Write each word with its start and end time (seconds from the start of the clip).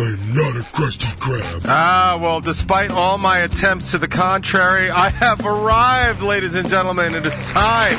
I'm 0.00 0.32
not 0.32 0.54
a 0.54 0.60
Krusty 0.70 1.12
Krab. 1.18 1.62
Ah, 1.64 2.16
well, 2.22 2.40
despite 2.40 2.92
all 2.92 3.18
my 3.18 3.38
attempts 3.38 3.90
to 3.90 3.98
the 3.98 4.06
contrary, 4.06 4.90
I 4.90 5.08
have 5.08 5.44
arrived, 5.44 6.22
ladies 6.22 6.54
and 6.54 6.70
gentlemen. 6.70 7.16
It 7.16 7.26
is 7.26 7.36
time 7.50 7.96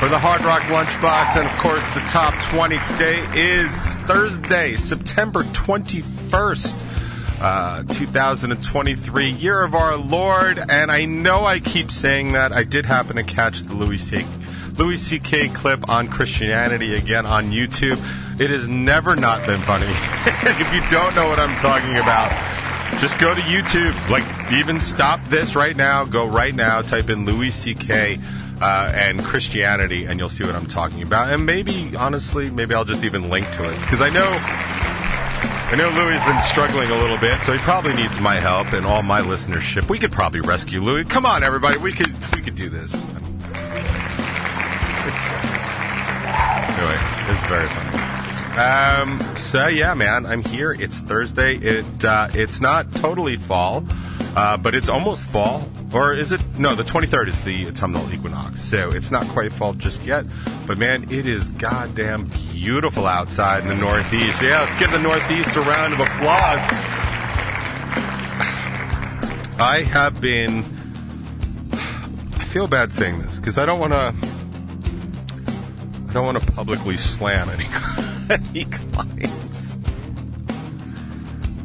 for 0.00 0.08
the 0.08 0.18
Hard 0.18 0.42
Rock 0.42 0.62
Lunchbox. 0.62 1.36
And 1.36 1.48
of 1.48 1.56
course, 1.58 1.84
the 1.94 2.00
top 2.10 2.34
20 2.50 2.76
today 2.78 3.24
is 3.36 3.86
Thursday, 4.06 4.76
September 4.76 5.44
21st. 5.44 6.88
Uh, 7.40 7.84
2023, 7.84 9.30
year 9.30 9.62
of 9.62 9.74
our 9.74 9.96
Lord, 9.96 10.60
and 10.68 10.92
I 10.92 11.04
know 11.06 11.44
I 11.44 11.58
keep 11.58 11.90
saying 11.90 12.32
that. 12.34 12.52
I 12.52 12.62
did 12.62 12.86
happen 12.86 13.16
to 13.16 13.24
catch 13.24 13.62
the 13.62 13.74
Louis 13.74 13.98
C. 13.98 14.24
Louis 14.76 14.96
C.K. 14.96 15.48
clip 15.48 15.88
on 15.88 16.08
Christianity 16.08 16.94
again 16.94 17.26
on 17.26 17.50
YouTube. 17.50 17.98
It 18.38 18.50
has 18.50 18.66
never 18.66 19.14
not 19.14 19.46
been 19.46 19.60
funny. 19.60 19.86
if 19.88 20.74
you 20.74 20.80
don't 20.90 21.14
know 21.14 21.28
what 21.28 21.38
I'm 21.38 21.56
talking 21.56 21.96
about, 21.96 22.32
just 22.98 23.18
go 23.18 23.34
to 23.34 23.40
YouTube. 23.42 23.94
Like, 24.08 24.24
even 24.52 24.80
stop 24.80 25.20
this 25.28 25.54
right 25.54 25.76
now. 25.76 26.04
Go 26.04 26.26
right 26.26 26.54
now. 26.54 26.82
Type 26.82 27.10
in 27.10 27.26
Louis 27.26 27.50
C.K. 27.50 28.18
Uh, 28.60 28.92
and 28.94 29.24
Christianity, 29.24 30.04
and 30.04 30.20
you'll 30.20 30.28
see 30.28 30.44
what 30.44 30.54
I'm 30.54 30.66
talking 30.66 31.02
about. 31.02 31.32
And 31.32 31.44
maybe, 31.44 31.96
honestly, 31.96 32.50
maybe 32.50 32.74
I'll 32.74 32.84
just 32.84 33.02
even 33.02 33.28
link 33.28 33.50
to 33.52 33.68
it 33.68 33.80
because 33.80 34.00
I 34.00 34.10
know. 34.10 34.30
I 35.72 35.74
know 35.74 35.88
Louis 35.88 36.18
has 36.18 36.32
been 36.32 36.42
struggling 36.42 36.90
a 36.90 36.96
little 36.96 37.16
bit, 37.16 37.42
so 37.42 37.52
he 37.52 37.58
probably 37.60 37.94
needs 37.94 38.20
my 38.20 38.34
help 38.34 38.72
and 38.72 38.86
all 38.86 39.02
my 39.02 39.22
listenership. 39.22 39.88
We 39.88 39.98
could 39.98 40.12
probably 40.12 40.42
rescue 40.42 40.82
Louis. 40.82 41.04
Come 41.04 41.26
on, 41.26 41.42
everybody, 41.42 41.78
we 41.78 41.92
could 41.92 42.14
we 42.36 42.42
could 42.42 42.54
do 42.54 42.68
this. 42.68 42.94
anyway, 42.94 43.08
it's 47.30 47.42
very 47.48 47.68
funny. 47.68 48.11
Um, 48.56 49.20
so 49.36 49.68
yeah, 49.68 49.94
man, 49.94 50.26
I'm 50.26 50.44
here. 50.44 50.72
It's 50.72 51.00
Thursday. 51.00 51.56
It 51.56 52.04
uh, 52.04 52.28
it's 52.34 52.60
not 52.60 52.94
totally 52.96 53.36
fall, 53.36 53.84
uh, 54.36 54.56
but 54.58 54.74
it's 54.74 54.88
almost 54.88 55.26
fall. 55.28 55.68
Or 55.92 56.14
is 56.14 56.32
it? 56.32 56.42
No, 56.58 56.74
the 56.74 56.82
23rd 56.82 57.28
is 57.28 57.42
the 57.42 57.68
autumnal 57.68 58.10
equinox, 58.12 58.62
so 58.62 58.90
it's 58.90 59.10
not 59.10 59.26
quite 59.28 59.52
fall 59.52 59.74
just 59.74 60.02
yet. 60.04 60.24
But 60.66 60.78
man, 60.78 61.10
it 61.10 61.26
is 61.26 61.50
goddamn 61.50 62.30
beautiful 62.52 63.06
outside 63.06 63.62
in 63.62 63.68
the 63.68 63.74
Northeast. 63.74 64.40
Yeah, 64.40 64.60
let's 64.60 64.76
give 64.78 64.90
the 64.90 64.98
Northeast 64.98 65.54
a 65.56 65.60
round 65.60 65.92
of 65.92 66.00
applause. 66.00 66.60
I 69.58 69.82
have 69.92 70.20
been. 70.20 70.64
I 72.38 72.44
feel 72.44 72.66
bad 72.66 72.92
saying 72.92 73.20
this 73.22 73.38
because 73.38 73.58
I 73.58 73.66
don't 73.66 73.78
want 73.78 73.92
to. 73.92 74.14
I 76.08 76.12
don't 76.12 76.26
want 76.26 76.42
to 76.42 76.52
publicly 76.52 76.96
slam 76.96 77.48
any, 77.48 77.64
any 78.30 78.64
clients. 78.66 79.76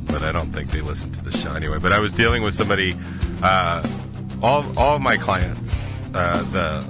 But 0.07 0.23
I 0.23 0.31
don't 0.31 0.51
think 0.51 0.71
they 0.71 0.81
listen 0.81 1.11
to 1.13 1.23
the 1.23 1.31
show 1.37 1.53
anyway. 1.53 1.79
But 1.79 1.93
I 1.93 1.99
was 1.99 2.13
dealing 2.13 2.43
with 2.43 2.53
somebody. 2.53 2.97
Uh, 3.41 3.87
all 4.41 4.77
all 4.77 4.99
my 4.99 5.17
clients, 5.17 5.85
uh, 6.13 6.43
the 6.51 6.85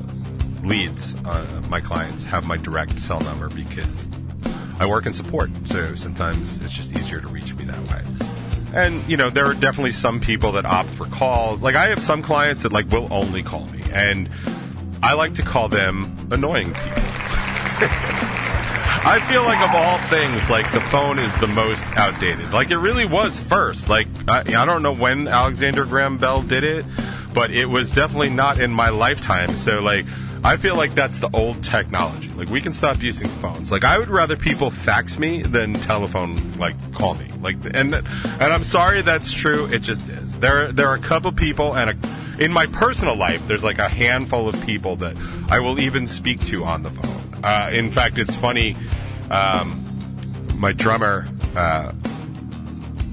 leads, 0.65 1.15
uh, 1.25 1.61
my 1.69 1.81
clients 1.81 2.23
have 2.25 2.43
my 2.43 2.57
direct 2.57 2.99
cell 2.99 3.19
number 3.21 3.49
because 3.49 4.07
I 4.79 4.85
work 4.85 5.05
in 5.05 5.13
support. 5.13 5.49
So 5.65 5.95
sometimes 5.95 6.59
it's 6.59 6.73
just 6.73 6.91
easier 6.93 7.21
to 7.21 7.27
reach 7.27 7.53
me 7.55 7.65
that 7.65 7.81
way. 7.89 8.03
And 8.73 9.09
you 9.09 9.17
know, 9.17 9.29
there 9.29 9.45
are 9.45 9.53
definitely 9.53 9.93
some 9.93 10.19
people 10.19 10.51
that 10.53 10.65
opt 10.65 10.89
for 10.89 11.05
calls. 11.05 11.63
Like 11.63 11.75
I 11.75 11.87
have 11.87 12.01
some 12.01 12.21
clients 12.21 12.63
that 12.63 12.73
like 12.73 12.89
will 12.89 13.07
only 13.11 13.43
call 13.43 13.65
me, 13.67 13.83
and 13.91 14.29
I 15.01 15.13
like 15.13 15.35
to 15.35 15.41
call 15.41 15.69
them 15.69 16.29
annoying 16.31 16.73
people. 16.73 18.23
I 19.07 19.21
feel 19.21 19.43
like 19.43 19.61
of 19.61 19.73
all 19.73 19.97
things, 20.09 20.49
like 20.49 20.69
the 20.73 20.81
phone 20.81 21.17
is 21.17 21.33
the 21.37 21.47
most 21.47 21.85
outdated. 21.95 22.51
Like 22.51 22.71
it 22.71 22.77
really 22.77 23.05
was 23.05 23.39
first. 23.39 23.87
Like 23.87 24.05
I, 24.27 24.39
I 24.39 24.65
don't 24.65 24.83
know 24.83 24.91
when 24.91 25.29
Alexander 25.29 25.85
Graham 25.85 26.17
Bell 26.17 26.41
did 26.41 26.65
it, 26.65 26.85
but 27.33 27.49
it 27.49 27.67
was 27.67 27.89
definitely 27.89 28.31
not 28.31 28.59
in 28.59 28.69
my 28.69 28.89
lifetime. 28.89 29.55
So 29.55 29.79
like 29.79 30.05
I 30.43 30.57
feel 30.57 30.75
like 30.75 30.93
that's 30.93 31.19
the 31.19 31.29
old 31.33 31.63
technology. 31.63 32.27
Like 32.33 32.49
we 32.49 32.59
can 32.59 32.73
stop 32.73 33.01
using 33.01 33.29
phones. 33.29 33.71
Like 33.71 33.85
I 33.85 33.97
would 33.97 34.09
rather 34.09 34.35
people 34.35 34.69
fax 34.69 35.17
me 35.17 35.41
than 35.41 35.73
telephone 35.75 36.57
like 36.57 36.75
call 36.93 37.15
me. 37.15 37.31
Like 37.41 37.55
and 37.73 37.95
and 37.95 38.03
I'm 38.41 38.65
sorry 38.65 39.03
that's 39.03 39.31
true. 39.31 39.67
It 39.67 39.83
just 39.83 40.01
is. 40.09 40.35
There 40.35 40.73
there 40.73 40.89
are 40.89 40.95
a 40.95 40.99
couple 40.99 41.31
people 41.31 41.77
and 41.77 41.91
a, 41.91 42.43
in 42.43 42.51
my 42.51 42.65
personal 42.65 43.15
life 43.15 43.47
there's 43.47 43.63
like 43.63 43.79
a 43.79 43.87
handful 43.87 44.49
of 44.49 44.61
people 44.65 44.97
that 44.97 45.15
I 45.49 45.61
will 45.61 45.79
even 45.79 46.07
speak 46.07 46.45
to 46.47 46.65
on 46.65 46.83
the 46.83 46.91
phone. 46.91 47.26
Uh, 47.43 47.69
in 47.71 47.91
fact, 47.91 48.17
it's 48.17 48.35
funny. 48.35 48.75
Um, 49.29 49.83
my 50.55 50.71
drummer 50.71 51.27
uh, 51.55 51.91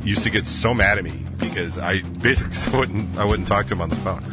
used 0.02 0.22
to 0.22 0.30
get 0.30 0.46
so 0.46 0.74
mad 0.74 0.98
at 0.98 1.04
me 1.04 1.24
because 1.38 1.78
I 1.78 2.00
basically 2.02 2.78
wouldn't 2.78 3.18
I 3.18 3.24
wouldn't 3.24 3.48
talk 3.48 3.66
to 3.66 3.74
him 3.74 3.80
on 3.80 3.90
the 3.90 3.96
phone, 3.96 4.24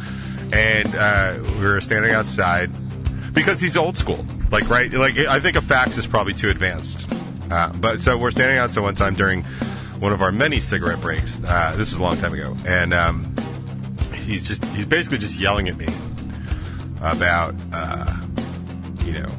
and 0.52 0.94
uh, 0.94 1.38
we 1.58 1.64
were 1.64 1.80
standing 1.80 2.12
outside 2.12 2.70
because 3.34 3.60
he's 3.60 3.76
old 3.76 3.96
school. 3.96 4.24
Like 4.50 4.68
right, 4.68 4.92
like 4.92 5.18
I 5.18 5.40
think 5.40 5.56
a 5.56 5.62
fax 5.62 5.96
is 5.96 6.06
probably 6.06 6.34
too 6.34 6.50
advanced. 6.50 6.98
Uh, 7.50 7.70
but 7.74 8.00
so 8.00 8.16
we're 8.16 8.30
standing 8.30 8.58
outside 8.58 8.80
one 8.80 8.94
time 8.94 9.14
during 9.14 9.42
one 9.98 10.12
of 10.12 10.22
our 10.22 10.32
many 10.32 10.60
cigarette 10.60 11.00
breaks. 11.00 11.40
Uh, 11.44 11.74
this 11.76 11.90
was 11.90 12.00
a 12.00 12.02
long 12.02 12.16
time 12.16 12.32
ago, 12.32 12.56
and 12.64 12.94
um, 12.94 13.34
he's 14.14 14.42
just 14.42 14.64
he's 14.66 14.86
basically 14.86 15.18
just 15.18 15.38
yelling 15.38 15.68
at 15.68 15.76
me 15.76 15.88
about 17.00 17.54
uh, 17.72 18.16
you 19.04 19.12
know 19.12 19.30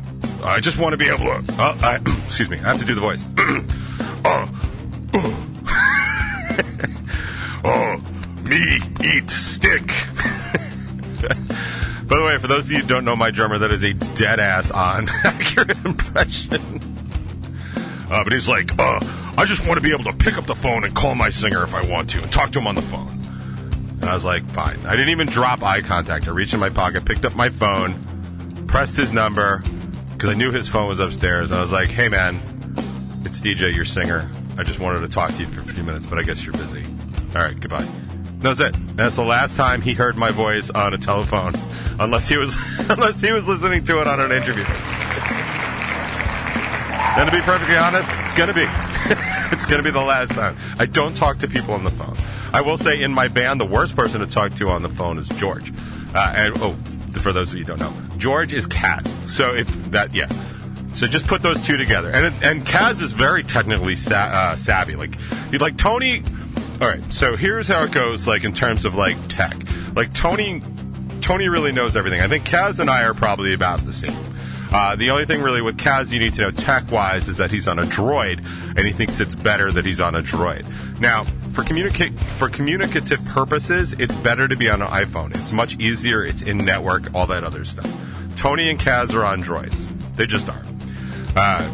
I 0.43 0.59
just 0.59 0.77
want 0.77 0.93
to 0.93 0.97
be 0.97 1.07
able 1.07 1.25
to. 1.25 1.43
Uh, 1.57 1.77
I, 1.81 1.95
excuse 2.25 2.49
me. 2.49 2.59
I 2.59 2.63
have 2.63 2.79
to 2.79 2.85
do 2.85 2.95
the 2.95 3.01
voice. 3.01 3.23
uh, 4.25 4.47
uh, 5.13 5.33
uh, 7.63 7.97
me 8.43 8.79
eat 9.03 9.29
stick. 9.29 9.87
By 12.07 12.17
the 12.17 12.23
way, 12.25 12.37
for 12.37 12.47
those 12.47 12.65
of 12.65 12.71
you 12.71 12.79
who 12.79 12.87
don't 12.87 13.05
know 13.05 13.15
my 13.15 13.31
drummer, 13.31 13.57
that 13.59 13.71
is 13.71 13.83
a 13.83 13.93
dead 13.93 14.39
ass 14.39 14.71
on 14.71 15.07
accurate 15.23 15.77
impression. 15.85 16.81
Uh, 18.11 18.23
but 18.23 18.33
he's 18.33 18.47
like, 18.47 18.77
uh, 18.77 18.99
I 19.37 19.45
just 19.45 19.65
want 19.65 19.77
to 19.77 19.81
be 19.81 19.93
able 19.93 20.03
to 20.03 20.13
pick 20.13 20.37
up 20.37 20.45
the 20.45 20.55
phone 20.55 20.83
and 20.83 20.93
call 20.93 21.15
my 21.15 21.29
singer 21.29 21.63
if 21.63 21.73
I 21.73 21.89
want 21.89 22.09
to 22.11 22.21
and 22.21 22.31
talk 22.31 22.51
to 22.51 22.59
him 22.59 22.67
on 22.67 22.75
the 22.75 22.81
phone. 22.81 23.07
And 24.01 24.05
I 24.05 24.13
was 24.13 24.25
like, 24.25 24.47
fine. 24.51 24.85
I 24.85 24.91
didn't 24.91 25.09
even 25.09 25.27
drop 25.27 25.63
eye 25.63 25.81
contact. 25.81 26.27
I 26.27 26.31
reached 26.31 26.53
in 26.53 26.59
my 26.59 26.69
pocket, 26.69 27.05
picked 27.05 27.23
up 27.23 27.33
my 27.33 27.49
phone, 27.49 28.65
pressed 28.67 28.97
his 28.97 29.13
number, 29.13 29.63
because 30.23 30.37
I 30.37 30.39
knew 30.39 30.53
his 30.53 30.69
phone 30.69 30.87
was 30.87 31.01
upstairs. 31.01 31.51
And 31.51 31.59
I 31.59 31.61
was 31.61 31.73
like, 31.73 31.89
hey, 31.89 32.07
man, 32.07 32.41
it's 33.25 33.41
DJ, 33.41 33.75
your 33.75 33.83
singer. 33.83 34.31
I 34.57 34.63
just 34.63 34.79
wanted 34.79 35.01
to 35.01 35.09
talk 35.09 35.31
to 35.31 35.37
you 35.41 35.47
for 35.47 35.59
a 35.59 35.63
few 35.65 35.83
minutes, 35.83 36.05
but 36.05 36.17
I 36.17 36.21
guess 36.21 36.45
you're 36.45 36.53
busy. 36.53 36.85
All 37.35 37.41
right, 37.41 37.59
goodbye. 37.59 37.85
That's 38.37 38.61
it. 38.61 38.73
That's 38.95 39.17
the 39.17 39.25
last 39.25 39.57
time 39.57 39.81
he 39.81 39.91
heard 39.93 40.15
my 40.15 40.31
voice 40.31 40.69
on 40.69 40.93
a 40.93 40.97
telephone, 40.97 41.55
unless 41.99 42.29
he 42.29 42.37
was 42.37 42.55
unless 42.89 43.19
he 43.19 43.33
was 43.33 43.49
listening 43.49 43.83
to 43.83 43.99
it 43.99 44.07
on 44.07 44.21
an 44.21 44.31
interview. 44.31 44.63
And 47.19 47.29
to 47.29 47.35
be 47.35 47.41
perfectly 47.41 47.75
honest, 47.75 48.09
it's 48.19 48.31
gonna 48.31 48.53
be 48.53 48.65
it's 49.53 49.65
gonna 49.65 49.83
be 49.83 49.91
the 49.91 49.99
last 49.99 50.31
time. 50.31 50.55
I 50.79 50.85
don't 50.85 51.17
talk 51.17 51.39
to 51.39 51.49
people 51.49 51.73
on 51.73 51.83
the 51.83 51.91
phone. 51.91 52.15
I 52.53 52.61
will 52.61 52.77
say 52.77 53.01
in 53.01 53.11
my 53.11 53.27
band, 53.27 53.59
the 53.59 53.65
worst 53.65 53.93
person 53.93 54.21
to 54.21 54.27
talk 54.27 54.53
to 54.55 54.69
on 54.69 54.83
the 54.83 54.89
phone 54.89 55.17
is 55.17 55.27
George. 55.27 55.73
Uh, 56.15 56.33
and 56.33 56.53
oh, 56.59 56.77
for 57.19 57.33
those 57.33 57.51
of 57.51 57.57
you 57.57 57.65
who 57.65 57.75
don't 57.75 57.79
know, 57.79 58.12
George 58.23 58.53
is 58.53 58.67
Kaz. 58.67 59.05
So 59.27 59.53
if 59.53 59.67
that, 59.91 60.15
yeah. 60.15 60.29
So 60.93 61.07
just 61.07 61.27
put 61.27 61.41
those 61.41 61.61
two 61.65 61.75
together, 61.75 62.09
and 62.09 62.33
and 62.41 62.65
Kaz 62.65 63.01
is 63.01 63.11
very 63.11 63.43
technically 63.43 63.97
sa- 63.97 64.13
uh, 64.31 64.55
savvy. 64.55 64.95
Like, 64.95 65.17
like 65.59 65.75
Tony. 65.75 66.23
All 66.79 66.87
right, 66.87 67.03
so 67.11 67.35
here's 67.35 67.67
how 67.67 67.83
it 67.83 67.91
goes. 67.91 68.25
Like 68.25 68.45
in 68.45 68.53
terms 68.53 68.85
of 68.85 68.95
like 68.95 69.17
tech, 69.27 69.57
like 69.93 70.13
Tony, 70.13 70.61
Tony 71.19 71.49
really 71.49 71.73
knows 71.73 71.97
everything. 71.97 72.21
I 72.21 72.29
think 72.29 72.45
Kaz 72.45 72.79
and 72.79 72.89
I 72.89 73.03
are 73.03 73.13
probably 73.13 73.51
about 73.51 73.85
the 73.85 73.91
same. 73.91 74.15
Uh, 74.71 74.95
the 74.95 75.09
only 75.09 75.25
thing 75.25 75.41
really 75.41 75.61
with 75.61 75.75
Kaz 75.75 76.13
you 76.13 76.19
need 76.19 76.33
to 76.35 76.43
know 76.43 76.51
tech 76.51 76.89
wise 76.89 77.27
is 77.27 77.35
that 77.37 77.51
he's 77.51 77.67
on 77.67 77.77
a 77.77 77.83
droid, 77.83 78.37
and 78.77 78.87
he 78.87 78.93
thinks 78.93 79.19
it's 79.19 79.35
better 79.35 79.69
that 79.69 79.85
he's 79.85 79.99
on 79.99 80.15
a 80.15 80.23
droid. 80.23 80.65
Now, 81.01 81.25
for 81.51 81.63
for 82.37 82.47
communicative 82.47 83.25
purposes, 83.25 83.91
it's 83.99 84.15
better 84.15 84.47
to 84.47 84.55
be 84.55 84.69
on 84.69 84.81
an 84.81 84.87
iPhone. 84.87 85.35
It's 85.35 85.51
much 85.51 85.77
easier. 85.77 86.23
It's 86.23 86.41
in 86.41 86.59
network, 86.59 87.13
all 87.13 87.27
that 87.27 87.43
other 87.43 87.65
stuff. 87.65 87.93
Tony 88.35 88.69
and 88.69 88.79
Kaz 88.79 89.13
are 89.13 89.23
on 89.23 89.43
droids. 89.43 89.87
They 90.15 90.25
just 90.25 90.49
are. 90.49 90.63
Uh, 91.35 91.69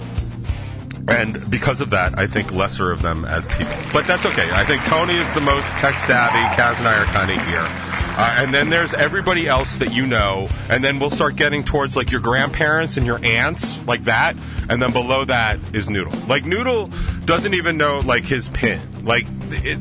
And 1.10 1.50
because 1.50 1.82
of 1.82 1.90
that, 1.90 2.20
I 2.20 2.28
think 2.28 2.52
lesser 2.52 2.92
of 2.92 3.02
them 3.02 3.26
as 3.26 3.48
people. 3.48 3.74
But 3.92 4.06
that's 4.06 4.26
okay. 4.28 4.48
I 4.52 4.64
think 4.64 4.84
Tony 4.84 5.16
is 5.16 5.30
the 5.32 5.42
most 5.42 5.66
tech 5.78 6.00
savvy. 6.00 6.38
Kaz 6.56 6.78
and 6.78 6.88
I 6.88 7.02
are 7.02 7.06
kind 7.06 7.32
of 7.32 7.44
here. 7.48 7.66
Uh, 7.66 8.36
and 8.44 8.54
then 8.54 8.70
there's 8.70 8.94
everybody 8.94 9.48
else 9.48 9.78
that 9.78 9.92
you 9.92 10.06
know. 10.06 10.48
And 10.70 10.84
then 10.84 11.00
we'll 11.00 11.10
start 11.10 11.36
getting 11.36 11.64
towards 11.64 11.96
like 11.96 12.12
your 12.12 12.22
grandparents 12.22 12.98
and 12.98 13.08
your 13.08 13.20
aunts, 13.26 13.80
like 13.88 14.04
that. 14.04 14.36
And 14.70 14.80
then 14.80 14.92
below 14.92 15.26
that 15.26 15.58
is 15.74 15.90
Noodle. 15.90 16.14
Like 16.28 16.46
Noodle 16.46 16.92
doesn't 17.26 17.56
even 17.56 17.76
know 17.78 18.00
like 18.00 18.26
his 18.26 18.48
pin. 18.50 18.80
Like 19.04 19.26
it, 19.50 19.80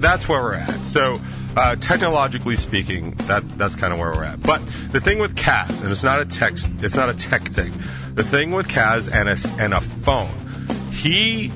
that's 0.00 0.28
where 0.28 0.40
we're 0.42 0.54
at. 0.54 0.86
So 0.86 1.20
uh, 1.56 1.76
technologically 1.76 2.56
speaking, 2.56 3.12
that 3.26 3.48
that's 3.58 3.76
kind 3.76 3.92
of 3.92 3.98
where 3.98 4.10
we're 4.12 4.24
at. 4.24 4.42
But 4.42 4.62
the 4.92 5.00
thing 5.00 5.18
with 5.18 5.36
Kaz, 5.36 5.82
and 5.82 5.90
it's 5.90 6.02
not 6.02 6.20
a 6.20 6.24
text, 6.24 6.72
it's 6.80 6.96
not 6.96 7.08
a 7.08 7.14
tech 7.14 7.48
thing. 7.48 7.72
The 8.14 8.24
thing 8.24 8.50
with 8.50 8.68
Kaz 8.68 9.10
and 9.12 9.28
a 9.28 9.62
and 9.62 9.74
a 9.74 9.80
phone, 9.80 10.36
he 10.90 11.52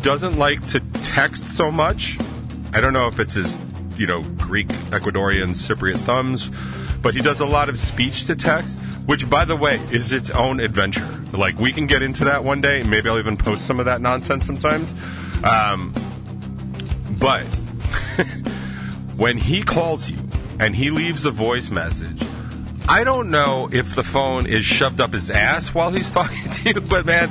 doesn't 0.00 0.38
like 0.38 0.66
to 0.68 0.80
text 1.02 1.48
so 1.48 1.70
much. 1.70 2.18
I 2.72 2.80
don't 2.80 2.92
know 2.92 3.08
if 3.08 3.18
it's 3.18 3.34
his, 3.34 3.58
you 3.96 4.06
know, 4.06 4.22
Greek, 4.22 4.68
Ecuadorian, 4.68 5.50
Cypriot 5.50 5.98
thumbs, 5.98 6.50
but 7.02 7.14
he 7.14 7.20
does 7.20 7.40
a 7.40 7.46
lot 7.46 7.68
of 7.68 7.78
speech 7.78 8.26
to 8.26 8.36
text, 8.36 8.78
which, 9.06 9.28
by 9.28 9.44
the 9.44 9.56
way, 9.56 9.76
is 9.90 10.12
its 10.12 10.30
own 10.30 10.60
adventure. 10.60 11.06
Like 11.32 11.58
we 11.58 11.72
can 11.72 11.86
get 11.86 12.02
into 12.02 12.24
that 12.24 12.44
one 12.44 12.60
day. 12.60 12.82
Maybe 12.82 13.08
I'll 13.08 13.18
even 13.18 13.36
post 13.36 13.66
some 13.66 13.78
of 13.80 13.86
that 13.86 14.00
nonsense 14.00 14.46
sometimes. 14.46 14.94
Um, 15.44 15.94
but 17.18 17.46
when 19.18 19.36
he 19.36 19.62
calls 19.62 20.08
you 20.08 20.16
and 20.60 20.74
he 20.74 20.90
leaves 20.90 21.26
a 21.26 21.30
voice 21.30 21.70
message, 21.70 22.22
I 22.88 23.04
don't 23.04 23.30
know 23.30 23.68
if 23.70 23.94
the 23.94 24.04
phone 24.04 24.46
is 24.46 24.64
shoved 24.64 25.00
up 25.00 25.12
his 25.12 25.30
ass 25.30 25.74
while 25.74 25.90
he's 25.90 26.10
talking 26.18 26.48
to 26.48 26.72
you, 26.72 26.80
but 26.80 27.04
man, 27.04 27.28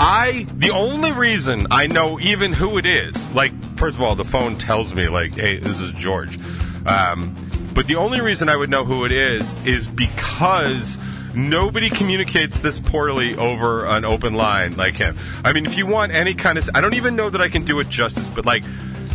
I 0.00 0.46
the 0.54 0.70
only 0.70 1.12
reason 1.12 1.68
I 1.70 1.86
know 1.86 2.18
even 2.18 2.52
who 2.52 2.78
it 2.78 2.86
is, 2.86 3.30
like 3.30 3.52
first 3.78 3.96
of 3.96 4.02
all, 4.02 4.14
the 4.14 4.24
phone 4.24 4.56
tells 4.56 4.94
me 4.94 5.08
like, 5.08 5.34
hey, 5.34 5.58
this 5.58 5.78
is 5.78 5.92
George. 5.92 6.38
Um, 6.86 7.36
but 7.74 7.86
the 7.86 7.96
only 7.96 8.22
reason 8.22 8.48
I 8.48 8.56
would 8.56 8.70
know 8.70 8.84
who 8.84 9.04
it 9.04 9.12
is 9.12 9.54
is 9.66 9.86
because 9.86 10.98
nobody 11.34 11.90
communicates 11.90 12.60
this 12.60 12.80
poorly 12.80 13.36
over 13.36 13.84
an 13.84 14.06
open 14.06 14.32
line 14.34 14.76
like 14.76 14.96
him. 14.96 15.18
I 15.44 15.52
mean, 15.52 15.66
if 15.66 15.76
you 15.76 15.86
want 15.86 16.12
any 16.12 16.34
kind 16.34 16.56
of, 16.56 16.70
I 16.74 16.80
don't 16.80 16.94
even 16.94 17.14
know 17.14 17.28
that 17.28 17.42
I 17.42 17.50
can 17.50 17.66
do 17.66 17.78
it 17.80 17.90
justice, 17.90 18.28
but 18.28 18.46
like, 18.46 18.64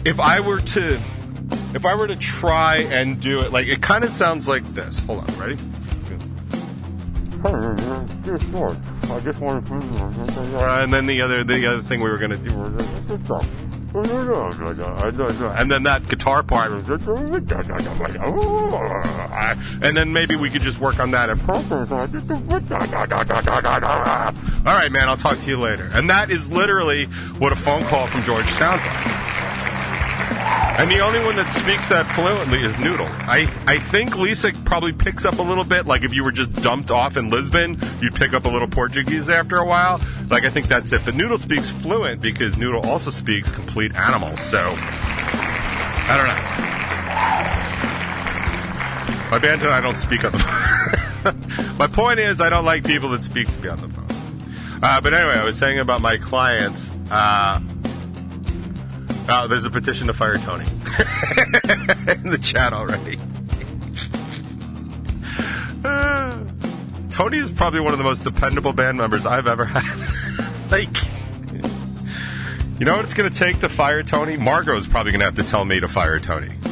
if 0.05 0.19
I 0.19 0.39
were 0.39 0.59
to, 0.59 1.01
if 1.73 1.85
I 1.85 1.95
were 1.95 2.07
to 2.07 2.15
try 2.15 2.77
and 2.77 3.19
do 3.19 3.39
it, 3.39 3.51
like, 3.51 3.67
it 3.67 3.81
kind 3.81 4.03
of 4.03 4.11
sounds 4.11 4.47
like 4.47 4.65
this. 4.73 5.01
Hold 5.01 5.19
on, 5.19 5.39
ready? 5.39 5.57
And 10.83 10.93
then 10.93 11.05
the 11.07 11.21
other, 11.21 11.43
the 11.43 11.65
other 11.65 11.81
thing 11.81 12.01
we 12.01 12.09
were 12.09 12.17
gonna 12.17 12.37
do 12.37 12.49
and 13.93 15.69
then 15.69 15.83
that 15.83 16.07
guitar 16.07 16.43
part, 16.43 16.71
and 19.81 19.97
then 19.97 20.13
maybe 20.13 20.37
we 20.37 20.49
could 20.49 20.61
just 20.61 20.79
work 20.79 20.97
on 20.99 21.11
that. 21.11 21.29
All 21.29 21.35
right, 24.65 24.91
man, 24.91 25.09
I'll 25.09 25.17
talk 25.17 25.37
to 25.39 25.47
you 25.47 25.59
later. 25.59 25.89
And 25.93 26.09
that 26.09 26.29
is 26.29 26.49
literally 26.49 27.07
what 27.37 27.51
a 27.51 27.55
phone 27.57 27.83
call 27.83 28.07
from 28.07 28.23
George 28.23 28.47
sounds 28.51 28.85
like. 28.85 29.40
And 30.81 30.89
the 30.89 30.99
only 31.01 31.19
one 31.19 31.35
that 31.35 31.47
speaks 31.47 31.85
that 31.89 32.07
fluently 32.15 32.63
is 32.63 32.75
Noodle. 32.79 33.05
I 33.07 33.41
I 33.67 33.77
think 33.77 34.17
Lisa 34.17 34.51
probably 34.65 34.91
picks 34.91 35.25
up 35.25 35.37
a 35.37 35.41
little 35.43 35.63
bit. 35.63 35.85
Like 35.85 36.01
if 36.01 36.11
you 36.11 36.23
were 36.23 36.31
just 36.31 36.51
dumped 36.53 36.89
off 36.89 37.17
in 37.17 37.29
Lisbon, 37.29 37.79
you'd 38.01 38.15
pick 38.15 38.33
up 38.33 38.45
a 38.45 38.49
little 38.49 38.67
Portuguese 38.67 39.29
after 39.29 39.57
a 39.57 39.63
while. 39.63 40.01
Like 40.31 40.43
I 40.43 40.49
think 40.49 40.69
that's 40.69 40.91
it. 40.91 41.05
But 41.05 41.13
Noodle 41.13 41.37
speaks 41.37 41.69
fluent 41.69 42.19
because 42.19 42.57
Noodle 42.57 42.81
also 42.89 43.11
speaks 43.11 43.47
complete 43.51 43.93
animal. 43.93 44.35
So 44.37 44.73
I 44.75 46.17
don't 46.17 46.25
know. 46.25 46.41
My 49.29 49.37
band 49.37 49.61
and 49.61 49.69
I 49.69 49.81
don't 49.81 49.97
speak 49.99 50.25
on 50.25 50.31
the 50.31 50.39
phone. 51.59 51.77
my 51.77 51.85
point 51.85 52.19
is, 52.19 52.41
I 52.41 52.49
don't 52.49 52.65
like 52.65 52.83
people 52.83 53.09
that 53.09 53.23
speak 53.23 53.53
to 53.53 53.59
me 53.59 53.69
on 53.69 53.81
the 53.81 53.87
phone. 53.87 54.81
Uh, 54.81 54.99
but 54.99 55.13
anyway, 55.13 55.35
I 55.35 55.43
was 55.43 55.59
saying 55.59 55.77
about 55.77 56.01
my 56.01 56.17
clients. 56.17 56.89
Uh, 57.11 57.61
Oh, 59.29 59.47
there's 59.47 59.65
a 59.65 59.69
petition 59.69 60.07
to 60.07 60.13
fire 60.13 60.37
Tony 60.37 60.65
in 60.65 62.29
the 62.29 62.39
chat 62.41 62.73
already. 62.73 63.19
Uh, 65.83 66.43
Tony 67.09 67.37
is 67.37 67.51
probably 67.51 67.79
one 67.79 67.93
of 67.93 67.97
the 67.97 68.03
most 68.03 68.23
dependable 68.23 68.73
band 68.73 68.97
members 68.97 69.25
I've 69.25 69.47
ever 69.47 69.65
had. 69.65 70.09
like, 70.71 70.95
you 72.79 72.85
know 72.85 72.95
what 72.95 73.05
it's 73.05 73.13
going 73.13 73.31
to 73.31 73.37
take 73.37 73.59
to 73.59 73.69
fire 73.69 74.03
Tony? 74.03 74.37
Margot's 74.37 74.87
probably 74.87 75.11
going 75.11 75.19
to 75.19 75.25
have 75.25 75.35
to 75.35 75.43
tell 75.43 75.65
me 75.65 75.79
to 75.79 75.87
fire 75.87 76.19
Tony. 76.19 76.49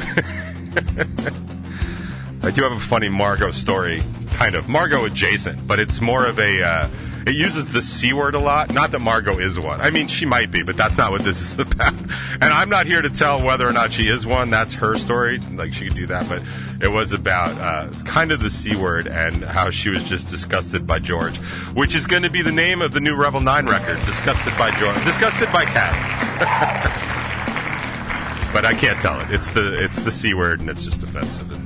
I 2.41 2.51
do 2.51 2.63
have 2.63 2.71
a 2.71 2.79
funny 2.79 3.09
Margot 3.09 3.51
story, 3.51 4.01
kind 4.31 4.55
of 4.55 4.69
Margot 4.69 5.05
adjacent, 5.05 5.67
but 5.67 5.79
it's 5.79 6.01
more 6.01 6.25
of 6.25 6.39
a. 6.39 6.63
Uh, 6.63 6.89
it 7.29 7.35
uses 7.35 7.71
the 7.71 7.81
C 7.81 8.11
word 8.11 8.33
a 8.33 8.39
lot. 8.39 8.73
Not 8.73 8.89
that 8.91 8.99
Margot 8.99 9.37
is 9.37 9.59
one. 9.59 9.79
I 9.81 9.91
mean, 9.91 10.07
she 10.07 10.25
might 10.25 10.49
be, 10.49 10.63
but 10.63 10.75
that's 10.75 10.97
not 10.97 11.11
what 11.11 11.21
this 11.21 11.39
is 11.41 11.59
about. 11.59 11.93
And 11.93 12.43
I'm 12.43 12.69
not 12.69 12.87
here 12.87 13.03
to 13.03 13.09
tell 13.09 13.43
whether 13.43 13.67
or 13.67 13.71
not 13.71 13.93
she 13.93 14.07
is 14.07 14.25
one. 14.25 14.49
That's 14.49 14.73
her 14.73 14.97
story. 14.97 15.37
Like, 15.37 15.71
she 15.71 15.85
could 15.85 15.95
do 15.95 16.07
that. 16.07 16.27
But 16.27 16.41
it 16.81 16.87
was 16.87 17.13
about 17.13 17.51
uh, 17.59 17.91
kind 18.03 18.31
of 18.31 18.39
the 18.39 18.49
C 18.49 18.75
word 18.75 19.07
and 19.07 19.43
how 19.43 19.69
she 19.69 19.91
was 19.91 20.03
just 20.05 20.29
disgusted 20.29 20.87
by 20.87 20.97
George, 20.97 21.37
which 21.75 21.93
is 21.93 22.07
going 22.07 22.23
to 22.23 22.31
be 22.31 22.41
the 22.41 22.51
name 22.51 22.81
of 22.81 22.93
the 22.93 22.99
new 22.99 23.15
Revel 23.15 23.41
9 23.41 23.67
record 23.67 24.03
Disgusted 24.07 24.57
by 24.57 24.71
George. 24.79 25.03
Disgusted 25.05 25.51
by 25.51 25.65
Cat. 25.65 27.05
but 28.53 28.65
I 28.65 28.73
can't 28.73 28.99
tell 28.99 29.19
it. 29.21 29.29
It's 29.29 29.49
the 29.51 29.83
it's 29.83 30.01
the 30.03 30.11
c 30.11 30.33
word, 30.33 30.61
and 30.61 30.69
it's 30.69 30.83
just 30.83 31.03
offensive. 31.03 31.58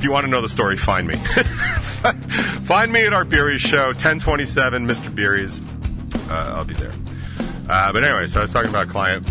If 0.00 0.04
you 0.04 0.12
want 0.12 0.24
to 0.24 0.30
know 0.30 0.40
the 0.40 0.48
story, 0.48 0.78
find 0.78 1.06
me. 1.06 1.16
find 2.64 2.90
me 2.90 3.04
at 3.04 3.12
our 3.12 3.26
Beery's 3.26 3.60
show, 3.60 3.88
1027 3.88 4.88
Mr. 4.88 5.14
Beery's. 5.14 5.60
Uh, 6.30 6.54
I'll 6.56 6.64
be 6.64 6.72
there. 6.72 6.94
Uh, 7.68 7.92
but 7.92 8.02
anyway, 8.02 8.26
so 8.26 8.38
I 8.38 8.42
was 8.44 8.50
talking 8.50 8.70
about 8.70 8.86
a 8.86 8.90
client, 8.90 9.30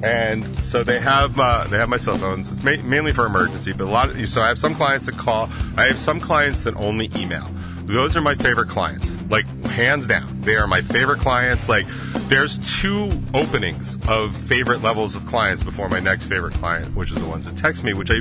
and 0.00 0.60
so 0.60 0.84
they 0.84 1.00
have 1.00 1.36
uh, 1.40 1.66
they 1.68 1.76
have 1.76 1.88
my 1.88 1.96
cell 1.96 2.16
phones 2.16 2.52
ma- 2.62 2.80
mainly 2.84 3.12
for 3.12 3.26
emergency. 3.26 3.72
But 3.72 3.88
a 3.88 3.90
lot 3.90 4.10
of 4.10 4.28
so 4.28 4.42
I 4.42 4.46
have 4.46 4.58
some 4.58 4.76
clients 4.76 5.06
that 5.06 5.18
call. 5.18 5.48
I 5.76 5.86
have 5.86 5.98
some 5.98 6.20
clients 6.20 6.62
that 6.62 6.76
only 6.76 7.10
email. 7.16 7.48
Those 7.86 8.16
are 8.16 8.22
my 8.22 8.34
favorite 8.34 8.68
clients, 8.68 9.12
like 9.28 9.46
hands 9.66 10.06
down. 10.06 10.40
They 10.40 10.56
are 10.56 10.66
my 10.66 10.80
favorite 10.80 11.20
clients. 11.20 11.68
Like 11.68 11.86
there's 12.28 12.58
two 12.80 13.10
openings 13.34 13.98
of 14.08 14.34
favorite 14.34 14.82
levels 14.82 15.16
of 15.16 15.26
clients 15.26 15.62
before 15.62 15.88
my 15.88 16.00
next 16.00 16.24
favorite 16.24 16.54
client, 16.54 16.96
which 16.96 17.12
is 17.12 17.22
the 17.22 17.28
ones 17.28 17.46
that 17.46 17.56
text 17.58 17.84
me, 17.84 17.92
which 17.92 18.10
I 18.10 18.18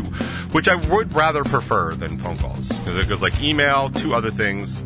which 0.52 0.68
I 0.68 0.76
would 0.76 1.14
rather 1.16 1.44
prefer 1.44 1.96
than 1.96 2.18
phone 2.18 2.38
calls 2.38 2.68
because 2.68 2.98
it 2.98 3.08
goes 3.08 3.22
like 3.22 3.42
email, 3.42 3.90
two 3.90 4.14
other 4.14 4.32
things, 4.32 4.84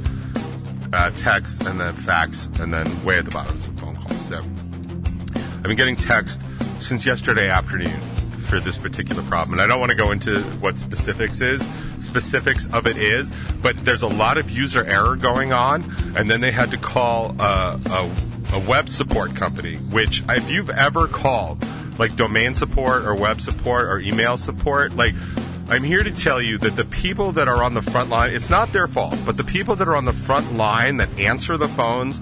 uh, 0.94 1.10
text, 1.12 1.66
and 1.66 1.80
then 1.80 1.94
fax, 1.94 2.48
and 2.60 2.72
then 2.72 3.04
way 3.04 3.18
at 3.18 3.26
the 3.26 3.32
bottom 3.32 3.58
is 3.58 3.66
phone 3.82 3.96
calls. 3.96 4.28
So 4.28 4.38
I've 4.38 5.64
been 5.64 5.76
getting 5.76 5.96
text 5.96 6.42
since 6.80 7.06
yesterday 7.06 7.50
afternoon 7.50 8.00
for 8.42 8.60
this 8.60 8.78
particular 8.78 9.24
problem. 9.24 9.54
And 9.54 9.62
I 9.62 9.68
don't 9.68 9.80
want 9.80 9.92
to 9.92 9.98
go 9.98 10.12
into 10.12 10.40
what 10.62 10.80
specifics 10.80 11.42
is, 11.42 11.68
specifics 12.04 12.68
of 12.74 12.88
it 12.88 12.98
is, 12.98 13.32
but 13.62 13.77
there's 13.84 14.04
a 14.04 14.08
lot 14.08 14.38
of 14.38 14.50
user 14.50 14.84
error 14.86 15.16
going 15.16 15.54
on, 15.54 15.84
and 16.16 16.30
then 16.30 16.42
they 16.42 16.51
had 16.51 16.72
to 16.72 16.77
call 16.77 17.36
a, 17.39 17.80
a, 17.86 18.16
a 18.54 18.60
web 18.60 18.89
support 18.89 19.36
company, 19.36 19.77
which 19.77 20.24
if 20.30 20.50
you've 20.50 20.70
ever 20.70 21.08
called 21.08 21.66
like 22.00 22.16
domain 22.16 22.54
support 22.54 23.06
or 23.06 23.16
web 23.16 23.42
support 23.42 23.86
or 23.86 24.00
email 24.00 24.38
support, 24.38 24.96
like 24.96 25.16
I'm 25.70 25.84
here 25.84 26.01
to 26.01 26.12
tell 26.12 26.42
you 26.42 26.58
that 26.60 26.77
the 26.77 26.86
people 26.86 27.34
that 27.34 27.50
are 27.50 27.62
on 27.62 27.74
the 27.74 27.82
front 27.82 28.10
line, 28.10 28.32
it's 28.32 28.50
not 28.50 28.72
their 28.72 28.88
fault, 28.88 29.18
but 29.25 29.36
the 29.36 29.44
people 29.44 29.75
that 29.75 29.88
are 29.88 29.98
on 29.98 30.06
the 30.06 30.13
front 30.13 30.54
line 30.54 30.98
that 30.98 31.10
answer 31.20 31.58
the 31.58 31.68
phones 31.68 32.22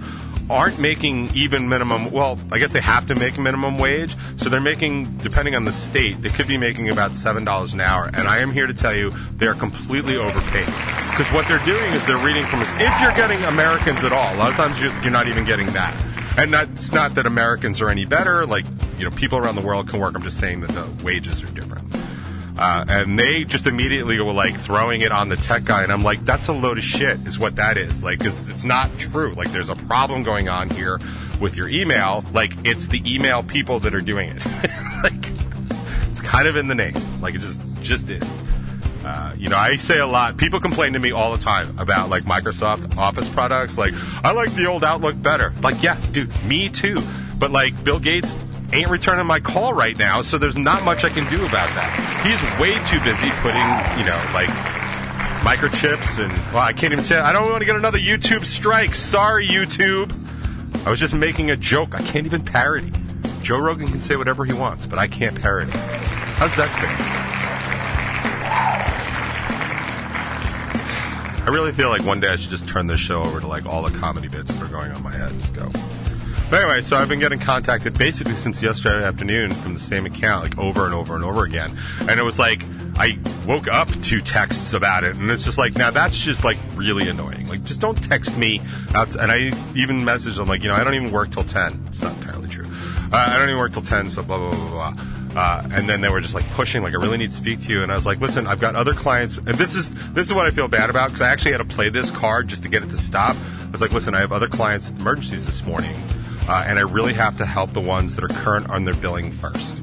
aren't 0.49 0.79
making 0.79 1.31
even 1.35 1.67
minimum 1.67 2.11
well 2.11 2.39
i 2.51 2.59
guess 2.59 2.71
they 2.71 2.81
have 2.81 3.05
to 3.05 3.15
make 3.15 3.37
minimum 3.37 3.77
wage. 3.77 4.15
So 4.37 4.49
they're 4.49 4.61
making 4.61 5.17
depending 5.17 5.55
on 5.55 5.65
the 5.65 5.71
state 5.71 6.21
they 6.21 6.29
could 6.29 6.47
be 6.47 6.57
making 6.57 6.89
about 6.89 7.11
$7 7.11 7.73
an 7.73 7.81
hour. 7.81 8.09
And 8.13 8.27
i 8.27 8.39
am 8.39 8.51
here 8.51 8.67
to 8.67 8.73
tell 8.73 8.95
you 8.95 9.11
they're 9.33 9.53
completely 9.53 10.17
overpaid. 10.17 10.65
Because 10.65 11.27
what 11.33 11.47
they're 11.47 11.65
doing 11.65 11.93
is 11.93 12.05
they're 12.05 12.17
reading 12.17 12.45
from 12.45 12.61
us 12.61 12.71
if 12.73 13.01
you're 13.01 13.13
getting 13.13 13.43
americans 13.43 14.03
at 14.03 14.13
all 14.13 14.35
a 14.35 14.37
lot 14.37 14.51
of 14.51 14.55
times 14.55 14.81
you're, 14.81 14.93
you're 15.01 15.11
not 15.11 15.27
even 15.27 15.45
getting 15.45 15.67
that. 15.67 15.93
And 16.37 16.53
that's 16.53 16.91
not 16.91 17.15
that 17.15 17.25
americans 17.25 17.81
are 17.81 17.89
any 17.89 18.05
better 18.05 18.45
like 18.45 18.65
you 18.97 19.03
know 19.03 19.15
people 19.15 19.37
around 19.37 19.55
the 19.55 19.61
world 19.61 19.89
can 19.89 19.99
work. 19.99 20.15
I'm 20.15 20.23
just 20.23 20.39
saying 20.39 20.61
that 20.61 20.71
the 20.71 21.03
wages 21.03 21.43
are 21.43 21.47
different 21.47 21.84
uh, 22.57 22.85
and 22.87 23.19
they 23.19 23.43
just 23.43 23.67
immediately 23.67 24.19
were 24.19 24.33
like 24.33 24.57
throwing 24.57 25.01
it 25.01 25.11
on 25.11 25.29
the 25.29 25.35
tech 25.35 25.65
guy, 25.65 25.83
and 25.83 25.91
I'm 25.91 26.03
like, 26.03 26.23
that's 26.23 26.47
a 26.47 26.53
load 26.53 26.77
of 26.77 26.83
shit, 26.83 27.19
is 27.27 27.37
what 27.37 27.57
that 27.57 27.77
is. 27.77 28.03
Like, 28.03 28.23
it's, 28.23 28.47
it's 28.47 28.63
not 28.63 28.97
true. 28.97 29.33
Like, 29.33 29.51
there's 29.51 29.69
a 29.69 29.75
problem 29.75 30.23
going 30.23 30.47
on 30.47 30.69
here 30.69 30.99
with 31.41 31.57
your 31.57 31.67
email. 31.67 32.23
Like, 32.31 32.53
it's 32.65 32.87
the 32.87 33.01
email 33.05 33.43
people 33.43 33.79
that 33.81 33.93
are 33.93 34.01
doing 34.01 34.29
it. 34.29 34.45
like, 35.03 35.31
it's 36.09 36.21
kind 36.21 36.47
of 36.47 36.55
in 36.55 36.67
the 36.67 36.75
name. 36.75 36.95
Like, 37.21 37.35
it 37.35 37.41
just 37.41 37.61
just 37.81 38.09
is. 38.09 38.23
Uh, 39.03 39.35
you 39.37 39.49
know, 39.49 39.57
I 39.57 39.75
say 39.75 39.99
a 39.99 40.07
lot. 40.07 40.37
People 40.37 40.59
complain 40.59 40.93
to 40.93 40.99
me 40.99 41.11
all 41.11 41.31
the 41.31 41.43
time 41.43 41.77
about 41.77 42.09
like 42.09 42.23
Microsoft 42.23 42.97
Office 42.97 43.29
products. 43.29 43.77
Like, 43.77 43.93
I 44.23 44.31
like 44.31 44.51
the 44.55 44.65
old 44.65 44.83
Outlook 44.83 45.21
better. 45.21 45.53
Like, 45.61 45.83
yeah, 45.83 46.01
dude, 46.11 46.31
me 46.45 46.69
too. 46.69 47.01
But 47.37 47.51
like, 47.51 47.83
Bill 47.83 47.99
Gates 47.99 48.33
ain't 48.75 48.89
returning 48.89 49.25
my 49.25 49.39
call 49.39 49.73
right 49.73 49.97
now, 49.97 50.21
so 50.21 50.37
there's 50.37 50.57
not 50.57 50.83
much 50.83 51.03
I 51.03 51.09
can 51.09 51.29
do 51.29 51.37
about 51.45 51.69
that. 51.69 51.89
He's 52.25 52.41
way 52.59 52.73
too 52.89 52.99
busy 53.03 53.29
putting, 53.41 53.65
you 53.97 54.05
know, 54.05 54.19
like 54.33 54.49
microchips 55.45 56.19
and 56.23 56.31
well, 56.53 56.63
I 56.63 56.73
can't 56.73 56.91
even 56.91 57.03
say. 57.03 57.17
I 57.17 57.31
don't 57.31 57.49
want 57.49 57.61
to 57.61 57.65
get 57.65 57.75
another 57.75 57.99
YouTube 57.99 58.45
strike. 58.45 58.95
Sorry, 58.95 59.47
YouTube. 59.47 60.11
I 60.85 60.89
was 60.89 60.99
just 60.99 61.13
making 61.13 61.51
a 61.51 61.57
joke. 61.57 61.95
I 61.95 62.01
can't 62.01 62.25
even 62.25 62.43
parody. 62.43 62.91
Joe 63.41 63.59
Rogan 63.59 63.87
can 63.87 64.01
say 64.01 64.15
whatever 64.15 64.43
he 64.43 64.53
wants, 64.53 64.85
but 64.85 64.99
I 64.99 65.07
can't 65.07 65.39
parody. 65.39 65.71
How's 65.71 66.55
that 66.57 66.69
feel? 66.69 67.25
I 71.45 71.49
really 71.49 71.71
feel 71.71 71.89
like 71.89 72.03
one 72.03 72.19
day 72.19 72.29
I 72.29 72.37
should 72.37 72.49
just 72.49 72.67
turn 72.67 72.87
this 72.87 72.99
show 72.99 73.21
over 73.21 73.39
to 73.39 73.47
like 73.47 73.65
all 73.67 73.83
the 73.83 73.95
comedy 73.97 74.27
bits 74.27 74.51
that 74.51 74.63
are 74.63 74.71
going 74.71 74.91
on 74.91 75.03
my 75.03 75.11
head. 75.11 75.39
Just 75.39 75.53
go. 75.53 75.71
But 76.49 76.61
anyway, 76.61 76.81
so 76.83 76.95
I've 76.97 77.09
been 77.09 77.19
getting 77.19 77.39
contacted 77.39 77.97
basically 77.97 78.35
since 78.35 78.61
yesterday 78.61 79.03
afternoon 79.03 79.51
from 79.51 79.73
the 79.73 79.79
same 79.79 80.05
account, 80.05 80.43
like 80.43 80.57
over 80.57 80.85
and 80.85 80.93
over 80.93 81.15
and 81.15 81.23
over 81.23 81.43
again. 81.43 81.75
And 82.07 82.19
it 82.19 82.23
was 82.23 82.37
like 82.37 82.63
I 82.97 83.17
woke 83.45 83.67
up 83.67 83.89
to 83.89 84.21
texts 84.21 84.73
about 84.73 85.03
it, 85.03 85.15
and 85.15 85.29
it's 85.31 85.43
just 85.43 85.57
like 85.57 85.75
now 85.75 85.91
that's 85.91 86.17
just 86.17 86.43
like 86.43 86.57
really 86.75 87.09
annoying. 87.09 87.47
Like 87.47 87.63
just 87.63 87.79
don't 87.79 88.01
text 88.01 88.37
me. 88.37 88.61
And 88.93 89.31
I 89.31 89.51
even 89.75 90.05
messaged 90.05 90.37
them 90.37 90.47
like 90.47 90.61
you 90.61 90.69
know 90.69 90.75
I 90.75 90.83
don't 90.83 90.93
even 90.93 91.11
work 91.11 91.31
till 91.31 91.43
ten. 91.43 91.83
It's 91.89 92.01
not 92.01 92.15
entirely 92.17 92.47
true. 92.47 92.65
Uh, 93.11 93.17
I 93.17 93.37
don't 93.39 93.49
even 93.49 93.59
work 93.59 93.73
till 93.73 93.81
ten. 93.81 94.09
So 94.09 94.21
blah 94.23 94.37
blah 94.37 94.51
blah 94.51 94.69
blah. 94.69 94.91
blah. 94.91 95.05
Uh, 95.35 95.67
and 95.73 95.89
then 95.89 95.99
they 95.99 96.07
were 96.07 96.21
just 96.21 96.33
like 96.33 96.49
pushing, 96.51 96.81
like 96.81 96.93
I 96.93 96.95
really 96.95 97.17
need 97.17 97.31
to 97.31 97.35
speak 97.35 97.59
to 97.63 97.69
you. 97.69 97.83
And 97.83 97.91
I 97.91 97.95
was 97.95 98.05
like, 98.05 98.21
listen, 98.21 98.47
I've 98.47 98.61
got 98.61 98.75
other 98.75 98.93
clients, 98.93 99.35
and 99.35 99.49
this 99.49 99.75
is 99.75 99.93
this 100.13 100.27
is 100.27 100.33
what 100.33 100.45
I 100.45 100.51
feel 100.51 100.69
bad 100.69 100.89
about 100.89 101.07
because 101.07 101.21
I 101.21 101.27
actually 101.27 101.51
had 101.51 101.57
to 101.57 101.65
play 101.65 101.89
this 101.89 102.09
card 102.09 102.47
just 102.47 102.63
to 102.63 102.69
get 102.69 102.83
it 102.83 102.89
to 102.91 102.97
stop. 102.97 103.35
I 103.61 103.71
was 103.71 103.81
like, 103.81 103.91
listen, 103.91 104.15
I 104.15 104.19
have 104.19 104.31
other 104.31 104.47
clients 104.47 104.87
with 104.87 104.97
emergencies 104.97 105.45
this 105.45 105.65
morning, 105.65 105.93
uh, 106.47 106.63
and 106.65 106.77
I 106.77 106.83
really 106.83 107.13
have 107.13 107.37
to 107.37 107.45
help 107.45 107.71
the 107.71 107.81
ones 107.81 108.15
that 108.15 108.23
are 108.23 108.33
current 108.43 108.69
on 108.69 108.85
their 108.85 108.93
billing 108.93 109.31
first. 109.31 109.77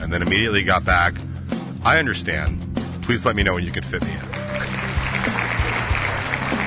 And 0.00 0.12
then 0.12 0.22
immediately 0.22 0.64
got 0.64 0.84
back. 0.84 1.14
I 1.84 1.98
understand. 1.98 2.58
Please 3.02 3.24
let 3.24 3.36
me 3.36 3.42
know 3.42 3.54
when 3.54 3.64
you 3.64 3.72
can 3.72 3.82
fit 3.82 4.02
me 4.02 4.12
in. 4.12 4.20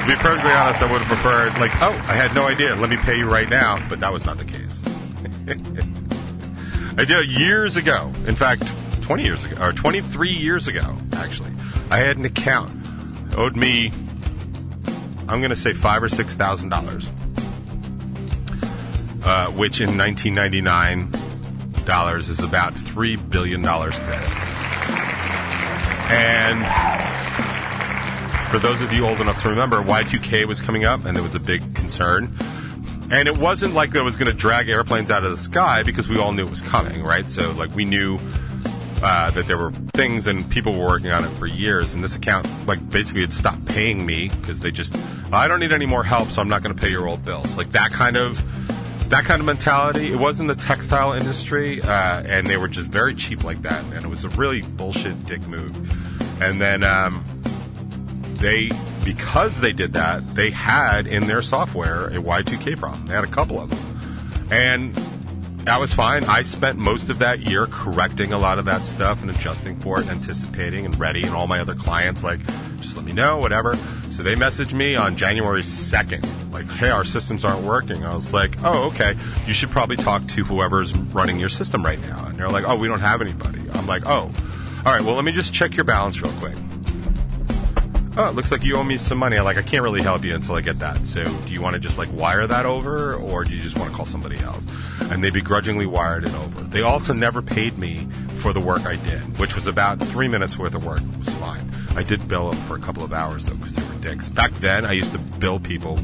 To 0.05 0.08
be 0.08 0.15
perfectly 0.17 0.51
honest, 0.51 0.84
I 0.84 0.91
would 0.91 1.01
have 1.01 1.08
preferred, 1.08 1.60
like, 1.60 1.72
oh, 1.82 1.91
I 2.08 2.13
had 2.13 2.36
no 2.36 2.46
idea. 2.46 2.75
Let 2.75 2.89
me 2.89 2.98
pay 2.98 3.17
you 3.17 3.29
right 3.29 3.50
now. 3.50 3.84
But 3.89 4.00
that 4.01 4.13
was 4.13 4.24
not 4.24 4.38
the 4.38 4.46
case. 4.46 4.82
I 6.98 7.03
did 7.03 7.12
it 7.12 7.27
years 7.27 7.75
ago. 7.75 8.13
In 8.27 8.36
fact, 8.36 8.63
20 9.01 9.24
years 9.24 9.44
ago, 9.44 9.63
or 9.63 9.74
23 9.74 10.32
years 10.32 10.67
ago, 10.67 10.98
actually. 11.13 11.51
I 11.89 12.00
had 12.00 12.17
an 12.17 12.25
account. 12.25 12.72
Owed 13.38 13.55
me, 13.55 13.91
I'm 15.27 15.39
going 15.39 15.50
to 15.50 15.55
say 15.55 15.74
five 15.74 16.03
or 16.03 16.10
six 16.10 16.36
thousand 16.36 16.70
dollars, 16.70 17.10
uh, 19.25 19.48
which 19.51 19.82
in 19.82 19.98
1999 19.98 21.12
dollars 21.86 22.29
is 22.29 22.39
about 22.39 22.74
three 22.74 23.15
billion 23.15 23.62
dollars 23.62 23.94
today. 24.00 24.25
And 26.08 26.63
for 28.50 28.60
those 28.60 28.82
of 28.82 28.94
you 28.94 29.05
old 29.05 29.20
enough 29.20 29.41
to 29.41 29.50
remember, 29.50 29.82
Y2K 29.82 30.46
was 30.46 30.62
coming 30.62 30.86
up, 30.86 31.03
and 31.05 31.15
there 31.15 31.24
was 31.24 31.36
a 31.36 31.39
big 31.39 31.75
concern. 31.75 32.34
And 33.12 33.27
it 33.27 33.38
wasn't 33.38 33.74
like 33.74 33.94
it 33.94 34.01
was 34.01 34.15
going 34.15 34.32
to 34.32 34.38
drag 34.38 34.70
airplanes 34.70 35.12
out 35.12 35.24
of 35.24 35.32
the 35.32 35.38
sky 35.38 35.84
because 35.84 36.08
we 36.08 36.17
all 36.17 36.32
knew 36.32 36.46
it 36.46 36.50
was 36.50 36.62
coming, 36.62 37.03
right? 37.03 37.29
So, 37.29 37.51
like, 37.51 37.75
we 37.75 37.86
knew 37.86 38.20
uh, 39.03 39.29
that 39.32 39.46
there 39.48 39.58
were 39.58 39.72
things 39.94 40.25
and 40.25 40.50
people 40.50 40.74
were 40.74 40.86
working 40.86 41.12
on 41.12 41.24
it 41.24 41.29
for 41.32 41.46
years. 41.46 41.94
And 41.94 42.03
this 42.03 42.15
account, 42.15 42.48
like, 42.65 42.88
basically 42.89 43.22
had 43.22 43.34
stopped 43.34 43.65
paying 43.65 44.05
me 44.05 44.29
because 44.29 44.60
they 44.60 44.72
just, 44.72 44.96
I 45.32 45.48
don't 45.48 45.60
need 45.60 45.74
any 45.74 45.86
more 45.86 46.03
help, 46.03 46.29
so 46.29 46.41
I'm 46.41 46.50
not 46.50 46.63
going 46.63 46.75
to 46.75 46.82
pay 46.82 46.89
your 46.89 47.08
old 47.08 47.25
bills. 47.25 47.58
Like, 47.58 47.72
that 47.72 47.91
kind 47.91 48.17
of. 48.17 48.44
That 49.09 49.24
kind 49.25 49.39
of 49.39 49.45
mentality. 49.45 50.12
It 50.12 50.17
was 50.17 50.39
in 50.39 50.47
the 50.47 50.55
textile 50.55 51.13
industry, 51.13 51.81
uh, 51.81 52.24
and 52.24 52.47
they 52.47 52.57
were 52.57 52.67
just 52.67 52.89
very 52.89 53.13
cheap 53.15 53.43
like 53.43 53.62
that. 53.62 53.83
And 53.93 54.03
it 54.03 54.07
was 54.07 54.25
a 54.25 54.29
really 54.29 54.62
bullshit 54.62 55.25
dick 55.25 55.41
move. 55.41 55.75
And 56.41 56.59
then 56.59 56.83
um, 56.83 57.24
they 58.39 58.71
because 59.05 59.62
they 59.62 59.71
did 59.71 59.93
that, 59.93 60.35
they 60.35 60.50
had 60.50 61.05
in 61.05 61.27
their 61.27 61.43
software 61.43 62.07
a 62.07 62.15
Y2K 62.15 62.77
problem. 62.77 63.05
They 63.05 63.13
had 63.13 63.24
a 63.24 63.27
couple 63.27 63.62
of 63.62 63.69
them. 63.69 64.47
And 64.51 64.97
that 65.65 65.79
was 65.79 65.93
fine. 65.93 66.24
I 66.25 66.43
spent 66.43 66.77
most 66.77 67.10
of 67.10 67.19
that 67.19 67.39
year 67.41 67.67
correcting 67.67 68.31
a 68.31 68.38
lot 68.38 68.60
of 68.60 68.65
that 68.65 68.84
stuff 68.84 69.22
and 69.22 69.29
adjusting 69.29 69.79
for 69.79 70.00
it, 70.00 70.07
anticipating 70.07 70.86
and 70.86 70.98
ready, 71.00 71.24
and 71.24 71.34
all 71.34 71.48
my 71.48 71.60
other 71.60 71.75
clients 71.75 72.24
like, 72.24 72.39
just 72.79 72.95
let 72.95 73.05
me 73.05 73.12
know, 73.12 73.38
whatever. 73.38 73.75
So 74.12 74.22
they 74.22 74.36
messaged 74.36 74.74
me 74.74 74.95
on 74.95 75.15
January 75.15 75.62
2nd, 75.62 76.51
like, 76.51 76.69
hey, 76.69 76.89
our 76.89 77.03
systems 77.03 77.43
aren't 77.43 77.65
working. 77.65 78.05
I 78.05 78.13
was 78.13 78.31
like, 78.31 78.55
oh, 78.63 78.88
okay. 78.89 79.15
You 79.48 79.53
should 79.53 79.69
probably 79.69 79.98
talk 79.98 80.25
to 80.27 80.43
whoever's 80.43 80.95
running 80.95 81.39
your 81.39 81.50
system 81.50 81.84
right 81.84 82.00
now. 82.00 82.25
And 82.27 82.39
they're 82.39 82.50
like, 82.50 82.65
oh, 82.67 82.75
we 82.75 82.88
don't 82.88 83.01
have 83.01 83.22
anybody. 83.22 83.62
I'm 83.74 83.88
like, 83.88 84.05
oh, 84.05 84.31
all 84.86 84.93
right, 84.93 85.01
well, 85.01 85.15
let 85.15 85.25
me 85.25 85.31
just 85.31 85.51
check 85.51 85.75
your 85.75 85.84
balance 85.84 86.22
real 86.22 86.31
quick 86.34 86.55
oh, 88.17 88.29
it 88.29 88.36
looks 88.36 88.51
like 88.51 88.63
you 88.63 88.75
owe 88.75 88.84
me 88.84 88.98
some 88.98 89.17
money. 89.17 89.39
Like, 89.39 89.57
I 89.57 89.62
can't 89.62 89.84
really 89.84 90.01
help 90.01 90.24
you 90.24 90.34
until 90.34 90.55
I 90.55 90.62
get 90.62 90.79
that. 90.79 91.05
So 91.05 91.24
do 91.24 91.53
you 91.53 91.62
want 91.62 91.74
to 91.74 91.79
just 91.79 91.98
like 91.98 92.12
wire 92.13 92.48
that 92.48 92.65
over 92.65 93.15
or 93.15 93.43
do 93.43 93.55
you 93.55 93.62
just 93.62 93.77
want 93.77 93.89
to 93.91 93.95
call 93.95 94.05
somebody 94.05 94.38
else? 94.39 94.67
And 95.12 95.24
they 95.24 95.29
begrudgingly 95.29 95.86
wired 95.86 96.24
it 96.24 96.34
over. 96.36 96.62
They 96.62 96.81
also 96.81 97.13
never 97.13 97.41
paid 97.41 97.77
me 97.77 98.07
for 98.38 98.53
the 98.53 98.62
work 98.62 98.86
I 98.86 98.95
did, 98.95 99.38
which 99.39 99.55
was 99.55 99.67
about 99.67 100.00
three 100.00 100.27
minutes 100.27 100.57
worth 100.57 100.75
of 100.75 100.84
work. 100.84 101.01
It 101.01 101.19
was 101.19 101.29
fine. 101.36 101.72
I 101.95 102.03
did 102.03 102.27
bill 102.27 102.51
them 102.51 102.62
for 102.67 102.75
a 102.75 102.79
couple 102.79 103.03
of 103.03 103.13
hours 103.13 103.45
though 103.45 103.55
because 103.55 103.75
they 103.75 103.88
were 103.88 104.01
dicks. 104.01 104.29
Back 104.29 104.53
then, 104.55 104.86
I 104.86 104.91
used 104.91 105.13
to 105.13 105.17
bill 105.17 105.60
people 105.60 105.98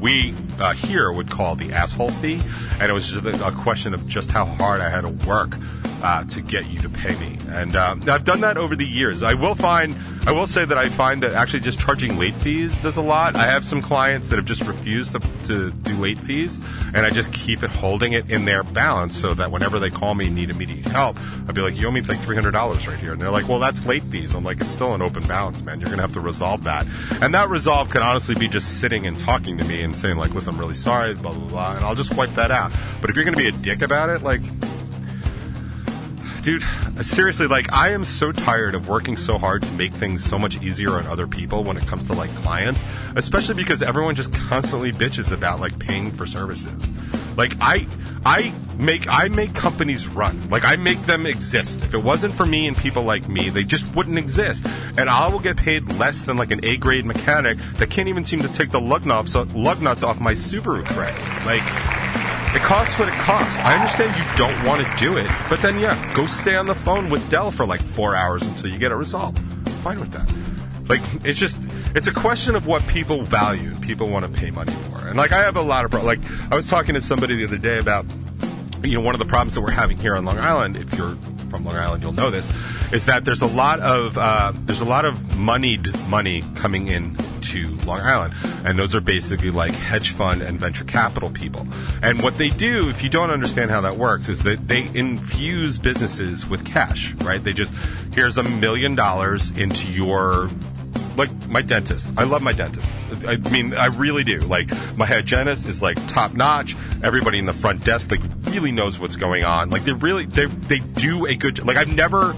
we 0.00 0.34
uh, 0.58 0.74
here 0.74 1.12
would 1.12 1.30
call 1.30 1.56
the 1.56 1.72
asshole 1.72 2.10
fee, 2.10 2.40
and 2.80 2.90
it 2.90 2.92
was 2.92 3.08
just 3.08 3.24
a, 3.24 3.46
a 3.46 3.52
question 3.52 3.94
of 3.94 4.06
just 4.06 4.30
how 4.30 4.44
hard 4.44 4.80
I 4.80 4.90
had 4.90 5.02
to 5.02 5.28
work 5.28 5.56
uh, 6.02 6.24
to 6.24 6.40
get 6.40 6.66
you 6.66 6.78
to 6.80 6.88
pay 6.88 7.16
me. 7.16 7.38
And 7.48 7.74
uh, 7.74 7.96
I've 8.06 8.24
done 8.24 8.40
that 8.40 8.56
over 8.58 8.76
the 8.76 8.84
years. 8.84 9.22
I 9.22 9.34
will 9.34 9.54
find, 9.54 9.96
I 10.26 10.32
will 10.32 10.46
say 10.46 10.64
that 10.64 10.76
I 10.76 10.88
find 10.88 11.22
that 11.22 11.32
actually 11.32 11.60
just 11.60 11.80
charging 11.80 12.18
late 12.18 12.34
fees 12.36 12.80
does 12.80 12.96
a 12.96 13.02
lot. 13.02 13.34
I 13.36 13.44
have 13.44 13.64
some 13.64 13.80
clients 13.80 14.28
that 14.28 14.36
have 14.36 14.44
just 14.44 14.62
refused 14.62 15.12
to, 15.12 15.20
to 15.44 15.70
do 15.70 15.96
late 15.96 16.20
fees, 16.20 16.58
and 16.94 16.98
I 16.98 17.10
just 17.10 17.32
keep 17.32 17.62
it 17.62 17.70
holding 17.70 18.12
it 18.12 18.30
in 18.30 18.44
their 18.44 18.62
balance 18.62 19.18
so 19.18 19.32
that 19.34 19.50
whenever 19.50 19.78
they 19.78 19.90
call 19.90 20.14
me 20.14 20.26
and 20.26 20.34
need 20.34 20.50
immediate 20.50 20.86
help, 20.88 21.18
I'd 21.48 21.54
be 21.54 21.62
like, 21.62 21.76
you 21.76 21.86
owe 21.86 21.90
me 21.90 22.02
like 22.02 22.18
three 22.20 22.34
hundred 22.36 22.52
dollars 22.52 22.86
right 22.86 22.98
here, 22.98 23.12
and 23.12 23.20
they're 23.20 23.30
like, 23.30 23.48
well, 23.48 23.58
that's 23.58 23.84
late 23.86 24.02
fees. 24.04 24.34
I'm 24.34 24.44
like, 24.44 24.60
it's 24.60 24.70
still 24.70 24.94
an 24.94 25.02
open 25.02 25.26
balance, 25.26 25.62
man. 25.62 25.80
You're 25.80 25.88
gonna 25.88 26.02
have 26.02 26.12
to 26.12 26.20
resolve 26.20 26.64
that, 26.64 26.86
and 27.22 27.34
that 27.34 27.48
resolve 27.48 27.88
can 27.88 28.02
honestly 28.02 28.34
be 28.34 28.48
just 28.48 28.80
sitting 28.80 29.06
and 29.06 29.18
talking 29.18 29.56
to 29.58 29.64
me 29.64 29.82
and 29.86 29.96
saying 29.96 30.16
like, 30.16 30.34
listen, 30.34 30.54
I'm 30.54 30.60
really 30.60 30.74
sorry, 30.74 31.14
blah 31.14 31.32
blah 31.32 31.48
blah, 31.48 31.76
and 31.76 31.84
I'll 31.84 31.94
just 31.94 32.14
wipe 32.14 32.34
that 32.34 32.50
out. 32.50 32.72
But 33.00 33.10
if 33.10 33.16
you're 33.16 33.24
gonna 33.24 33.36
be 33.36 33.48
a 33.48 33.52
dick 33.52 33.82
about 33.82 34.10
it, 34.10 34.22
like 34.22 34.42
dude 36.46 36.62
seriously 37.02 37.48
like 37.48 37.66
i 37.72 37.90
am 37.90 38.04
so 38.04 38.30
tired 38.30 38.76
of 38.76 38.86
working 38.86 39.16
so 39.16 39.36
hard 39.36 39.64
to 39.64 39.72
make 39.72 39.92
things 39.92 40.22
so 40.22 40.38
much 40.38 40.62
easier 40.62 40.92
on 40.92 41.04
other 41.08 41.26
people 41.26 41.64
when 41.64 41.76
it 41.76 41.84
comes 41.88 42.04
to 42.04 42.12
like 42.12 42.32
clients 42.36 42.84
especially 43.16 43.56
because 43.56 43.82
everyone 43.82 44.14
just 44.14 44.32
constantly 44.32 44.92
bitches 44.92 45.32
about 45.32 45.58
like 45.58 45.76
paying 45.80 46.12
for 46.12 46.24
services 46.24 46.92
like 47.36 47.56
i 47.60 47.84
i 48.24 48.52
make 48.78 49.06
i 49.08 49.28
make 49.28 49.54
companies 49.54 50.06
run 50.08 50.48
like 50.50 50.64
i 50.64 50.76
make 50.76 51.00
them 51.02 51.26
exist 51.26 51.80
if 51.82 51.94
it 51.94 52.02
wasn't 52.02 52.34
for 52.34 52.46
me 52.46 52.66
and 52.66 52.76
people 52.76 53.02
like 53.02 53.28
me 53.28 53.48
they 53.48 53.64
just 53.64 53.86
wouldn't 53.94 54.18
exist 54.18 54.66
and 54.98 55.08
i 55.08 55.28
will 55.28 55.38
get 55.40 55.56
paid 55.56 55.86
less 55.94 56.24
than 56.24 56.36
like 56.36 56.50
an 56.50 56.64
a 56.64 56.76
grade 56.76 57.04
mechanic 57.04 57.58
that 57.78 57.90
can't 57.90 58.08
even 58.08 58.24
seem 58.24 58.40
to 58.40 58.48
take 58.48 58.70
the 58.70 58.80
lug 58.80 59.06
nuts, 59.06 59.34
lug 59.34 59.80
nuts 59.82 60.02
off 60.02 60.20
my 60.20 60.32
subaru 60.32 60.84
tray 60.94 61.12
like 61.44 61.62
it 62.54 62.62
costs 62.62 62.98
what 62.98 63.06
it 63.06 63.14
costs. 63.16 63.58
I 63.58 63.74
understand 63.74 64.16
you 64.16 64.24
don't 64.38 64.64
want 64.64 64.82
to 64.82 64.96
do 64.96 65.18
it, 65.18 65.30
but 65.50 65.60
then 65.60 65.78
yeah, 65.78 65.94
go 66.14 66.24
stay 66.24 66.54
on 66.56 66.64
the 66.64 66.74
phone 66.74 67.10
with 67.10 67.28
Dell 67.28 67.50
for 67.50 67.66
like 67.66 67.82
four 67.82 68.16
hours 68.16 68.40
until 68.42 68.70
you 68.70 68.78
get 68.78 68.92
it 68.92 68.94
resolved. 68.94 69.38
Fine 69.82 70.00
with 70.00 70.10
that. 70.12 70.45
Like 70.88 71.00
it's 71.24 71.38
just 71.38 71.60
it's 71.94 72.06
a 72.06 72.12
question 72.12 72.54
of 72.54 72.66
what 72.66 72.86
people 72.86 73.24
value 73.24 73.74
people 73.80 74.10
want 74.10 74.32
to 74.32 74.40
pay 74.40 74.50
money 74.50 74.72
for. 74.72 75.08
And 75.08 75.16
like 75.16 75.32
I 75.32 75.42
have 75.42 75.56
a 75.56 75.62
lot 75.62 75.84
of 75.84 76.04
like 76.04 76.20
I 76.50 76.54
was 76.54 76.68
talking 76.68 76.94
to 76.94 77.00
somebody 77.00 77.36
the 77.36 77.44
other 77.44 77.58
day 77.58 77.78
about 77.78 78.06
you 78.82 78.94
know 78.94 79.00
one 79.00 79.14
of 79.14 79.18
the 79.18 79.24
problems 79.24 79.54
that 79.54 79.62
we're 79.62 79.70
having 79.70 79.96
here 79.96 80.14
on 80.14 80.24
Long 80.24 80.38
Island. 80.38 80.76
If 80.76 80.94
you're 80.96 81.16
from 81.50 81.64
Long 81.64 81.76
Island, 81.76 82.02
you'll 82.02 82.12
know 82.12 82.30
this, 82.30 82.48
is 82.92 83.06
that 83.06 83.24
there's 83.24 83.42
a 83.42 83.46
lot 83.46 83.80
of 83.80 84.18
uh, 84.18 84.52
there's 84.64 84.80
a 84.80 84.86
lot 84.86 85.04
of 85.04 85.36
moneyed 85.36 85.98
money 86.08 86.44
coming 86.54 86.88
in 86.88 87.16
to 87.42 87.76
Long 87.86 88.00
Island, 88.00 88.34
and 88.64 88.78
those 88.78 88.94
are 88.94 89.00
basically 89.00 89.50
like 89.50 89.72
hedge 89.72 90.10
fund 90.10 90.42
and 90.42 90.58
venture 90.58 90.84
capital 90.84 91.30
people. 91.30 91.66
And 92.02 92.22
what 92.22 92.38
they 92.38 92.48
do, 92.48 92.88
if 92.90 93.02
you 93.02 93.08
don't 93.08 93.30
understand 93.30 93.70
how 93.70 93.80
that 93.82 93.96
works, 93.96 94.28
is 94.28 94.42
that 94.42 94.68
they 94.68 94.90
infuse 94.94 95.78
businesses 95.78 96.46
with 96.46 96.64
cash, 96.64 97.14
right? 97.24 97.42
They 97.42 97.52
just 97.52 97.72
here's 98.12 98.38
a 98.38 98.42
million 98.42 98.94
dollars 98.94 99.50
into 99.52 99.90
your 99.90 100.50
like 101.16 101.30
my 101.48 101.62
dentist. 101.62 102.12
I 102.16 102.24
love 102.24 102.42
my 102.42 102.52
dentist. 102.52 102.88
I 103.26 103.36
mean, 103.50 103.74
I 103.74 103.86
really 103.86 104.24
do. 104.24 104.38
Like 104.40 104.70
my 104.96 105.06
hygienist 105.06 105.66
is 105.66 105.82
like 105.82 106.04
top 106.08 106.34
notch. 106.34 106.76
Everybody 107.02 107.38
in 107.38 107.46
the 107.46 107.52
front 107.52 107.84
desk 107.84 108.10
like 108.10 108.20
really 108.46 108.72
knows 108.72 108.98
what's 108.98 109.16
going 109.16 109.44
on. 109.44 109.70
Like 109.70 109.84
they 109.84 109.92
really 109.92 110.26
they 110.26 110.46
they 110.46 110.78
do 110.78 111.26
a 111.26 111.34
good. 111.34 111.64
Like 111.64 111.76
I've 111.76 111.94
never 111.94 112.34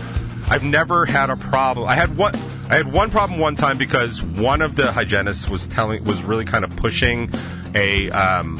I've 0.46 0.62
never 0.62 1.06
had 1.06 1.30
a 1.30 1.36
problem. 1.36 1.88
I 1.88 1.94
had 1.94 2.16
one 2.16 2.34
I 2.70 2.76
had 2.76 2.92
one 2.92 3.10
problem 3.10 3.40
one 3.40 3.56
time 3.56 3.78
because 3.78 4.22
one 4.22 4.60
of 4.60 4.76
the 4.76 4.92
hygienists 4.92 5.48
was 5.48 5.64
telling 5.66 6.04
was 6.04 6.22
really 6.22 6.44
kind 6.44 6.64
of 6.64 6.76
pushing 6.76 7.32
a 7.74 8.10
um, 8.10 8.58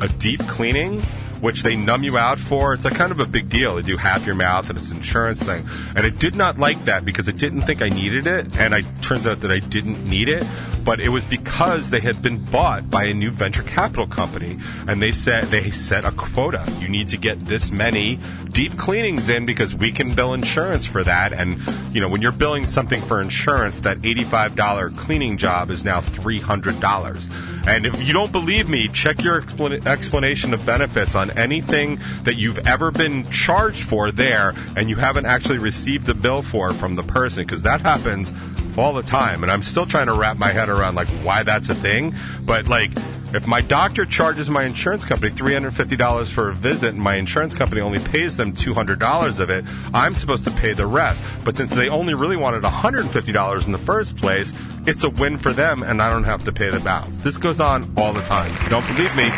a 0.00 0.08
deep 0.08 0.40
cleaning 0.46 1.02
which 1.44 1.62
they 1.62 1.76
numb 1.76 2.02
you 2.02 2.16
out 2.16 2.38
for. 2.38 2.72
It's 2.72 2.86
a 2.86 2.90
kind 2.90 3.12
of 3.12 3.20
a 3.20 3.26
big 3.26 3.50
deal. 3.50 3.76
They 3.76 3.82
do 3.82 3.98
half 3.98 4.24
your 4.24 4.34
mouth 4.34 4.70
and 4.70 4.78
it's 4.78 4.90
an 4.90 4.96
insurance 4.96 5.42
thing. 5.42 5.68
And 5.94 6.06
I 6.06 6.08
did 6.08 6.34
not 6.34 6.58
like 6.58 6.80
that 6.84 7.04
because 7.04 7.28
I 7.28 7.32
didn't 7.32 7.60
think 7.62 7.82
I 7.82 7.90
needed 7.90 8.26
it. 8.26 8.56
And 8.56 8.72
it 8.72 8.86
turns 9.02 9.26
out 9.26 9.42
that 9.42 9.50
I 9.50 9.58
didn't 9.58 10.08
need 10.08 10.30
it. 10.30 10.46
But 10.82 11.00
it 11.00 11.10
was 11.10 11.24
because 11.26 11.90
they 11.90 12.00
had 12.00 12.22
been 12.22 12.42
bought 12.44 12.90
by 12.90 13.04
a 13.04 13.14
new 13.14 13.30
venture 13.30 13.62
capital 13.62 14.06
company. 14.06 14.58
And 14.88 15.02
they 15.02 15.12
said 15.12 15.44
they 15.44 15.70
set 15.70 16.06
a 16.06 16.12
quota. 16.12 16.64
You 16.80 16.88
need 16.88 17.08
to 17.08 17.18
get 17.18 17.46
this 17.46 17.70
many 17.70 18.18
deep 18.50 18.78
cleanings 18.78 19.28
in 19.28 19.44
because 19.44 19.74
we 19.74 19.92
can 19.92 20.14
bill 20.14 20.32
insurance 20.32 20.86
for 20.86 21.04
that. 21.04 21.34
And, 21.34 21.60
you 21.94 22.00
know, 22.00 22.08
when 22.08 22.22
you're 22.22 22.32
billing 22.32 22.66
something 22.66 23.02
for 23.02 23.20
insurance, 23.20 23.80
that 23.80 23.98
$85 24.00 24.96
cleaning 24.96 25.36
job 25.36 25.70
is 25.70 25.84
now 25.84 26.00
$300. 26.00 27.66
And 27.66 27.86
if 27.86 28.06
you 28.06 28.12
don't 28.12 28.32
believe 28.32 28.68
me, 28.68 28.88
check 28.88 29.22
your 29.22 29.42
explan- 29.42 29.86
explanation 29.86 30.54
of 30.54 30.64
benefits 30.64 31.14
on 31.14 31.33
anything 31.36 32.00
that 32.22 32.36
you've 32.36 32.58
ever 32.66 32.90
been 32.90 33.30
charged 33.30 33.82
for 33.82 34.10
there 34.10 34.54
and 34.76 34.88
you 34.88 34.96
haven't 34.96 35.26
actually 35.26 35.58
received 35.58 36.06
the 36.06 36.14
bill 36.14 36.42
for 36.42 36.72
from 36.72 36.96
the 36.96 37.02
person 37.02 37.44
because 37.44 37.62
that 37.62 37.80
happens 37.80 38.32
all 38.76 38.92
the 38.92 39.02
time. 39.02 39.42
And 39.42 39.52
I'm 39.52 39.62
still 39.62 39.86
trying 39.86 40.06
to 40.06 40.14
wrap 40.14 40.36
my 40.36 40.48
head 40.48 40.68
around 40.68 40.94
like 40.94 41.08
why 41.22 41.42
that's 41.42 41.68
a 41.68 41.74
thing. 41.74 42.14
But 42.42 42.68
like 42.68 42.92
if 43.36 43.46
my 43.46 43.60
doctor 43.60 44.06
charges 44.06 44.48
my 44.48 44.64
insurance 44.64 45.04
company 45.04 45.32
$350 45.32 46.30
for 46.30 46.50
a 46.50 46.54
visit 46.54 46.90
and 46.94 47.02
my 47.02 47.16
insurance 47.16 47.54
company 47.54 47.80
only 47.80 47.98
pays 47.98 48.36
them 48.36 48.52
$200 48.52 49.40
of 49.40 49.50
it, 49.50 49.64
I'm 49.92 50.14
supposed 50.14 50.44
to 50.44 50.50
pay 50.50 50.72
the 50.72 50.86
rest. 50.86 51.22
But 51.44 51.56
since 51.56 51.74
they 51.74 51.88
only 51.88 52.14
really 52.14 52.36
wanted 52.36 52.62
$150 52.62 53.66
in 53.66 53.72
the 53.72 53.78
first 53.78 54.16
place, 54.16 54.52
it's 54.86 55.04
a 55.04 55.10
win 55.10 55.38
for 55.38 55.52
them 55.52 55.82
and 55.82 56.00
I 56.00 56.10
don't 56.10 56.24
have 56.24 56.44
to 56.44 56.52
pay 56.52 56.70
the 56.70 56.80
balance. 56.80 57.18
This 57.18 57.36
goes 57.36 57.60
on 57.60 57.92
all 57.96 58.12
the 58.12 58.22
time. 58.22 58.52
If 58.52 58.62
you 58.64 58.70
don't 58.70 58.86
believe 58.86 59.14
me, 59.16 59.28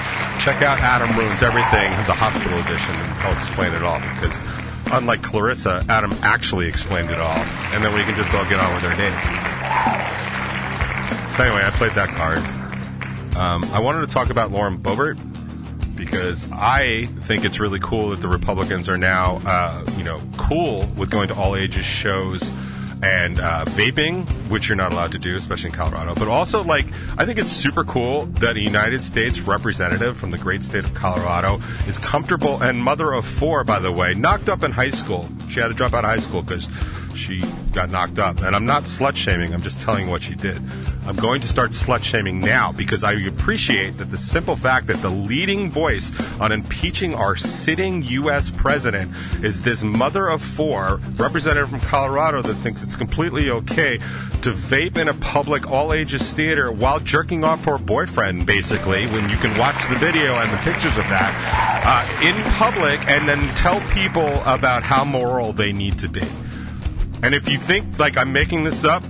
check 0.40 0.62
out 0.62 0.78
Adam 0.80 1.16
Ruins 1.16 1.42
Everything, 1.42 1.90
the 2.06 2.14
hospital 2.14 2.58
edition, 2.58 2.94
and 2.94 3.12
I'll 3.20 3.32
explain 3.32 3.72
it 3.72 3.82
all 3.82 4.00
because 4.00 4.42
unlike 4.92 5.22
Clarissa, 5.22 5.84
Adam 5.88 6.12
actually 6.22 6.68
explained 6.68 7.10
it 7.10 7.18
all. 7.18 7.38
And 7.72 7.84
then 7.84 7.94
we 7.94 8.02
can 8.02 8.16
just 8.16 8.32
all 8.34 8.44
get 8.44 8.60
on 8.60 8.74
with 8.74 8.84
our 8.84 8.96
days. 8.96 9.24
So 11.36 11.44
anyway, 11.44 11.64
I 11.64 11.70
played 11.76 11.92
that 11.92 12.08
card. 12.10 12.55
Um, 13.36 13.64
I 13.64 13.80
wanted 13.80 14.00
to 14.00 14.06
talk 14.06 14.30
about 14.30 14.50
Lauren 14.50 14.78
Boebert 14.78 15.18
because 15.94 16.44
I 16.50 17.04
think 17.04 17.44
it's 17.44 17.60
really 17.60 17.78
cool 17.80 18.10
that 18.10 18.20
the 18.22 18.28
Republicans 18.28 18.88
are 18.88 18.96
now, 18.96 19.42
uh, 19.44 19.84
you 19.98 20.04
know, 20.04 20.22
cool 20.38 20.86
with 20.96 21.10
going 21.10 21.28
to 21.28 21.34
all 21.34 21.54
ages 21.54 21.84
shows 21.84 22.50
and 23.02 23.40
uh, 23.40 23.64
vaping, 23.66 24.26
which 24.48 24.68
you're 24.68 24.76
not 24.76 24.92
allowed 24.92 25.12
to 25.12 25.18
do, 25.18 25.36
especially 25.36 25.68
in 25.68 25.74
Colorado. 25.74 26.14
But 26.14 26.28
also, 26.28 26.62
like, 26.64 26.86
I 27.18 27.24
think 27.24 27.38
it's 27.38 27.52
super 27.52 27.84
cool 27.84 28.26
that 28.26 28.56
a 28.56 28.60
United 28.60 29.04
States 29.04 29.40
representative 29.40 30.16
from 30.16 30.30
the 30.30 30.38
great 30.38 30.64
state 30.64 30.84
of 30.84 30.94
Colorado 30.94 31.60
is 31.86 31.98
comfortable 31.98 32.62
and 32.62 32.82
mother 32.82 33.12
of 33.12 33.24
four, 33.24 33.64
by 33.64 33.78
the 33.78 33.92
way, 33.92 34.14
knocked 34.14 34.48
up 34.48 34.62
in 34.62 34.72
high 34.72 34.90
school. 34.90 35.28
She 35.48 35.60
had 35.60 35.68
to 35.68 35.74
drop 35.74 35.92
out 35.92 36.04
of 36.04 36.10
high 36.10 36.20
school 36.20 36.42
because 36.42 36.68
she 37.16 37.42
got 37.72 37.90
knocked 37.90 38.18
up. 38.18 38.42
And 38.42 38.54
I'm 38.54 38.66
not 38.66 38.84
slut 38.84 39.16
shaming, 39.16 39.54
I'm 39.54 39.62
just 39.62 39.80
telling 39.80 40.06
you 40.06 40.10
what 40.10 40.22
she 40.22 40.34
did. 40.34 40.62
I'm 41.06 41.16
going 41.16 41.40
to 41.40 41.48
start 41.48 41.70
slut 41.70 42.02
shaming 42.02 42.40
now 42.40 42.72
because 42.72 43.04
I 43.04 43.12
appreciate 43.12 43.98
that 43.98 44.10
the 44.10 44.18
simple 44.18 44.56
fact 44.56 44.88
that 44.88 44.96
the 44.98 45.10
leading 45.10 45.70
voice 45.70 46.12
on 46.40 46.52
impeaching 46.52 47.14
our 47.14 47.36
sitting 47.36 48.02
U.S. 48.02 48.50
president 48.50 49.14
is 49.42 49.60
this 49.60 49.82
mother 49.82 50.28
of 50.28 50.42
four 50.42 51.00
representative 51.16 51.70
from 51.70 51.80
Colorado 51.80 52.42
that 52.42 52.54
thinks 52.54 52.82
it's 52.86 52.94
completely 52.94 53.50
okay 53.50 53.98
to 54.42 54.52
vape 54.52 54.96
in 54.96 55.08
a 55.08 55.14
public 55.14 55.68
all 55.68 55.92
ages 55.92 56.32
theater 56.32 56.70
while 56.70 57.00
jerking 57.00 57.42
off 57.42 57.64
her 57.64 57.78
boyfriend, 57.78 58.46
basically, 58.46 59.08
when 59.08 59.28
you 59.28 59.36
can 59.38 59.58
watch 59.58 59.88
the 59.88 59.96
video 59.96 60.36
and 60.36 60.52
the 60.52 60.56
pictures 60.58 60.96
of 60.96 61.04
that 61.08 61.32
uh, 61.84 62.24
in 62.24 62.40
public 62.52 63.04
and 63.08 63.28
then 63.28 63.52
tell 63.56 63.80
people 63.92 64.40
about 64.44 64.84
how 64.84 65.04
moral 65.04 65.52
they 65.52 65.72
need 65.72 65.98
to 65.98 66.08
be. 66.08 66.22
And 67.24 67.34
if 67.34 67.48
you 67.48 67.58
think 67.58 67.98
like 67.98 68.16
I'm 68.16 68.32
making 68.32 68.62
this 68.62 68.84
up, 68.84 69.02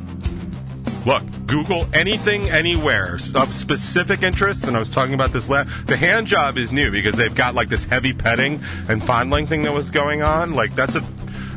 look, 1.05 1.23
Google 1.47 1.87
anything 1.93 2.49
anywhere 2.49 3.19
of 3.35 3.53
specific 3.53 4.23
interests. 4.23 4.67
And 4.67 4.75
I 4.75 4.79
was 4.79 4.89
talking 4.89 5.13
about 5.13 5.33
this. 5.33 5.51
La- 5.51 5.65
the 5.87 5.99
hand 5.99 6.29
job 6.29 6.57
is 6.57 6.73
new 6.73 6.91
because 6.91 7.15
they've 7.15 7.35
got 7.35 7.55
like 7.55 7.69
this 7.69 7.85
heavy 7.85 8.15
petting 8.15 8.63
and 8.89 9.05
fondling 9.05 9.47
thing 9.47 9.63
that 9.63 9.75
was 9.75 9.91
going 9.91 10.23
on. 10.23 10.53
Like 10.55 10.75
that's 10.75 10.95
a 10.95 11.05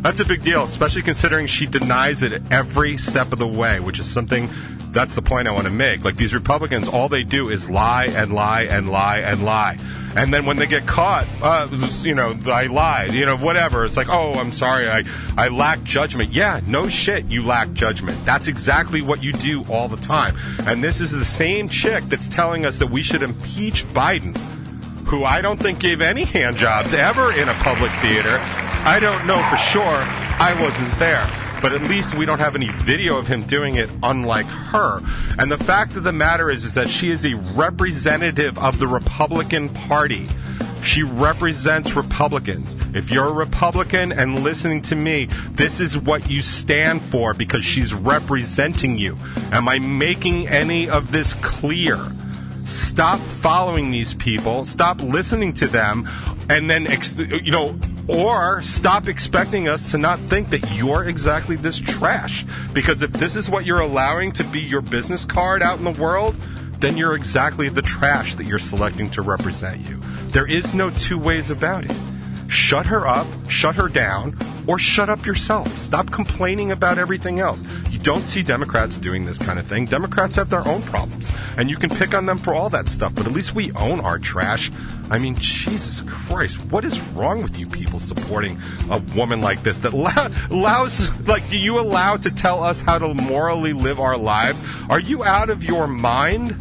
that's 0.02 0.20
a 0.20 0.26
big 0.26 0.42
deal, 0.42 0.64
especially 0.64 1.02
considering 1.02 1.48
she 1.48 1.66
denies 1.66 2.24
it 2.24 2.42
every 2.52 2.98
step 2.98 3.34
of 3.34 3.40
the 3.40 3.48
way, 3.48 3.80
which 3.80 4.00
is 4.00 4.10
something. 4.10 4.50
That's 4.92 5.14
the 5.14 5.22
point 5.22 5.48
I 5.48 5.52
want 5.52 5.66
to 5.66 5.72
make. 5.72 6.04
Like 6.04 6.16
these 6.18 6.34
Republicans, 6.34 6.88
all 6.88 7.10
they 7.10 7.22
do 7.22 7.50
is 7.50 7.70
lie 7.70 8.06
and 8.06 8.34
lie 8.34 8.64
and 8.64 8.90
lie 8.90 9.20
and 9.20 9.46
lie. 9.46 9.78
And 10.16 10.34
then 10.34 10.48
when 10.48 10.58
they 10.58 10.66
get 10.66 10.88
caught, 10.88 11.28
uh, 11.44 11.68
you 12.02 12.16
know, 12.16 12.36
I 12.48 12.64
lied, 12.64 13.14
you 13.14 13.26
know, 13.26 13.38
whatever. 13.38 13.86
It's 13.86 13.96
like, 13.96 14.10
oh, 14.10 14.34
I'm 14.34 14.52
sorry, 14.52 14.90
I, 14.90 15.04
I 15.38 15.50
lack 15.50 15.84
judgment. 15.84 16.32
Yeah, 16.32 16.62
no 16.66 16.88
shit, 16.88 17.26
you 17.26 17.44
lack 17.44 17.74
judgment. 17.74 18.26
That's 18.26 18.48
exactly 18.48 19.04
what 19.04 19.22
you 19.22 19.32
do 19.34 19.64
all 19.66 19.88
the 19.88 19.98
time. 19.98 20.36
And 20.66 20.84
this 20.84 21.02
is 21.02 21.12
the 21.12 21.26
same 21.26 21.70
chick 21.70 22.04
that's 22.06 22.28
telling 22.28 22.66
us 22.66 22.80
that 22.80 22.88
we 22.88 23.04
should 23.04 23.22
impeach 23.22 23.86
Biden, 23.90 24.36
who 25.06 25.24
I 25.24 25.42
don't 25.42 25.62
think 25.62 25.80
gave 25.80 26.02
any 26.02 26.24
hand 26.24 26.58
jobs 26.58 26.96
ever 26.96 27.32
in 27.32 27.48
a 27.48 27.54
public 27.56 27.92
theater. 28.02 28.40
I 28.86 29.00
don't 29.00 29.26
know 29.28 29.42
for 29.50 29.58
sure. 29.58 29.84
I 29.84 30.58
wasn't 30.60 30.98
there 31.00 31.28
but 31.62 31.74
at 31.74 31.82
least 31.84 32.16
we 32.16 32.26
don't 32.26 32.40
have 32.40 32.56
any 32.56 32.70
video 32.70 33.18
of 33.18 33.28
him 33.28 33.44
doing 33.44 33.76
it 33.76 33.90
unlike 34.04 34.46
her. 34.46 35.02
And 35.38 35.52
the 35.52 35.58
fact 35.58 35.96
of 35.98 36.04
the 36.04 36.14
matter 36.14 36.50
is, 36.50 36.64
is 36.64 36.74
that 36.76 36.90
she 36.90 37.12
is 37.12 37.26
a 37.26 37.36
representative 37.56 38.58
of 38.58 38.80
the 38.80 38.88
Republican 38.88 39.70
Party. 39.70 40.28
She 40.84 41.04
represents 41.04 41.96
Republicans. 41.96 42.78
If 42.94 43.12
you're 43.12 43.28
a 43.28 43.34
Republican 43.34 44.14
and 44.14 44.44
listening 44.44 44.82
to 44.84 44.96
me, 44.96 45.28
this 45.52 45.82
is 45.82 45.98
what 45.98 46.30
you 46.30 46.42
stand 46.42 47.02
for 47.02 47.34
because 47.34 47.66
she's 47.66 47.94
representing 47.94 48.98
you. 48.98 49.18
Am 49.52 49.68
I 49.68 49.80
making 49.80 50.48
any 50.48 50.90
of 50.90 51.12
this 51.12 51.34
clear? 51.36 52.00
Stop 52.64 53.20
following 53.20 53.92
these 53.92 54.14
people. 54.14 54.64
Stop 54.64 55.02
listening 55.02 55.54
to 55.56 55.68
them. 55.68 56.08
And 56.50 56.70
then, 56.70 56.88
you 57.18 57.52
know, 57.52 57.78
or 58.10 58.64
stop 58.64 59.08
expecting 59.08 59.68
us 59.68 59.92
to 59.92 59.98
not 59.98 60.20
think 60.22 60.50
that 60.50 60.72
you're 60.74 61.04
exactly 61.04 61.56
this 61.56 61.78
trash. 61.78 62.44
Because 62.74 63.04
if 63.04 63.14
this 63.14 63.36
is 63.36 63.50
what 63.50 63.66
you're 63.66 63.82
allowing 63.82 64.32
to 64.34 64.44
be 64.46 64.60
your 64.60 64.82
business 64.82 65.26
card 65.26 65.62
out 65.62 65.78
in 65.78 65.84
the 65.84 66.02
world, 66.02 66.36
then 66.80 66.98
you're 66.98 67.16
exactly 67.16 67.70
the 67.70 67.84
trash 67.84 68.34
that 68.36 68.46
you're 68.46 68.58
selecting 68.58 69.12
to 69.12 69.22
represent 69.22 69.88
you. 69.88 70.00
There 70.32 70.48
is 70.48 70.74
no 70.74 70.90
two 70.90 71.20
ways 71.20 71.52
about 71.52 71.86
it. 71.86 71.96
Shut 72.48 72.88
her 72.88 73.06
up, 73.06 73.28
shut 73.48 73.76
her 73.76 73.88
down, 73.88 74.36
or 74.66 74.80
shut 74.80 75.08
up 75.08 75.24
yourself. 75.24 75.68
Stop 75.78 76.12
complaining 76.12 76.72
about 76.72 76.98
everything 76.98 77.40
else. 77.40 77.64
You 77.92 78.00
don't 78.00 78.24
see 78.24 78.42
Democrats 78.42 78.98
doing 78.98 79.26
this 79.26 79.38
kind 79.38 79.60
of 79.60 79.68
thing. 79.68 79.86
Democrats 79.86 80.36
have 80.36 80.50
their 80.50 80.68
own 80.68 80.82
problems, 80.82 81.32
and 81.58 81.70
you 81.70 81.78
can 81.78 81.92
pick 81.92 82.16
on 82.16 82.26
them 82.26 82.40
for 82.40 82.56
all 82.56 82.72
that 82.72 82.90
stuff, 82.90 83.14
but 83.14 83.28
at 83.28 83.34
least 83.34 83.54
we 83.54 83.72
own 83.74 84.00
our 84.00 84.18
trash. 84.18 84.72
I 85.12 85.18
mean, 85.18 85.36
Jesus 85.40 86.02
Christ, 86.02 86.60
what 86.72 86.86
is 86.86 87.00
wrong 87.10 87.42
with 87.42 87.58
you 87.58 87.68
people 87.68 88.00
supporting 88.00 88.62
a 88.90 89.00
woman 89.16 89.42
like 89.42 89.64
this 89.64 89.80
that 89.80 89.94
allows, 90.52 91.10
like, 91.28 91.50
do 91.50 91.58
you 91.58 91.80
allow 91.80 92.18
to 92.18 92.30
tell 92.30 92.64
us 92.64 92.82
how 92.82 93.00
to 93.00 93.14
morally 93.14 93.74
live 93.74 94.00
our 94.00 94.18
lives? 94.18 94.62
Are 94.90 95.00
you 95.00 95.24
out 95.24 95.50
of 95.50 95.64
your 95.64 95.88
mind? 95.88 96.56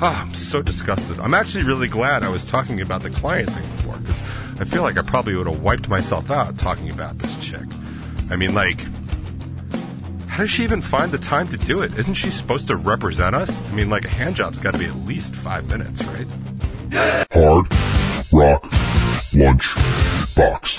Oh, 0.00 0.06
I'm 0.06 0.34
so 0.34 0.60
disgusted. 0.60 1.18
I'm 1.18 1.34
actually 1.34 1.64
really 1.64 1.88
glad 1.88 2.24
I 2.24 2.28
was 2.28 2.44
talking 2.44 2.80
about 2.80 3.02
the 3.02 3.10
client 3.10 3.50
thing 3.50 3.76
before 3.76 3.96
because 3.96 4.22
I 4.60 4.64
feel 4.64 4.82
like 4.82 4.98
I 4.98 5.02
probably 5.02 5.34
would 5.34 5.46
have 5.46 5.60
wiped 5.60 5.88
myself 5.88 6.30
out 6.30 6.58
talking 6.58 6.90
about 6.90 7.18
this 7.18 7.34
chick. 7.44 7.66
I 8.30 8.36
mean, 8.36 8.54
like, 8.54 8.80
how 10.28 10.44
does 10.44 10.50
she 10.50 10.62
even 10.62 10.82
find 10.82 11.10
the 11.10 11.18
time 11.18 11.48
to 11.48 11.56
do 11.56 11.80
it? 11.80 11.98
Isn't 11.98 12.14
she 12.14 12.28
supposed 12.30 12.68
to 12.68 12.76
represent 12.76 13.34
us? 13.34 13.50
I 13.64 13.72
mean, 13.72 13.88
like, 13.88 14.04
a 14.04 14.08
hand 14.08 14.36
job's 14.36 14.58
got 14.58 14.74
to 14.74 14.78
be 14.78 14.84
at 14.84 14.94
least 14.94 15.34
five 15.34 15.68
minutes, 15.68 16.04
right? 16.04 16.26
Hard 17.32 17.66
Rock 18.32 18.66
Lunch 19.34 19.74
Box. 20.34 20.78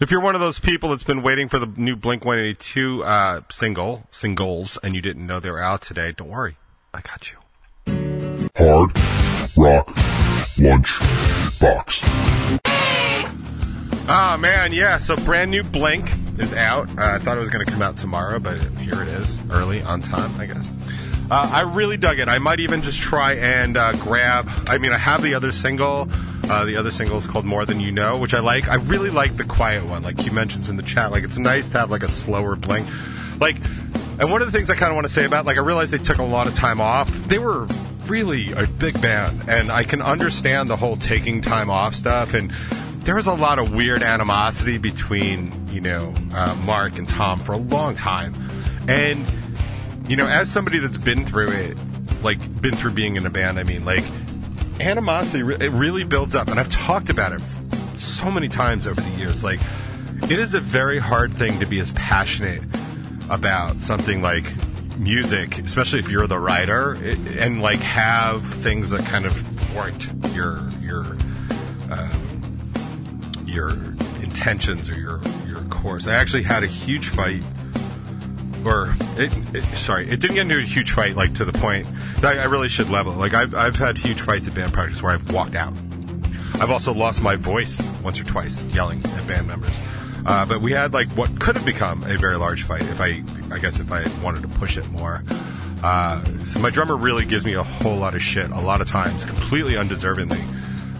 If 0.00 0.10
you're 0.10 0.20
one 0.20 0.34
of 0.34 0.40
those 0.40 0.58
people 0.58 0.90
that's 0.90 1.04
been 1.04 1.22
waiting 1.22 1.48
for 1.48 1.58
the 1.58 1.66
new 1.66 1.96
Blink 1.96 2.24
182 2.24 3.04
uh, 3.04 3.40
single, 3.50 4.06
singles, 4.10 4.78
and 4.82 4.94
you 4.94 5.00
didn't 5.00 5.26
know 5.26 5.40
they 5.40 5.50
were 5.50 5.62
out 5.62 5.82
today, 5.82 6.12
don't 6.12 6.28
worry. 6.28 6.56
I 6.92 7.00
got 7.00 7.30
you. 7.30 7.38
Hard 8.56 8.90
Rock 9.56 9.96
Lunch 10.58 10.98
Box. 11.60 12.02
Oh 14.06 14.36
man, 14.38 14.72
yeah. 14.72 14.98
So 14.98 15.16
brand 15.16 15.50
new 15.50 15.62
Blink 15.62 16.10
is 16.38 16.52
out. 16.54 16.88
Uh, 16.90 17.12
I 17.14 17.18
thought 17.18 17.36
it 17.36 17.40
was 17.40 17.50
going 17.50 17.64
to 17.64 17.72
come 17.72 17.82
out 17.82 17.96
tomorrow, 17.96 18.38
but 18.38 18.62
here 18.78 19.00
it 19.00 19.08
is, 19.08 19.40
early 19.50 19.82
on 19.82 20.02
time, 20.02 20.38
I 20.40 20.46
guess. 20.46 20.72
Uh, 21.30 21.50
I 21.52 21.62
really 21.62 21.96
dug 21.96 22.18
it. 22.18 22.28
I 22.28 22.38
might 22.38 22.60
even 22.60 22.82
just 22.82 23.00
try 23.00 23.34
and 23.34 23.76
uh, 23.76 23.92
grab. 23.94 24.48
I 24.66 24.78
mean, 24.78 24.92
I 24.92 24.98
have 24.98 25.22
the 25.22 25.34
other 25.34 25.52
single. 25.52 26.08
Uh, 26.44 26.66
the 26.66 26.76
other 26.76 26.90
single 26.90 27.16
is 27.16 27.26
called 27.26 27.46
More 27.46 27.64
Than 27.64 27.80
You 27.80 27.90
Know, 27.90 28.18
which 28.18 28.34
I 28.34 28.40
like. 28.40 28.68
I 28.68 28.74
really 28.74 29.08
like 29.08 29.36
the 29.36 29.44
quiet 29.44 29.86
one, 29.86 30.02
like 30.02 30.24
you 30.26 30.32
mentioned 30.32 30.68
in 30.68 30.76
the 30.76 30.82
chat. 30.82 31.10
Like 31.10 31.24
it's 31.24 31.38
nice 31.38 31.70
to 31.70 31.78
have 31.78 31.90
like 31.90 32.02
a 32.02 32.08
slower 32.08 32.56
Blink. 32.56 32.86
like, 33.40 33.56
and 34.18 34.30
one 34.30 34.42
of 34.42 34.50
the 34.50 34.56
things 34.56 34.70
I 34.70 34.74
kind 34.74 34.90
of 34.90 34.96
want 34.96 35.06
to 35.06 35.12
say 35.12 35.24
about, 35.24 35.44
like, 35.44 35.56
I 35.56 35.60
realized 35.60 35.92
they 35.92 35.98
took 35.98 36.18
a 36.18 36.22
lot 36.22 36.46
of 36.46 36.54
time 36.54 36.80
off. 36.80 37.10
They 37.26 37.38
were 37.38 37.66
really 38.06 38.52
a 38.52 38.66
big 38.66 39.00
band, 39.00 39.48
and 39.48 39.72
I 39.72 39.84
can 39.84 40.02
understand 40.02 40.70
the 40.70 40.76
whole 40.76 40.96
taking 40.96 41.40
time 41.40 41.70
off 41.70 41.94
stuff. 41.94 42.34
And 42.34 42.50
there 43.00 43.16
was 43.16 43.26
a 43.26 43.34
lot 43.34 43.58
of 43.58 43.74
weird 43.74 44.02
animosity 44.02 44.78
between, 44.78 45.68
you 45.68 45.80
know, 45.80 46.14
uh, 46.32 46.54
Mark 46.64 46.98
and 46.98 47.08
Tom 47.08 47.40
for 47.40 47.52
a 47.52 47.58
long 47.58 47.94
time. 47.94 48.34
And, 48.88 49.26
you 50.06 50.16
know, 50.16 50.26
as 50.26 50.50
somebody 50.50 50.78
that's 50.78 50.98
been 50.98 51.26
through 51.26 51.48
it, 51.48 51.76
like, 52.22 52.38
been 52.60 52.74
through 52.76 52.92
being 52.92 53.16
in 53.16 53.26
a 53.26 53.30
band, 53.30 53.58
I 53.58 53.64
mean, 53.64 53.84
like, 53.84 54.04
animosity, 54.80 55.40
it 55.64 55.70
really 55.70 56.04
builds 56.04 56.34
up. 56.34 56.48
And 56.48 56.58
I've 56.58 56.70
talked 56.70 57.10
about 57.10 57.32
it 57.32 57.42
so 57.96 58.30
many 58.30 58.48
times 58.48 58.86
over 58.86 59.00
the 59.00 59.18
years. 59.18 59.44
Like, 59.44 59.60
it 60.24 60.38
is 60.38 60.54
a 60.54 60.60
very 60.60 60.98
hard 60.98 61.32
thing 61.32 61.58
to 61.60 61.66
be 61.66 61.78
as 61.78 61.92
passionate 61.92 62.62
about 63.28 63.82
something 63.82 64.22
like 64.22 64.44
music, 64.98 65.58
especially 65.58 65.98
if 65.98 66.10
you're 66.10 66.26
the 66.26 66.38
writer, 66.38 66.94
it, 66.96 67.18
and 67.38 67.60
like 67.60 67.80
have 67.80 68.42
things 68.62 68.90
that 68.90 69.04
kind 69.04 69.26
of 69.26 69.36
thwart 69.36 70.08
your 70.32 70.70
your 70.80 71.16
um, 71.90 73.42
your 73.46 73.70
intentions 74.22 74.88
or 74.88 74.98
your 74.98 75.20
your 75.46 75.62
course. 75.64 76.06
I 76.06 76.14
actually 76.14 76.44
had 76.44 76.62
a 76.62 76.68
huge 76.68 77.08
fight, 77.08 77.42
or 78.64 78.96
it, 79.16 79.32
it 79.54 79.76
sorry, 79.76 80.08
it 80.08 80.20
didn't 80.20 80.36
get 80.36 80.42
into 80.42 80.58
a 80.58 80.62
huge 80.62 80.92
fight 80.92 81.16
like 81.16 81.34
to 81.34 81.44
the 81.44 81.52
point 81.52 81.86
that 82.20 82.38
I 82.38 82.44
really 82.44 82.68
should 82.68 82.88
level. 82.88 83.12
Like 83.12 83.34
I've 83.34 83.54
I've 83.54 83.76
had 83.76 83.98
huge 83.98 84.20
fights 84.20 84.48
at 84.48 84.54
band 84.54 84.72
practice 84.72 85.02
where 85.02 85.12
I've 85.12 85.30
walked 85.32 85.54
out. 85.54 85.74
I've 86.60 86.70
also 86.70 86.92
lost 86.92 87.20
my 87.20 87.36
voice 87.36 87.82
once 88.02 88.20
or 88.20 88.24
twice 88.24 88.64
yelling 88.64 89.04
at 89.04 89.26
band 89.26 89.46
members. 89.46 89.80
Uh, 90.26 90.46
but 90.46 90.60
we 90.60 90.72
had 90.72 90.92
like 90.94 91.08
what 91.12 91.38
could 91.40 91.56
have 91.56 91.66
become 91.66 92.02
a 92.04 92.16
very 92.16 92.36
large 92.36 92.62
fight 92.62 92.82
if 92.82 93.00
I, 93.00 93.22
I 93.50 93.58
guess, 93.58 93.80
if 93.80 93.92
I 93.92 94.06
wanted 94.22 94.42
to 94.42 94.48
push 94.48 94.76
it 94.78 94.88
more. 94.90 95.22
Uh, 95.82 96.24
so 96.44 96.58
my 96.60 96.70
drummer 96.70 96.96
really 96.96 97.26
gives 97.26 97.44
me 97.44 97.52
a 97.52 97.62
whole 97.62 97.96
lot 97.96 98.14
of 98.14 98.22
shit 98.22 98.50
a 98.50 98.60
lot 98.60 98.80
of 98.80 98.88
times, 98.88 99.24
completely 99.26 99.74
undeservingly, 99.74 100.42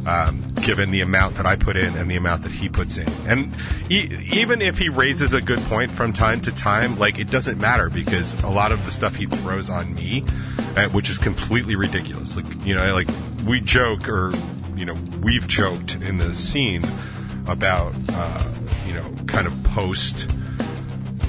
um, 0.06 0.46
given 0.62 0.90
the 0.90 1.00
amount 1.00 1.36
that 1.36 1.46
I 1.46 1.56
put 1.56 1.76
in 1.76 1.96
and 1.96 2.10
the 2.10 2.16
amount 2.16 2.42
that 2.42 2.52
he 2.52 2.68
puts 2.68 2.96
in. 2.96 3.08
And 3.26 3.54
e- 3.90 4.10
even 4.32 4.62
if 4.62 4.78
he 4.78 4.88
raises 4.88 5.32
a 5.32 5.40
good 5.40 5.60
point 5.60 5.90
from 5.90 6.12
time 6.12 6.40
to 6.42 6.52
time, 6.52 6.98
like 6.98 7.18
it 7.18 7.30
doesn't 7.30 7.58
matter 7.58 7.90
because 7.90 8.34
a 8.42 8.48
lot 8.48 8.72
of 8.72 8.84
the 8.84 8.90
stuff 8.90 9.16
he 9.16 9.26
throws 9.26 9.70
on 9.70 9.94
me, 9.94 10.24
uh, 10.76 10.88
which 10.88 11.10
is 11.10 11.18
completely 11.18 11.76
ridiculous. 11.76 12.36
Like 12.36 12.46
you 12.64 12.74
know, 12.74 12.92
like 12.94 13.08
we 13.46 13.60
joke 13.60 14.08
or 14.08 14.32
you 14.76 14.84
know 14.84 14.94
we've 15.22 15.46
joked 15.46 15.96
in 15.96 16.18
the 16.18 16.34
scene 16.34 16.84
about. 17.46 17.94
Uh, 18.10 18.50
you 18.86 18.92
know, 18.92 19.10
kind 19.26 19.46
of 19.46 19.64
post 19.64 20.30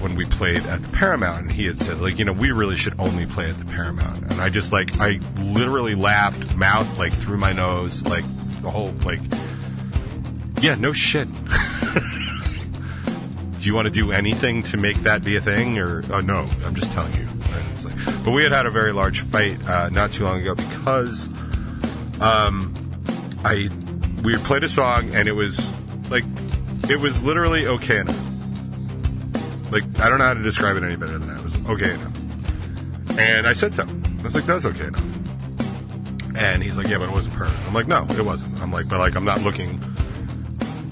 when 0.01 0.15
we 0.15 0.25
played 0.25 0.63
at 0.67 0.81
the 0.81 0.89
Paramount, 0.89 1.43
and 1.43 1.51
he 1.51 1.65
had 1.65 1.79
said, 1.79 1.99
like, 1.99 2.19
you 2.19 2.25
know, 2.25 2.33
we 2.33 2.51
really 2.51 2.77
should 2.77 2.99
only 2.99 3.25
play 3.25 3.49
at 3.49 3.57
the 3.57 3.65
Paramount. 3.65 4.23
And 4.23 4.41
I 4.41 4.49
just, 4.49 4.71
like, 4.71 4.99
I 4.99 5.19
literally 5.39 5.95
laughed, 5.95 6.55
mouth, 6.55 6.97
like, 6.99 7.13
through 7.13 7.38
my 7.38 7.53
nose, 7.53 8.03
like, 8.03 8.25
the 8.65 8.71
whole, 8.71 8.91
like, 9.06 9.19
yeah, 10.60 10.73
no 10.73 10.91
shit. 10.91 11.28
do 13.60 13.65
you 13.65 13.75
want 13.75 13.86
to 13.86 13.91
do 13.91 14.12
anything 14.12 14.63
to 14.63 14.78
make 14.78 14.97
that 15.04 15.23
be 15.23 15.36
a 15.36 15.41
thing? 15.41 15.78
Or, 15.78 16.04
oh, 16.12 16.19
no, 16.19 16.49
I'm 16.63 16.73
just 16.73 16.91
telling 16.91 17.13
you. 17.13 17.28
Like, 17.51 17.63
but 18.23 18.32
we 18.32 18.41
had 18.41 18.51
had 18.51 18.65
a 18.65 18.71
very 18.71 18.91
large 18.91 19.21
fight 19.21 19.63
uh, 19.67 19.89
not 19.89 20.12
too 20.12 20.23
long 20.23 20.41
ago 20.41 20.56
because 20.56 21.28
um, 22.19 22.73
I 23.43 23.69
we 24.23 24.36
played 24.38 24.63
a 24.63 24.69
song 24.69 25.13
and 25.13 25.28
it 25.28 25.34
was 25.34 25.71
like 26.10 26.23
it 26.89 26.99
was 26.99 27.21
literally 27.21 27.67
okay 27.67 27.99
enough. 27.99 28.19
Like, 29.71 29.84
I 29.99 30.10
don't 30.10 30.17
know 30.19 30.25
how 30.25 30.34
to 30.34 30.41
describe 30.41 30.75
it 30.78 30.84
any 30.84 30.95
better 30.95 31.19
than 31.19 31.28
that. 31.28 31.38
It 31.38 31.43
was 31.43 31.56
okay 31.67 31.93
enough. 31.93 33.19
And 33.19 33.45
I 33.45 33.54
said 33.54 33.75
so. 33.75 33.84
I 33.84 34.23
was 34.23 34.34
like, 34.34 34.45
"That's 34.45 34.65
okay 34.65 34.86
enough. 34.86 35.14
And 36.35 36.61
he's 36.61 36.77
like, 36.77 36.87
yeah, 36.87 36.97
but 36.97 37.09
it 37.09 37.13
wasn't 37.13 37.35
perfect. 37.35 37.59
I'm 37.61 37.73
like, 37.73 37.87
no, 37.87 38.05
it 38.09 38.25
wasn't. 38.25 38.59
I'm 38.61 38.71
like, 38.71 38.87
but 38.87 38.99
like, 38.99 39.15
I'm 39.15 39.23
not 39.23 39.41
looking, 39.41 39.81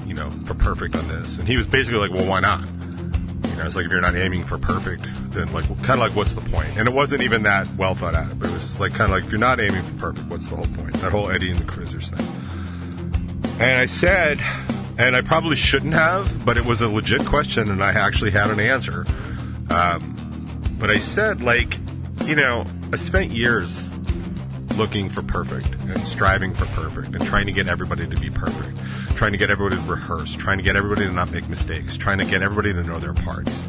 you 0.05 0.13
know, 0.13 0.31
for 0.45 0.53
perfect 0.53 0.95
on 0.95 1.07
this. 1.07 1.37
And 1.37 1.47
he 1.47 1.57
was 1.57 1.67
basically 1.67 1.99
like, 1.99 2.11
well, 2.11 2.27
why 2.27 2.39
not? 2.39 2.61
You 2.61 3.55
know, 3.57 3.65
it's 3.65 3.75
like, 3.75 3.85
if 3.85 3.91
you're 3.91 4.01
not 4.01 4.15
aiming 4.15 4.45
for 4.45 4.57
perfect, 4.57 5.05
then 5.31 5.51
like, 5.51 5.65
kind 5.83 5.91
of 5.91 5.99
like, 5.99 6.15
what's 6.15 6.33
the 6.33 6.41
point? 6.41 6.77
And 6.77 6.87
it 6.87 6.93
wasn't 6.93 7.21
even 7.21 7.43
that 7.43 7.67
well 7.75 7.93
thought 7.93 8.15
out, 8.15 8.39
but 8.39 8.49
it 8.49 8.53
was 8.53 8.79
like, 8.79 8.93
kind 8.93 9.11
of 9.11 9.17
like, 9.17 9.25
if 9.25 9.31
you're 9.31 9.39
not 9.39 9.59
aiming 9.59 9.83
for 9.83 10.11
perfect, 10.11 10.29
what's 10.29 10.47
the 10.47 10.55
whole 10.55 10.65
point? 10.65 10.93
That 11.01 11.11
whole 11.11 11.29
Eddie 11.29 11.51
and 11.51 11.59
the 11.59 11.65
Cruisers 11.65 12.09
thing. 12.09 12.25
And 13.59 13.81
I 13.81 13.85
said, 13.85 14.41
and 14.97 15.15
I 15.15 15.21
probably 15.21 15.55
shouldn't 15.55 15.93
have, 15.93 16.45
but 16.45 16.57
it 16.57 16.65
was 16.65 16.81
a 16.81 16.87
legit 16.87 17.25
question, 17.25 17.69
and 17.69 17.83
I 17.83 17.91
actually 17.91 18.31
had 18.31 18.49
an 18.49 18.59
answer. 18.59 19.05
Um, 19.69 20.63
but 20.79 20.89
I 20.89 20.99
said, 20.99 21.41
like, 21.41 21.77
you 22.25 22.35
know, 22.35 22.65
I 22.91 22.95
spent 22.95 23.31
years 23.31 23.87
looking 24.77 25.09
for 25.09 25.21
perfect 25.21 25.73
and 25.73 25.99
striving 26.01 26.53
for 26.53 26.65
perfect 26.67 27.15
and 27.15 27.25
trying 27.25 27.45
to 27.45 27.51
get 27.51 27.67
everybody 27.67 28.07
to 28.07 28.15
be 28.19 28.29
perfect, 28.29 28.77
trying 29.15 29.31
to 29.31 29.37
get 29.37 29.49
everybody 29.49 29.81
to 29.81 29.89
rehearse, 29.89 30.35
trying 30.35 30.57
to 30.57 30.63
get 30.63 30.75
everybody 30.75 31.05
to 31.05 31.11
not 31.11 31.31
make 31.31 31.47
mistakes, 31.47 31.97
trying 31.97 32.17
to 32.17 32.25
get 32.25 32.41
everybody 32.41 32.73
to 32.73 32.83
know 32.83 32.99
their 32.99 33.13
parts. 33.13 33.63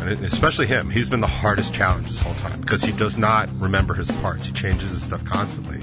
And 0.00 0.24
especially 0.24 0.66
him, 0.66 0.90
he's 0.90 1.08
been 1.08 1.20
the 1.20 1.26
hardest 1.26 1.72
challenge 1.72 2.08
this 2.08 2.20
whole 2.20 2.34
time 2.34 2.60
because 2.60 2.82
he 2.82 2.92
does 2.92 3.16
not 3.16 3.48
remember 3.58 3.94
his 3.94 4.10
parts. 4.10 4.46
He 4.46 4.52
changes 4.52 4.90
his 4.90 5.02
stuff 5.02 5.24
constantly 5.24 5.82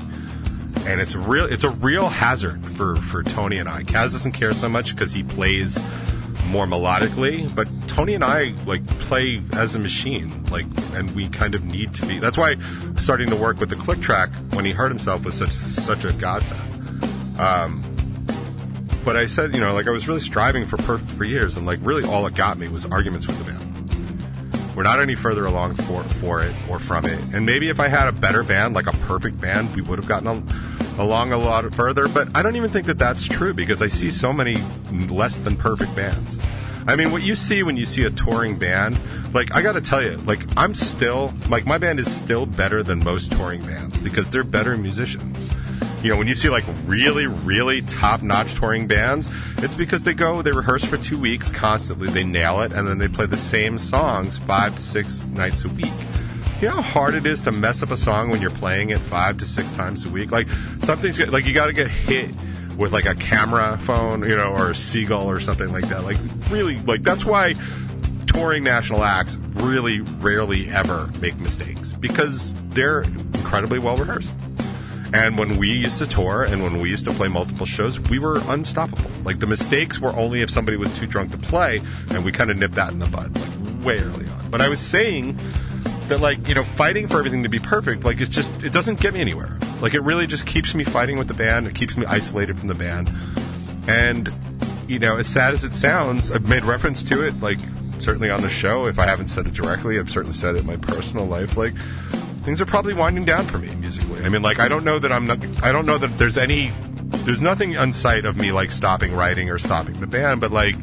and 0.86 1.00
it's 1.00 1.14
a 1.14 1.20
real 1.20 1.46
it's 1.46 1.64
a 1.64 1.70
real 1.70 2.10
hazard 2.10 2.66
for 2.66 2.96
for 2.96 3.24
Tony 3.24 3.58
and 3.58 3.70
I. 3.70 3.84
Kaz 3.84 4.14
doesn't 4.14 4.32
care 4.32 4.54
so 4.54 4.68
much 4.68 4.96
because 4.96 5.12
he 5.12 5.24
plays 5.24 5.82
more 6.46 6.66
melodically, 6.66 7.54
but 7.54 7.68
Tony 8.02 8.16
and 8.16 8.24
I 8.24 8.56
like 8.66 8.84
play 9.02 9.44
as 9.54 9.76
a 9.76 9.80
machine, 9.80 10.44
like, 10.46 10.66
and 10.96 11.12
we 11.12 11.30
kind 11.30 11.54
of 11.54 11.66
need 11.66 11.94
to 11.94 12.06
be. 12.08 12.18
That's 12.18 12.36
why 12.36 12.56
starting 12.96 13.28
to 13.28 13.36
work 13.36 13.60
with 13.60 13.70
the 13.70 13.76
click 13.76 14.02
track 14.02 14.32
when 14.54 14.66
he 14.66 14.72
hurt 14.72 14.90
himself 14.90 15.24
was 15.24 15.36
such 15.36 15.52
such 15.52 16.04
a 16.04 16.12
godsend. 16.14 17.40
Um, 17.40 18.26
but 19.06 19.16
I 19.16 19.28
said, 19.28 19.54
you 19.54 19.62
know, 19.62 19.76
like 19.76 19.88
I 19.88 19.92
was 19.92 20.08
really 20.08 20.20
striving 20.20 20.66
for 20.66 20.78
perfect 20.78 21.12
for 21.12 21.26
years, 21.26 21.58
and 21.58 21.68
like 21.68 21.78
really 21.84 22.04
all 22.04 22.26
it 22.26 22.34
got 22.34 22.58
me 22.58 22.68
was 22.70 22.88
arguments 22.88 23.28
with 23.28 23.38
the 23.38 23.44
band. 23.44 24.76
We're 24.76 24.82
not 24.82 25.00
any 25.00 25.14
further 25.14 25.46
along 25.46 25.76
for 25.76 26.04
for 26.16 26.42
it 26.42 26.56
or 26.68 26.80
from 26.80 27.06
it. 27.06 27.20
And 27.36 27.46
maybe 27.46 27.70
if 27.70 27.80
I 27.80 27.88
had 27.88 28.08
a 28.08 28.12
better 28.12 28.42
band, 28.42 28.74
like 28.74 28.88
a 28.88 28.98
perfect 29.06 29.40
band, 29.40 29.76
we 29.76 29.84
would 29.84 30.00
have 30.00 30.08
gotten 30.08 30.28
a, 30.28 31.04
along 31.04 31.34
a 31.34 31.38
lot 31.38 31.72
further. 31.76 32.08
But 32.08 32.30
I 32.34 32.42
don't 32.42 32.56
even 32.56 32.72
think 32.72 32.88
that 32.88 32.98
that's 32.98 33.28
true 33.28 33.54
because 33.54 33.84
I 33.84 33.90
see 33.90 34.10
so 34.10 34.34
many 34.34 34.58
less 34.92 35.38
than 35.38 35.56
perfect 35.56 35.96
bands. 35.96 36.40
I 36.88 36.96
mean, 36.96 37.12
what 37.12 37.24
you 37.24 37.36
see 37.36 37.64
when 37.64 37.78
you 37.78 37.86
see 37.86 38.04
a 38.04 38.12
touring 38.12 38.58
band, 38.58 39.00
like 39.34 39.54
I 39.54 39.62
got 39.62 39.74
to 39.74 39.82
tell 39.82 40.02
you, 40.02 40.18
like 40.18 40.46
I'm 40.58 40.74
still 40.74 41.34
like 41.50 41.66
my 41.66 41.78
band 41.78 42.00
is 42.00 42.14
still 42.14 42.46
better 42.46 42.84
than 42.84 43.00
most 43.04 43.32
touring 43.32 43.62
bands 43.62 43.98
because 44.00 44.30
they're 44.30 44.44
better 44.44 44.78
musicians 44.78 45.50
you 46.04 46.10
know, 46.10 46.18
when 46.18 46.28
you 46.28 46.34
see 46.34 46.50
like 46.50 46.66
really, 46.86 47.28
really 47.28 47.84
top 47.84 48.24
notch 48.24 48.56
touring 48.56 48.88
bands, 48.88 49.30
it's 49.58 49.76
because 49.76 50.04
they 50.04 50.14
go, 50.14 50.42
they 50.42 50.52
rehearse 50.52 50.84
for 50.84 50.98
two 50.98 51.20
weeks 51.20 51.52
constantly, 51.52 52.10
they 52.10 52.24
nail 52.24 52.62
it, 52.62 52.74
and 52.74 52.88
then 52.88 52.98
they 52.98 53.08
play 53.08 53.28
the 53.28 53.38
same 53.38 53.78
songs 53.78 54.40
five 54.40 54.76
to 54.76 54.82
six 54.82 55.26
nights 55.28 55.64
a 55.64 55.70
week. 55.70 55.94
You 56.60 56.70
know 56.70 56.76
how 56.76 56.82
hard 56.82 57.16
it 57.16 57.26
is 57.26 57.42
to 57.42 57.52
mess 57.52 57.84
up 57.84 57.92
a 57.92 57.98
song 57.98 58.30
when 58.30 58.42
you're 58.42 58.52
playing 58.52 58.90
it 58.90 59.00
five 59.00 59.38
to 59.38 59.46
six 59.46 59.72
times 59.72 60.06
a 60.06 60.10
week? 60.10 60.32
Like, 60.32 60.48
something's 60.82 61.20
like 61.20 61.46
you 61.46 61.54
got 61.54 61.68
to 61.68 61.74
get 61.74 61.90
hit 61.90 62.32
with 62.78 62.94
like 62.94 63.06
a 63.06 63.16
camera 63.16 63.78
phone, 63.80 64.28
you 64.28 64.36
know, 64.36 64.54
or 64.54 64.72
a 64.72 64.76
seagull 64.76 65.30
or 65.30 65.40
something 65.40 65.72
like 65.72 65.88
that. 65.90 66.04
Like, 66.04 66.18
really, 66.50 66.78
like, 66.78 67.04
that's 67.04 67.26
why 67.26 67.56
touring 68.28 68.64
national 68.64 69.04
acts 69.04 69.38
really 69.56 70.00
rarely 70.00 70.70
ever 70.70 71.08
make 71.20 71.38
mistakes 71.40 71.94
because 71.94 72.54
they're 72.70 73.02
incredibly 73.02 73.80
well 73.80 73.98
rehearsed. 73.98 74.34
And 75.14 75.38
when 75.38 75.58
we 75.58 75.68
used 75.68 75.98
to 75.98 76.08
tour 76.08 76.44
and 76.44 76.64
when 76.64 76.78
we 76.78 76.90
used 76.90 77.06
to 77.06 77.14
play 77.14 77.28
multiple 77.28 77.66
shows, 77.66 78.00
we 78.00 78.18
were 78.18 78.40
unstoppable. 78.48 79.12
Like 79.26 79.40
the 79.40 79.48
mistakes 79.48 80.00
were 80.00 80.16
only 80.16 80.42
if 80.42 80.50
somebody 80.50 80.78
was 80.78 80.98
too 80.98 81.06
drunk 81.06 81.32
to 81.32 81.38
play, 81.38 81.82
and 82.10 82.24
we 82.24 82.32
kind 82.32 82.50
of 82.50 82.58
nipped 82.58 82.76
that 82.76 82.92
in 82.92 83.00
the 83.00 83.08
bud, 83.08 83.38
like 83.38 83.86
way 83.86 83.98
early 83.98 84.28
on. 84.28 84.50
But 84.50 84.62
I 84.62 84.70
was 84.70 84.80
saying 84.80 85.38
that, 86.12 86.20
like, 86.20 86.46
you 86.48 86.54
know, 86.54 86.66
fighting 86.76 87.08
for 87.08 87.18
everything 87.20 87.44
to 87.44 87.50
be 87.50 87.60
perfect, 87.60 88.04
like, 88.04 88.20
it's 88.20 88.30
just, 88.30 88.52
it 88.64 88.74
doesn't 88.74 89.00
get 89.00 89.14
me 89.14 89.22
anywhere. 89.22 89.58
Like, 89.80 89.94
it 89.94 90.02
really 90.02 90.28
just 90.28 90.46
keeps 90.46 90.76
me 90.76 90.84
fighting 90.84 91.18
with 91.18 91.30
the 91.30 91.34
band, 91.34 91.68
it 91.68 91.74
keeps 91.74 91.96
me 91.96 92.06
isolated 92.06 92.60
from 92.60 92.68
the 92.68 92.76
band. 92.76 93.10
And, 93.88 94.30
you 94.88 95.00
know, 95.00 95.16
as 95.16 95.28
sad 95.28 95.54
as 95.54 95.64
it 95.64 95.74
sounds, 95.74 96.30
I've 96.30 96.48
made 96.48 96.66
reference 96.66 97.02
to 97.04 97.26
it, 97.26 97.40
like, 97.40 97.60
certainly 98.00 98.30
on 98.30 98.42
the 98.42 98.50
show. 98.50 98.88
If 98.88 99.00
I 99.00 99.08
haven't 99.08 99.30
said 99.30 99.48
it 99.48 99.54
directly, 99.54 100.00
I've 100.00 100.10
certainly 100.10 100.36
said 100.36 100.56
it 100.56 100.62
in 100.62 100.68
my 100.68 100.76
personal 100.76 101.26
life. 101.28 101.56
Like, 101.56 101.76
things 102.44 102.60
are 102.60 102.66
probably 102.66 102.94
winding 102.94 103.24
down 103.24 103.46
for 103.46 103.58
me 103.58 103.74
musically. 103.76 104.24
I 104.26 104.30
mean, 104.30 104.42
like 104.42 104.60
I 104.60 104.68
don't 104.68 104.84
know 104.84 105.00
that 105.00 105.12
I'm 105.12 105.26
not. 105.26 105.40
I 105.64 105.72
don't 105.72 105.86
know 105.86 105.98
that 105.98 106.18
there's 106.18 106.38
any. 106.38 106.74
There's 107.24 107.42
nothing 107.42 107.78
on 107.78 107.94
sight 107.94 108.26
of 108.26 108.36
me 108.36 108.52
like 108.52 108.72
stopping 108.72 109.14
writing 109.14 109.50
or 109.50 109.58
stopping 109.60 110.00
the 110.00 110.08
band, 110.08 110.42
but 110.42 110.52
like 110.52 110.76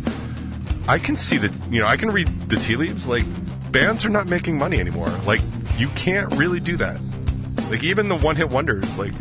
I 0.86 0.98
can 0.98 1.16
see 1.16 1.36
that. 1.38 1.52
You 1.70 1.80
know, 1.80 1.86
I 1.86 1.96
can 1.96 2.10
read 2.10 2.48
the 2.48 2.56
tea 2.56 2.76
leaves. 2.76 3.06
Like 3.06 3.24
bands 3.72 4.04
are 4.04 4.10
not 4.10 4.26
making 4.26 4.58
money 4.58 4.80
anymore. 4.80 5.08
Like 5.26 5.40
you 5.76 5.88
can't 5.90 6.34
really 6.36 6.60
do 6.60 6.76
that. 6.78 7.00
Like 7.70 7.82
even 7.84 8.08
the 8.08 8.16
one 8.16 8.36
hit 8.36 8.50
wonders. 8.50 8.98
Like 8.98 9.12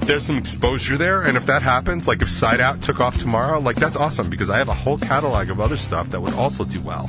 there's 0.00 0.26
some 0.26 0.36
exposure 0.36 0.96
there, 0.96 1.22
and 1.22 1.36
if 1.36 1.46
that 1.46 1.62
happens, 1.62 2.08
like 2.08 2.22
if 2.22 2.30
Side 2.30 2.60
Out 2.60 2.82
took 2.82 3.00
off 3.00 3.18
tomorrow, 3.18 3.60
like 3.60 3.76
that's 3.76 3.96
awesome 3.96 4.30
because 4.30 4.50
I 4.50 4.58
have 4.58 4.68
a 4.68 4.74
whole 4.74 4.98
catalog 4.98 5.50
of 5.50 5.60
other 5.60 5.76
stuff 5.76 6.10
that 6.10 6.20
would 6.20 6.34
also 6.34 6.64
do 6.64 6.80
well. 6.80 7.08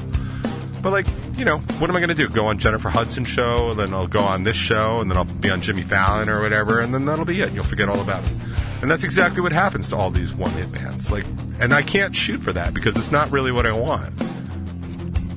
But 0.82 0.92
like 0.92 1.08
you 1.38 1.46
know, 1.46 1.58
what 1.80 1.89
am 1.89 1.96
I 1.96 2.00
going 2.00 2.10
to 2.10 2.16
do? 2.16 2.30
Go 2.30 2.46
on 2.46 2.60
Jennifer 2.60 2.89
Hudson 2.89 3.26
show, 3.26 3.72
and 3.72 3.80
then 3.80 3.94
I'll 3.94 4.08
go 4.08 4.20
on 4.20 4.44
this 4.44 4.56
show, 4.56 5.00
and 5.00 5.10
then 5.10 5.18
I'll 5.18 5.26
be 5.26 5.50
on 5.50 5.62
Jimmy 5.62 5.82
Fallon 5.82 6.30
or 6.30 6.42
whatever, 6.42 6.80
and 6.80 6.94
then 6.94 7.06
that'll 7.06 7.26
be 7.26 7.42
it. 7.42 7.54
You'll 7.54 7.63
forget 7.63 7.89
all 7.89 8.00
about 8.00 8.24
it. 8.24 8.36
And 8.82 8.92
that's 8.92 9.04
exactly 9.04 9.42
what 9.42 9.52
happens 9.52 9.89
to 9.89 9.96
all 9.96 10.12
these 10.12 10.34
one-hit 10.34 10.72
bands. 10.72 11.12
Like, 11.12 11.26
and 11.60 11.74
I 11.74 11.82
can't 11.82 12.16
shoot 12.16 12.42
for 12.42 12.54
that 12.54 12.74
because 12.74 12.96
it's 12.98 13.12
not 13.12 13.32
really 13.32 13.52
what 13.52 13.66
I 13.66 13.72
want. 13.72 14.13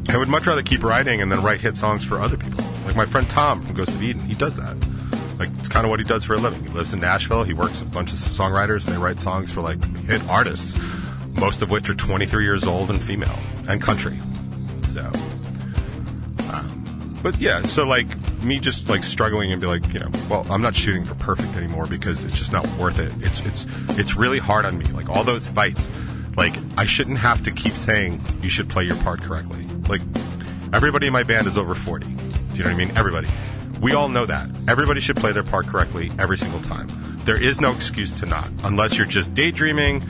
I 0.09 0.17
would 0.17 0.29
much 0.29 0.47
rather 0.47 0.63
keep 0.63 0.83
writing 0.83 1.21
and 1.21 1.31
then 1.31 1.43
write 1.43 1.61
hit 1.61 1.77
songs 1.77 2.05
for 2.05 2.21
other 2.21 2.37
people. 2.37 2.65
Like 2.85 2.97
my 2.97 3.07
friend 3.07 3.29
Tom 3.29 3.63
from 3.63 3.75
Ghost 3.75 3.91
of 3.91 4.03
Eden, 4.03 4.23
he 4.23 4.35
does 4.35 4.57
that. 4.57 4.77
Like 5.39 5.51
it's 5.59 5.69
kind 5.69 5.85
of 5.85 5.91
what 5.91 5.99
he 5.99 6.05
does 6.05 6.25
for 6.25 6.35
a 6.35 6.39
living. 6.39 6.63
He 6.63 6.71
lives 6.71 6.93
in 6.93 7.01
Nashville. 7.01 7.45
He 7.45 7.53
works 7.53 7.81
with 7.81 7.91
a 7.91 7.93
bunch 7.93 8.13
of 8.13 8.19
songwriters, 8.19 8.87
and 8.87 8.95
they 8.95 8.99
write 8.99 9.21
songs 9.21 9.51
for 9.51 9.61
like 9.61 9.85
hit 10.07 10.27
artists, 10.29 10.79
most 11.33 11.61
of 11.63 11.71
which 11.71 11.91
are 11.91 11.95
23 11.95 12.45
years 12.45 12.65
old 12.65 12.91
and 12.91 13.03
female 13.03 13.39
and 13.69 13.83
country. 13.83 14.19
So, 14.95 15.11
um, 16.51 17.21
but 17.23 17.39
yeah, 17.39 17.63
so 17.65 17.85
like 17.87 18.07
me 18.43 18.61
just 18.61 18.89
like 18.89 19.05
struggling 19.05 19.53
and 19.53 19.61
be 19.61 19.67
like, 19.67 19.93
you 19.93 20.01
know, 20.01 20.11
well, 20.31 20.47
I'm 20.51 20.63
not 20.63 20.75
shooting 20.77 21.05
for 21.05 21.17
perfect 21.17 21.55
anymore 21.57 21.87
because 21.87 22.25
it's 22.25 22.39
just 22.39 22.53
not 22.53 22.67
worth 22.79 22.99
it. 22.99 23.13
It's 23.21 23.41
it's 23.41 23.67
it's 23.99 24.15
really 24.15 24.39
hard 24.39 24.65
on 24.65 24.79
me. 24.79 24.87
Like 24.87 25.11
all 25.11 25.25
those 25.25 25.49
fights, 25.49 25.91
like 26.37 26.55
I 26.79 26.85
shouldn't 26.87 27.19
have 27.19 27.43
to 27.43 27.51
keep 27.51 27.75
saying 27.75 28.25
you 28.43 28.49
should 28.49 28.71
play 28.71 28.85
your 28.85 28.97
part 28.97 29.21
correctly. 29.21 29.67
Like 29.89 30.03
everybody 30.73 31.07
in 31.07 31.13
my 31.13 31.23
band 31.23 31.47
is 31.47 31.57
over 31.57 31.75
40. 31.75 32.07
Do 32.07 32.13
you 32.13 32.65
know 32.65 32.65
what 32.65 32.67
I 32.67 32.75
mean? 32.75 32.97
Everybody. 32.97 33.29
We 33.81 33.93
all 33.93 34.09
know 34.09 34.25
that. 34.27 34.49
Everybody 34.69 35.01
should 35.01 35.17
play 35.17 35.33
their 35.33 35.43
part 35.43 35.67
correctly 35.67 36.11
every 36.19 36.39
single 36.39 36.61
time. 36.61 37.23
There 37.25 37.41
is 37.41 37.61
no 37.61 37.73
excuse 37.73 38.13
to 38.15 38.27
not, 38.27 38.49
unless 38.63 38.97
you're 38.97 39.07
just 39.07 39.35
daydreaming, 39.35 40.03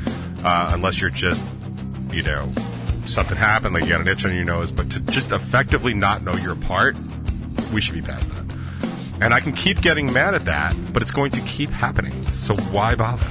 uh, 0.45 0.71
unless 0.73 1.01
you're 1.01 1.11
just, 1.11 1.45
you 2.13 2.23
know, 2.23 2.53
something 3.07 3.37
happened, 3.37 3.75
like 3.75 3.85
you 3.85 3.91
got 3.91 4.01
an 4.01 4.09
itch 4.09 4.25
on 4.25 4.35
your 4.35 4.45
nose. 4.45 4.71
But 4.71 4.91
to 4.93 5.01
just 5.01 5.33
effectively 5.33 5.95
not 5.95 6.23
know 6.23 6.35
your 6.35 6.55
part, 6.55 6.97
we 7.73 7.81
should 7.81 7.95
be 7.95 8.03
past 8.03 8.31
that. 8.31 8.45
And 9.21 9.33
I 9.33 9.41
can 9.41 9.53
keep 9.53 9.81
getting 9.81 10.13
mad 10.13 10.35
at 10.35 10.45
that, 10.45 10.77
but 10.93 11.03
it's 11.03 11.11
going 11.11 11.31
to 11.33 11.41
keep 11.41 11.71
happening. 11.71 12.29
So 12.29 12.55
why 12.71 12.95
bother? 12.95 13.27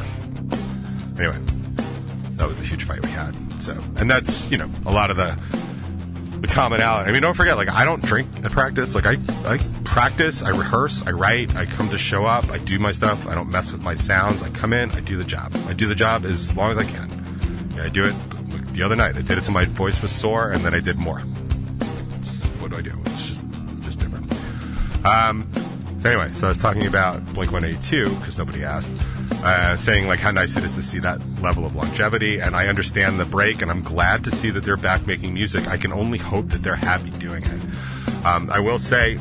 Anyway, 1.17 1.39
that 2.31 2.47
was 2.47 2.60
a 2.60 2.63
huge 2.63 2.84
fight 2.84 3.03
we 3.03 3.12
had. 3.12 3.36
So, 3.62 3.71
and 3.97 4.10
that's 4.10 4.49
you 4.51 4.58
know 4.58 4.69
a 4.86 4.91
lot 4.91 5.12
of 5.12 5.17
the 5.17 5.38
the 6.45 6.53
commonality. 6.53 7.10
I 7.10 7.13
mean, 7.13 7.21
don't 7.21 7.34
forget, 7.34 7.58
like 7.58 7.69
I 7.69 7.86
don't 7.86 8.03
drink 8.03 8.27
at 8.43 8.51
practice. 8.51 8.95
Like 8.95 9.05
I, 9.05 9.17
I 9.45 9.58
practice, 9.84 10.43
I 10.43 10.49
rehearse, 10.49 11.03
I 11.05 11.12
write, 11.12 11.55
I 11.55 11.65
come 11.65 11.89
to 11.89 11.97
show 11.97 12.25
up, 12.25 12.49
I 12.49 12.58
do 12.58 12.79
my 12.79 12.91
stuff. 12.91 13.27
I 13.27 13.36
don't 13.36 13.49
mess 13.49 13.71
with 13.71 13.81
my 13.81 13.95
sounds. 13.95 14.43
I 14.43 14.49
come 14.49 14.73
in, 14.73 14.91
I 14.91 14.99
do 14.99 15.17
the 15.17 15.23
job. 15.23 15.55
I 15.67 15.73
do 15.73 15.88
the 15.88 15.95
job 15.95 16.25
as 16.25 16.55
long 16.55 16.71
as 16.71 16.77
I 16.77 16.84
can. 16.84 17.73
Yeah, 17.75 17.86
I 17.86 17.89
do 17.89 18.05
it. 18.05 18.13
The 18.73 18.84
other 18.84 18.95
night, 18.95 19.15
I 19.15 19.21
did 19.21 19.38
it 19.38 19.43
till 19.43 19.53
my 19.53 19.65
voice 19.65 20.01
was 20.01 20.12
sore, 20.12 20.51
and 20.51 20.62
then 20.62 20.73
I 20.73 20.79
did 20.79 20.97
more. 20.97 21.21
It's, 22.19 22.43
what 22.60 22.71
do 22.71 22.77
I 22.77 22.81
do? 22.81 22.93
It's 23.05 23.25
just, 23.25 23.41
just 23.81 23.99
different. 23.99 24.31
Um. 25.05 25.51
So 26.01 26.12
anyway, 26.12 26.34
so 26.34 26.45
I 26.45 26.49
was 26.49 26.60
talking 26.60 26.86
about 26.86 27.25
Blink 27.34 27.51
182 27.51 28.10
because 28.17 28.38
nobody 28.38 28.63
asked, 28.63 28.93
uh, 29.45 29.77
saying 29.77 30.08
like 30.08 30.19
how 30.19 30.31
nice 30.31 30.58
it 30.58 30.63
is 30.63 30.73
to 30.73 30.81
see 30.81 30.97
that 30.99 31.21
level 31.39 31.65
of 31.65 31.75
longevity, 31.75 32.39
and 32.39 32.55
I 32.55 32.67
understand 32.67 33.19
the 33.19 33.25
break, 33.25 33.62
and 33.62 33.69
I'm 33.69 33.84
glad 33.84 34.23
to 34.23 34.31
see 34.31 34.49
that 34.49 34.63
they're 34.63 34.75
back 34.75 35.05
making 35.05 35.36
music. 35.36 35.67
I 35.67 35.77
can 35.77 35.93
only 35.93 36.17
hope 36.17 36.49
that 36.49 36.63
they're 36.63 36.75
happy 36.75 37.12
doing 37.12 37.43
it. 37.43 37.62
Um, 38.25 38.49
I 38.49 38.60
will 38.60 38.79
say, 38.79 39.19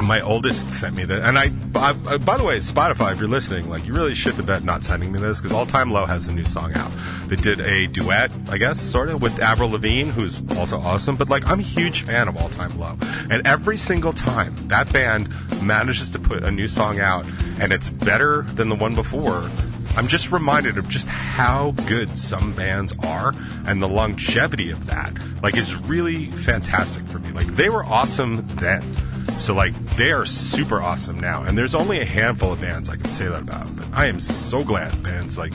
my 0.00 0.20
oldest 0.20 0.70
sent 0.70 0.94
me 0.94 1.04
that, 1.04 1.22
and 1.22 1.38
I, 1.38 1.50
I, 1.74 2.18
by 2.18 2.36
the 2.36 2.44
way, 2.44 2.58
Spotify, 2.58 3.12
if 3.12 3.18
you're 3.18 3.28
listening, 3.28 3.68
like 3.68 3.84
you 3.84 3.92
really 3.92 4.14
shit 4.14 4.36
the 4.36 4.42
bed 4.42 4.64
not 4.64 4.84
sending 4.84 5.12
me 5.12 5.18
this 5.18 5.40
because 5.40 5.52
All 5.52 5.66
Time 5.66 5.90
Low 5.90 6.06
has 6.06 6.28
a 6.28 6.32
new 6.32 6.44
song 6.44 6.72
out. 6.74 6.90
They 7.26 7.36
did 7.36 7.60
a 7.60 7.86
duet, 7.86 8.30
I 8.48 8.58
guess, 8.58 8.80
sort 8.80 9.08
of, 9.08 9.20
with 9.20 9.40
Avril 9.40 9.70
Lavigne, 9.70 10.10
who's 10.10 10.42
also 10.56 10.78
awesome. 10.78 11.16
But 11.16 11.28
like, 11.28 11.48
I'm 11.48 11.60
a 11.60 11.64
huge 11.64 12.02
fan 12.02 12.28
of 12.28 12.36
All 12.36 12.48
Time 12.48 12.78
Low, 12.78 12.96
and 13.30 13.46
every 13.46 13.76
single 13.76 14.12
time 14.12 14.68
that 14.68 14.92
band 14.92 15.28
manages 15.62 16.10
to 16.10 16.18
put 16.18 16.44
a 16.44 16.50
new 16.50 16.68
song 16.68 17.00
out, 17.00 17.26
and 17.58 17.72
it's 17.72 17.90
better 17.90 18.42
than 18.54 18.68
the 18.68 18.76
one 18.76 18.94
before. 18.94 19.50
I'm 19.96 20.06
just 20.06 20.30
reminded 20.30 20.78
of 20.78 20.88
just 20.88 21.08
how 21.08 21.72
good 21.86 22.16
some 22.16 22.54
bands 22.54 22.94
are 23.00 23.34
and 23.66 23.82
the 23.82 23.88
longevity 23.88 24.70
of 24.70 24.86
that. 24.86 25.12
Like, 25.42 25.56
is 25.56 25.74
really 25.74 26.30
fantastic 26.32 27.04
for 27.08 27.18
me. 27.18 27.32
Like, 27.32 27.48
they 27.56 27.68
were 27.68 27.84
awesome 27.84 28.46
then. 28.56 28.94
So 29.38 29.54
like 29.54 29.96
they 29.96 30.10
are 30.10 30.26
super 30.26 30.82
awesome 30.82 31.18
now, 31.18 31.42
and 31.42 31.56
there's 31.56 31.74
only 31.74 32.00
a 32.00 32.04
handful 32.04 32.52
of 32.52 32.60
bands 32.60 32.88
I 32.88 32.96
can 32.96 33.08
say 33.08 33.26
that 33.26 33.42
about. 33.42 33.74
But 33.76 33.86
I 33.92 34.06
am 34.06 34.20
so 34.20 34.62
glad 34.62 35.02
bands 35.02 35.38
like 35.38 35.54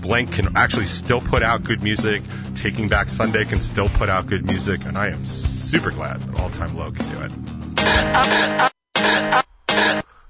Blink 0.00 0.32
can 0.32 0.56
actually 0.56 0.86
still 0.86 1.20
put 1.20 1.42
out 1.42 1.64
good 1.64 1.82
music. 1.82 2.22
Taking 2.54 2.88
Back 2.88 3.08
Sunday 3.08 3.44
can 3.44 3.60
still 3.60 3.88
put 3.88 4.08
out 4.08 4.26
good 4.26 4.44
music, 4.44 4.84
and 4.84 4.96
I 4.98 5.08
am 5.08 5.24
super 5.24 5.90
glad 5.90 6.20
that 6.22 6.40
All 6.40 6.50
Time 6.50 6.76
Low 6.76 6.92
can 6.92 7.08
do 7.10 7.22
it. 7.22 7.32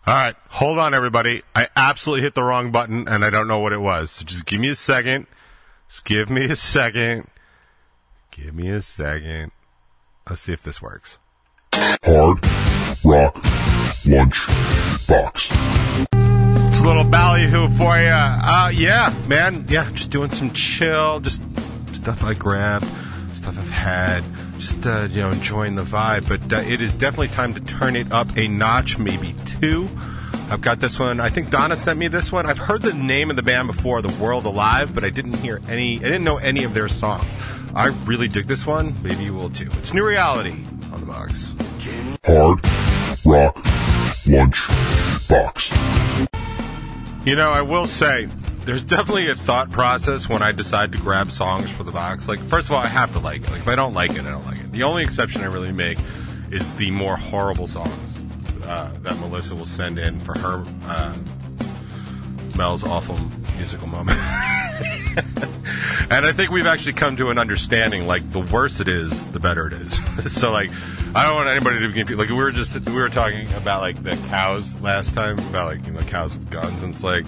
All 0.05 0.15
right, 0.15 0.35
hold 0.49 0.79
on, 0.79 0.95
everybody. 0.95 1.43
I 1.55 1.69
absolutely 1.77 2.23
hit 2.23 2.35
the 2.35 2.43
wrong 2.43 2.71
button, 2.71 3.09
and 3.09 3.25
I 3.25 3.31
don't 3.31 3.49
know 3.49 3.59
what 3.59 3.73
it 3.73 3.81
was. 3.81 4.11
So 4.11 4.25
just 4.25 4.47
give 4.47 4.61
me 4.61 4.69
a 4.69 4.75
second. 4.75 5.27
Just 5.89 6.05
give 6.05 6.31
me 6.31 6.45
a 6.47 6.57
second. 6.57 7.29
Give 8.31 8.55
me 8.55 8.69
a 8.69 8.83
second. 8.83 9.53
Let's 10.29 10.43
see 10.43 10.53
if 10.53 10.63
this 10.63 10.81
works. 10.81 11.19
Hard 11.73 12.72
Rock 13.05 13.37
Lunch 14.07 14.47
Box. 15.09 15.51
It's 16.13 16.81
a 16.81 16.85
little 16.85 17.03
ballyhoo 17.03 17.69
for 17.71 17.97
you. 17.99 18.09
Uh, 18.09 18.71
yeah, 18.73 19.13
man. 19.27 19.67
Yeah, 19.69 19.91
just 19.93 20.11
doing 20.11 20.31
some 20.31 20.53
chill, 20.53 21.19
just 21.19 21.43
stuff 21.93 22.23
I 22.23 22.35
grabbed, 22.35 22.87
stuff 23.33 23.59
I've 23.59 23.71
had, 23.71 24.23
just, 24.59 24.87
uh, 24.87 25.09
you 25.11 25.21
know, 25.21 25.31
enjoying 25.31 25.75
the 25.75 25.83
vibe. 25.83 26.29
But 26.29 26.53
uh, 26.53 26.61
it 26.61 26.81
is 26.81 26.93
definitely 26.93 27.29
time 27.29 27.55
to 27.55 27.61
turn 27.61 27.97
it 27.97 28.13
up 28.13 28.37
a 28.37 28.47
notch, 28.47 28.99
maybe 28.99 29.35
two. 29.47 29.91
I've 30.49 30.61
got 30.61 30.79
this 30.79 30.99
one. 31.01 31.19
I 31.19 31.29
think 31.29 31.51
Donna 31.51 31.77
sent 31.77 31.99
me 31.99 32.07
this 32.07 32.31
one. 32.31 32.47
I've 32.47 32.59
heard 32.59 32.83
the 32.83 32.93
name 32.93 33.31
of 33.31 33.37
the 33.37 33.43
band 33.43 33.67
before, 33.67 34.01
The 34.03 34.13
Word 34.23 34.45
Alive, 34.45 34.95
but 34.95 35.05
I 35.05 35.11
didn't 35.11 35.35
hear 35.39 35.61
any, 35.69 35.97
I 35.99 36.03
didn't 36.03 36.25
know 36.25 36.37
any 36.37 36.63
of 36.63 36.73
their 36.73 36.89
songs. 36.89 37.37
I 37.75 37.87
really 38.05 38.29
dig 38.29 38.47
this 38.47 38.65
one. 38.65 39.03
Maybe 39.03 39.25
you 39.25 39.35
will 39.35 39.51
too. 39.51 39.71
It's 39.73 39.93
New 39.93 40.07
Reality 40.07 40.57
on 40.93 41.01
the 41.01 41.07
box. 41.07 41.55
Hard 42.25 42.61
Rock 43.25 43.65
Lunch 44.27 44.69
Box. 45.29 45.73
You 47.25 47.37
know, 47.37 47.51
I 47.51 47.63
will 47.63 47.87
say, 47.87 48.29
there's 48.65 48.85
definitely 48.85 49.31
a 49.31 49.35
thought 49.35 49.71
process 49.71 50.29
when 50.29 50.43
I 50.43 50.53
decide 50.53 50.93
to 50.93 50.99
grab 50.99 51.31
songs 51.31 51.71
for 51.71 51.85
the 51.85 51.93
box. 51.93 52.29
Like, 52.29 52.41
first 52.49 52.69
of 52.69 52.77
all, 52.77 52.83
I 52.83 52.89
have 52.89 53.13
to 53.13 53.19
like 53.19 53.43
it. 53.43 53.51
Like, 53.51 53.63
if 53.63 53.69
I 53.69 53.77
don't 53.77 53.95
like 53.95 54.11
it, 54.13 54.21
I 54.21 54.31
don't 54.31 54.45
like 54.45 54.61
it. 54.61 54.73
The 54.73 54.83
only 54.83 55.03
exception 55.03 55.43
I 55.43 55.47
really 55.47 55.73
make 55.73 55.99
is 56.51 56.75
the 56.75 56.91
more 56.91 57.17
horrible 57.17 57.67
songs 57.67 58.25
uh, 58.65 58.91
that 59.03 59.19
Melissa 59.19 59.55
will 59.55 59.65
send 59.65 59.99
in 59.99 60.21
for 60.21 60.39
her 60.39 60.65
uh, 60.85 61.17
Mel's 62.57 62.85
awful 62.85 63.19
musical 63.57 63.89
moment. 63.89 64.19
and 66.13 66.27
I 66.27 66.33
think 66.33 66.51
we've 66.51 66.67
actually 66.67 66.93
come 66.93 67.17
to 67.17 67.31
an 67.31 67.39
understanding. 67.39 68.07
Like, 68.07 68.31
the 68.33 68.41
worse 68.41 68.81
it 68.81 68.89
is, 68.89 69.27
the 69.29 69.41
better 69.41 69.67
it 69.67 69.73
is. 69.73 70.33
so, 70.41 70.53
like, 70.53 70.71
I 71.15 71.25
don't 71.25 71.37
want 71.37 71.49
anybody 71.49 71.81
to 71.81 71.89
be 71.89 71.95
confused. 71.95 72.19
Like, 72.19 72.29
we 72.29 72.35
were 72.35 72.53
just 72.53 72.79
we 72.89 72.95
were 72.95 73.09
talking 73.09 73.51
about 73.55 73.81
like 73.81 74.03
the 74.03 74.17
cows 74.29 74.81
last 74.83 75.15
time 75.15 75.39
about 75.39 75.69
like 75.69 75.87
you 75.87 75.93
know 75.93 76.01
cows 76.03 76.37
with 76.37 76.51
guns, 76.51 76.83
and 76.83 76.95
it's 76.95 77.03
like. 77.03 77.25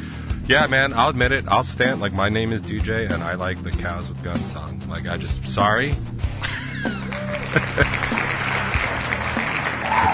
Yeah, 0.47 0.66
man, 0.66 0.92
I'll 0.92 1.09
admit 1.09 1.33
it. 1.33 1.47
I'll 1.49 1.64
stand. 1.64 2.03
Like, 2.03 2.12
my 2.12 2.29
name 2.29 2.53
is 2.53 2.61
DJ, 2.61 3.11
and 3.11 3.23
I 3.23 3.33
like 3.33 3.62
the 3.62 3.70
Cows 3.70 4.11
with 4.11 4.23
Guns 4.23 4.53
song. 4.53 4.79
Like, 4.90 5.07
I 5.07 5.16
just, 5.16 5.49
sorry. 5.49 5.88
it's 5.92 5.97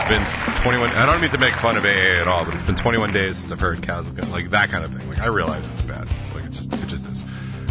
been 0.08 0.24
21. 0.62 0.90
I 0.90 1.04
don't 1.04 1.20
mean 1.20 1.32
to 1.32 1.38
make 1.38 1.54
fun 1.54 1.76
of 1.76 1.84
AA 1.84 2.20
at 2.20 2.28
all, 2.28 2.44
but 2.44 2.54
it's 2.54 2.62
been 2.62 2.76
21 2.76 3.12
days 3.12 3.38
since 3.38 3.50
I've 3.50 3.58
heard 3.58 3.82
Cows 3.82 4.06
with 4.06 4.14
Guns. 4.14 4.30
Like, 4.30 4.50
that 4.50 4.68
kind 4.68 4.84
of 4.84 4.94
thing. 4.94 5.08
Like, 5.08 5.18
I 5.18 5.26
realize 5.26 5.64
it's 5.68 5.82
bad. 5.82 6.06
Like, 6.32 6.44
it 6.44 6.52
just, 6.52 6.72
it 6.72 6.86
just 6.86 7.04
is. 7.06 7.22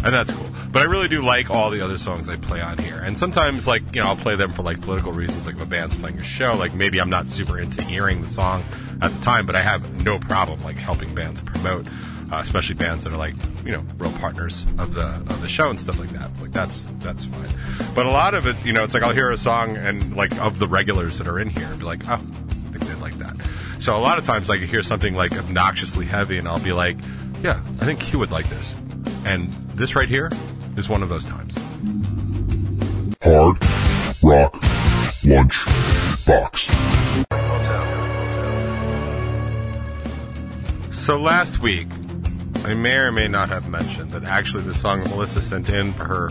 And 0.04 0.14
that's 0.14 0.30
cool. 0.30 0.49
But 0.72 0.82
I 0.82 0.84
really 0.84 1.08
do 1.08 1.22
like 1.22 1.50
all 1.50 1.70
the 1.70 1.80
other 1.80 1.98
songs 1.98 2.28
I 2.28 2.36
play 2.36 2.60
on 2.60 2.78
here. 2.78 2.98
And 2.98 3.18
sometimes, 3.18 3.66
like, 3.66 3.82
you 3.94 4.00
know, 4.00 4.08
I'll 4.08 4.16
play 4.16 4.36
them 4.36 4.52
for, 4.52 4.62
like, 4.62 4.80
political 4.80 5.12
reasons. 5.12 5.46
Like, 5.46 5.56
if 5.56 5.62
a 5.62 5.66
band's 5.66 5.96
playing 5.96 6.18
a 6.18 6.22
show, 6.22 6.54
like, 6.54 6.74
maybe 6.74 7.00
I'm 7.00 7.10
not 7.10 7.28
super 7.28 7.58
into 7.58 7.82
hearing 7.82 8.22
the 8.22 8.28
song 8.28 8.64
at 9.02 9.10
the 9.10 9.20
time, 9.20 9.46
but 9.46 9.56
I 9.56 9.62
have 9.62 10.04
no 10.04 10.18
problem, 10.18 10.62
like, 10.62 10.76
helping 10.76 11.14
bands 11.14 11.40
promote 11.40 11.86
uh, 12.32 12.36
especially 12.36 12.76
bands 12.76 13.04
that 13.04 13.12
are 13.12 13.16
like 13.16 13.34
you 13.64 13.72
know 13.72 13.84
real 13.98 14.12
partners 14.12 14.64
of 14.78 14.94
the 14.94 15.06
of 15.06 15.40
the 15.40 15.48
show 15.48 15.68
and 15.68 15.80
stuff 15.80 15.98
like 15.98 16.10
that. 16.10 16.30
Like 16.40 16.52
that's 16.52 16.86
that's 17.00 17.24
fine. 17.24 17.48
But 17.94 18.06
a 18.06 18.10
lot 18.10 18.34
of 18.34 18.46
it, 18.46 18.56
you 18.64 18.72
know, 18.72 18.84
it's 18.84 18.94
like 18.94 19.02
I'll 19.02 19.12
hear 19.12 19.30
a 19.30 19.36
song 19.36 19.76
and 19.76 20.14
like 20.14 20.36
of 20.40 20.58
the 20.58 20.68
regulars 20.68 21.18
that 21.18 21.26
are 21.26 21.38
in 21.38 21.50
here, 21.50 21.66
and 21.66 21.78
be 21.78 21.84
like, 21.84 22.06
oh, 22.06 22.14
I 22.14 22.72
think 22.72 22.84
they'd 22.86 23.00
like 23.00 23.18
that. 23.18 23.36
So 23.80 23.96
a 23.96 23.98
lot 23.98 24.18
of 24.18 24.24
times, 24.24 24.48
like 24.48 24.60
I 24.60 24.64
hear 24.64 24.82
something 24.82 25.14
like 25.14 25.36
obnoxiously 25.36 26.06
heavy, 26.06 26.38
and 26.38 26.46
I'll 26.46 26.60
be 26.60 26.72
like, 26.72 26.98
yeah, 27.42 27.60
I 27.80 27.84
think 27.84 28.02
he 28.02 28.16
would 28.16 28.30
like 28.30 28.48
this. 28.48 28.74
And 29.24 29.52
this 29.70 29.96
right 29.96 30.08
here 30.08 30.30
is 30.76 30.88
one 30.88 31.02
of 31.02 31.08
those 31.08 31.24
times. 31.24 31.56
Hard 33.22 33.58
Rock 34.22 34.56
Lunch 35.24 35.64
Box. 36.26 36.70
So 40.90 41.18
last 41.18 41.60
week, 41.60 41.88
I 42.64 42.74
may 42.74 42.98
or 42.98 43.10
may 43.10 43.26
not 43.26 43.48
have 43.48 43.68
mentioned 43.68 44.12
that 44.12 44.24
actually 44.24 44.64
the 44.64 44.74
song 44.74 45.00
Melissa 45.00 45.40
sent 45.40 45.68
in 45.68 45.94
for 45.94 46.04
her 46.04 46.28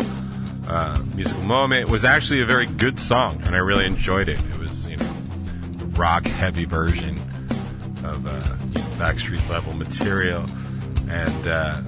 uh, 0.68 1.04
musical 1.16 1.44
moment. 1.44 1.90
Was 1.90 2.06
actually 2.06 2.42
a 2.42 2.46
very 2.46 2.68
good 2.68 3.00
song, 3.00 3.42
and 3.46 3.56
I 3.56 3.60
really 3.60 3.86
enjoyed 3.86 4.30
it. 4.30 4.40
It 4.40 4.60
was, 4.60 4.88
you 4.88 4.98
know, 4.98 5.12
a 5.82 5.86
rock 5.98 6.28
heavy 6.28 6.66
version 6.66 7.18
of 8.04 8.28
uh, 8.28 8.56
you 8.70 8.78
know, 8.78 8.90
Backstreet 8.98 9.48
level 9.50 9.74
material, 9.74 10.48
and 11.10 11.48
uh, 11.48 11.82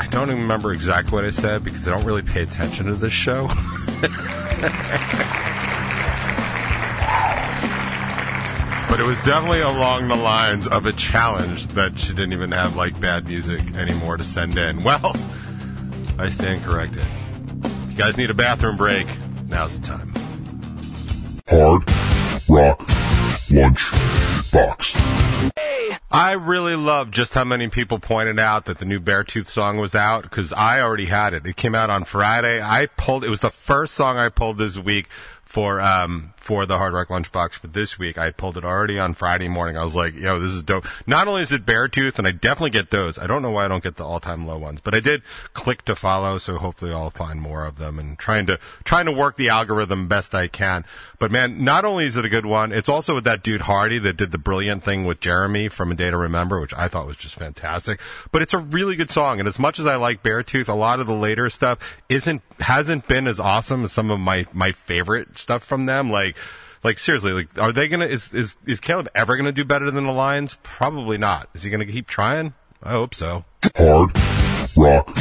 I 0.00 0.06
don't 0.06 0.30
even 0.30 0.42
remember 0.42 0.72
exactly 0.72 1.12
what 1.12 1.24
I 1.24 1.30
said 1.30 1.62
because 1.62 1.86
I 1.86 1.92
don't 1.92 2.04
really 2.04 2.22
pay 2.22 2.42
attention 2.42 2.86
to 2.86 2.94
this 2.94 3.12
show. 3.12 3.48
But 8.90 8.98
it 8.98 9.04
was 9.04 9.18
definitely 9.18 9.60
along 9.60 10.08
the 10.08 10.16
lines 10.16 10.66
of 10.66 10.84
a 10.84 10.92
challenge 10.92 11.68
that 11.68 11.96
she 11.96 12.12
didn't 12.12 12.32
even 12.32 12.50
have 12.50 12.74
like 12.74 12.98
bad 12.98 13.28
music 13.28 13.60
anymore 13.74 14.16
to 14.16 14.24
send 14.24 14.58
in. 14.58 14.82
Well, 14.82 15.14
I 16.18 16.28
stand 16.28 16.64
corrected. 16.64 17.06
If 17.64 17.90
you 17.92 17.96
guys 17.96 18.16
need 18.16 18.30
a 18.30 18.34
bathroom 18.34 18.76
break, 18.76 19.06
now's 19.46 19.78
the 19.78 19.86
time. 19.86 20.12
Hard 21.48 21.84
Rock 22.48 22.84
Lunch 23.48 23.92
Box. 24.50 24.96
I 26.10 26.32
really 26.32 26.76
love 26.76 27.10
just 27.10 27.34
how 27.34 27.44
many 27.44 27.68
people 27.68 27.98
pointed 27.98 28.38
out 28.38 28.64
that 28.66 28.78
the 28.78 28.84
new 28.84 29.00
Beartooth 29.00 29.46
song 29.48 29.78
was 29.78 29.94
out 29.94 30.24
because 30.24 30.52
I 30.52 30.80
already 30.80 31.06
had 31.06 31.34
it. 31.34 31.46
It 31.46 31.56
came 31.56 31.74
out 31.74 31.90
on 31.90 32.04
Friday. 32.04 32.60
I 32.62 32.86
pulled. 32.86 33.24
It 33.24 33.30
was 33.30 33.40
the 33.40 33.50
first 33.50 33.94
song 33.94 34.18
I 34.18 34.28
pulled 34.28 34.58
this 34.58 34.78
week 34.78 35.08
for 35.44 35.80
um 35.80 36.32
for 36.50 36.66
the 36.66 36.78
Hard 36.78 36.92
Rock 36.92 37.10
Lunchbox 37.10 37.52
for 37.52 37.68
this 37.68 37.96
week. 37.96 38.18
I 38.18 38.32
pulled 38.32 38.58
it 38.58 38.64
already 38.64 38.98
on 38.98 39.14
Friday 39.14 39.46
morning. 39.46 39.76
I 39.76 39.84
was 39.84 39.94
like, 39.94 40.16
yo, 40.16 40.40
this 40.40 40.50
is 40.50 40.64
dope. 40.64 40.84
Not 41.06 41.28
only 41.28 41.42
is 41.42 41.52
it 41.52 41.64
Beartooth, 41.64 42.18
and 42.18 42.26
I 42.26 42.32
definitely 42.32 42.70
get 42.70 42.90
those. 42.90 43.20
I 43.20 43.28
don't 43.28 43.40
know 43.40 43.52
why 43.52 43.66
I 43.66 43.68
don't 43.68 43.84
get 43.84 43.94
the 43.94 44.04
all 44.04 44.18
time 44.18 44.48
low 44.48 44.58
ones, 44.58 44.80
but 44.80 44.92
I 44.92 44.98
did 44.98 45.22
click 45.54 45.84
to 45.84 45.94
follow, 45.94 46.38
so 46.38 46.58
hopefully 46.58 46.92
I'll 46.92 47.10
find 47.10 47.40
more 47.40 47.64
of 47.64 47.76
them 47.76 48.00
and 48.00 48.18
trying 48.18 48.46
to 48.46 48.58
trying 48.82 49.04
to 49.04 49.12
work 49.12 49.36
the 49.36 49.48
algorithm 49.48 50.08
best 50.08 50.34
I 50.34 50.48
can. 50.48 50.84
But 51.20 51.30
man, 51.30 51.62
not 51.62 51.84
only 51.84 52.06
is 52.06 52.16
it 52.16 52.24
a 52.24 52.28
good 52.28 52.46
one, 52.46 52.72
it's 52.72 52.88
also 52.88 53.14
with 53.14 53.24
that 53.24 53.44
dude 53.44 53.60
Hardy 53.60 54.00
that 54.00 54.16
did 54.16 54.32
the 54.32 54.38
brilliant 54.38 54.82
thing 54.82 55.04
with 55.04 55.20
Jeremy 55.20 55.68
from 55.68 55.92
A 55.92 55.94
Day 55.94 56.10
to 56.10 56.16
Remember, 56.16 56.60
which 56.60 56.74
I 56.74 56.88
thought 56.88 57.06
was 57.06 57.16
just 57.16 57.36
fantastic. 57.36 58.00
But 58.32 58.42
it's 58.42 58.54
a 58.54 58.58
really 58.58 58.96
good 58.96 59.10
song, 59.10 59.38
and 59.38 59.46
as 59.46 59.60
much 59.60 59.78
as 59.78 59.86
I 59.86 59.94
like 59.94 60.24
Beartooth, 60.24 60.68
a 60.68 60.74
lot 60.74 60.98
of 60.98 61.06
the 61.06 61.14
later 61.14 61.48
stuff 61.48 61.78
isn't 62.08 62.42
hasn't 62.58 63.06
been 63.06 63.28
as 63.28 63.38
awesome 63.38 63.84
as 63.84 63.92
some 63.92 64.10
of 64.10 64.18
my 64.18 64.46
my 64.52 64.72
favorite 64.72 65.38
stuff 65.38 65.62
from 65.62 65.86
them. 65.86 66.10
Like 66.10 66.36
like 66.82 66.98
seriously, 66.98 67.32
like 67.32 67.58
are 67.58 67.72
they 67.72 67.88
gonna 67.88 68.06
is 68.06 68.32
is 68.32 68.56
is 68.66 68.80
Caleb 68.80 69.08
ever 69.14 69.36
gonna 69.36 69.52
do 69.52 69.64
better 69.64 69.90
than 69.90 70.06
the 70.06 70.12
Lines? 70.12 70.56
Probably 70.62 71.18
not. 71.18 71.48
Is 71.54 71.62
he 71.62 71.70
gonna 71.70 71.86
keep 71.86 72.06
trying? 72.06 72.54
I 72.82 72.90
hope 72.90 73.14
so. 73.14 73.44
Hard 73.76 74.10
Rock 74.76 75.14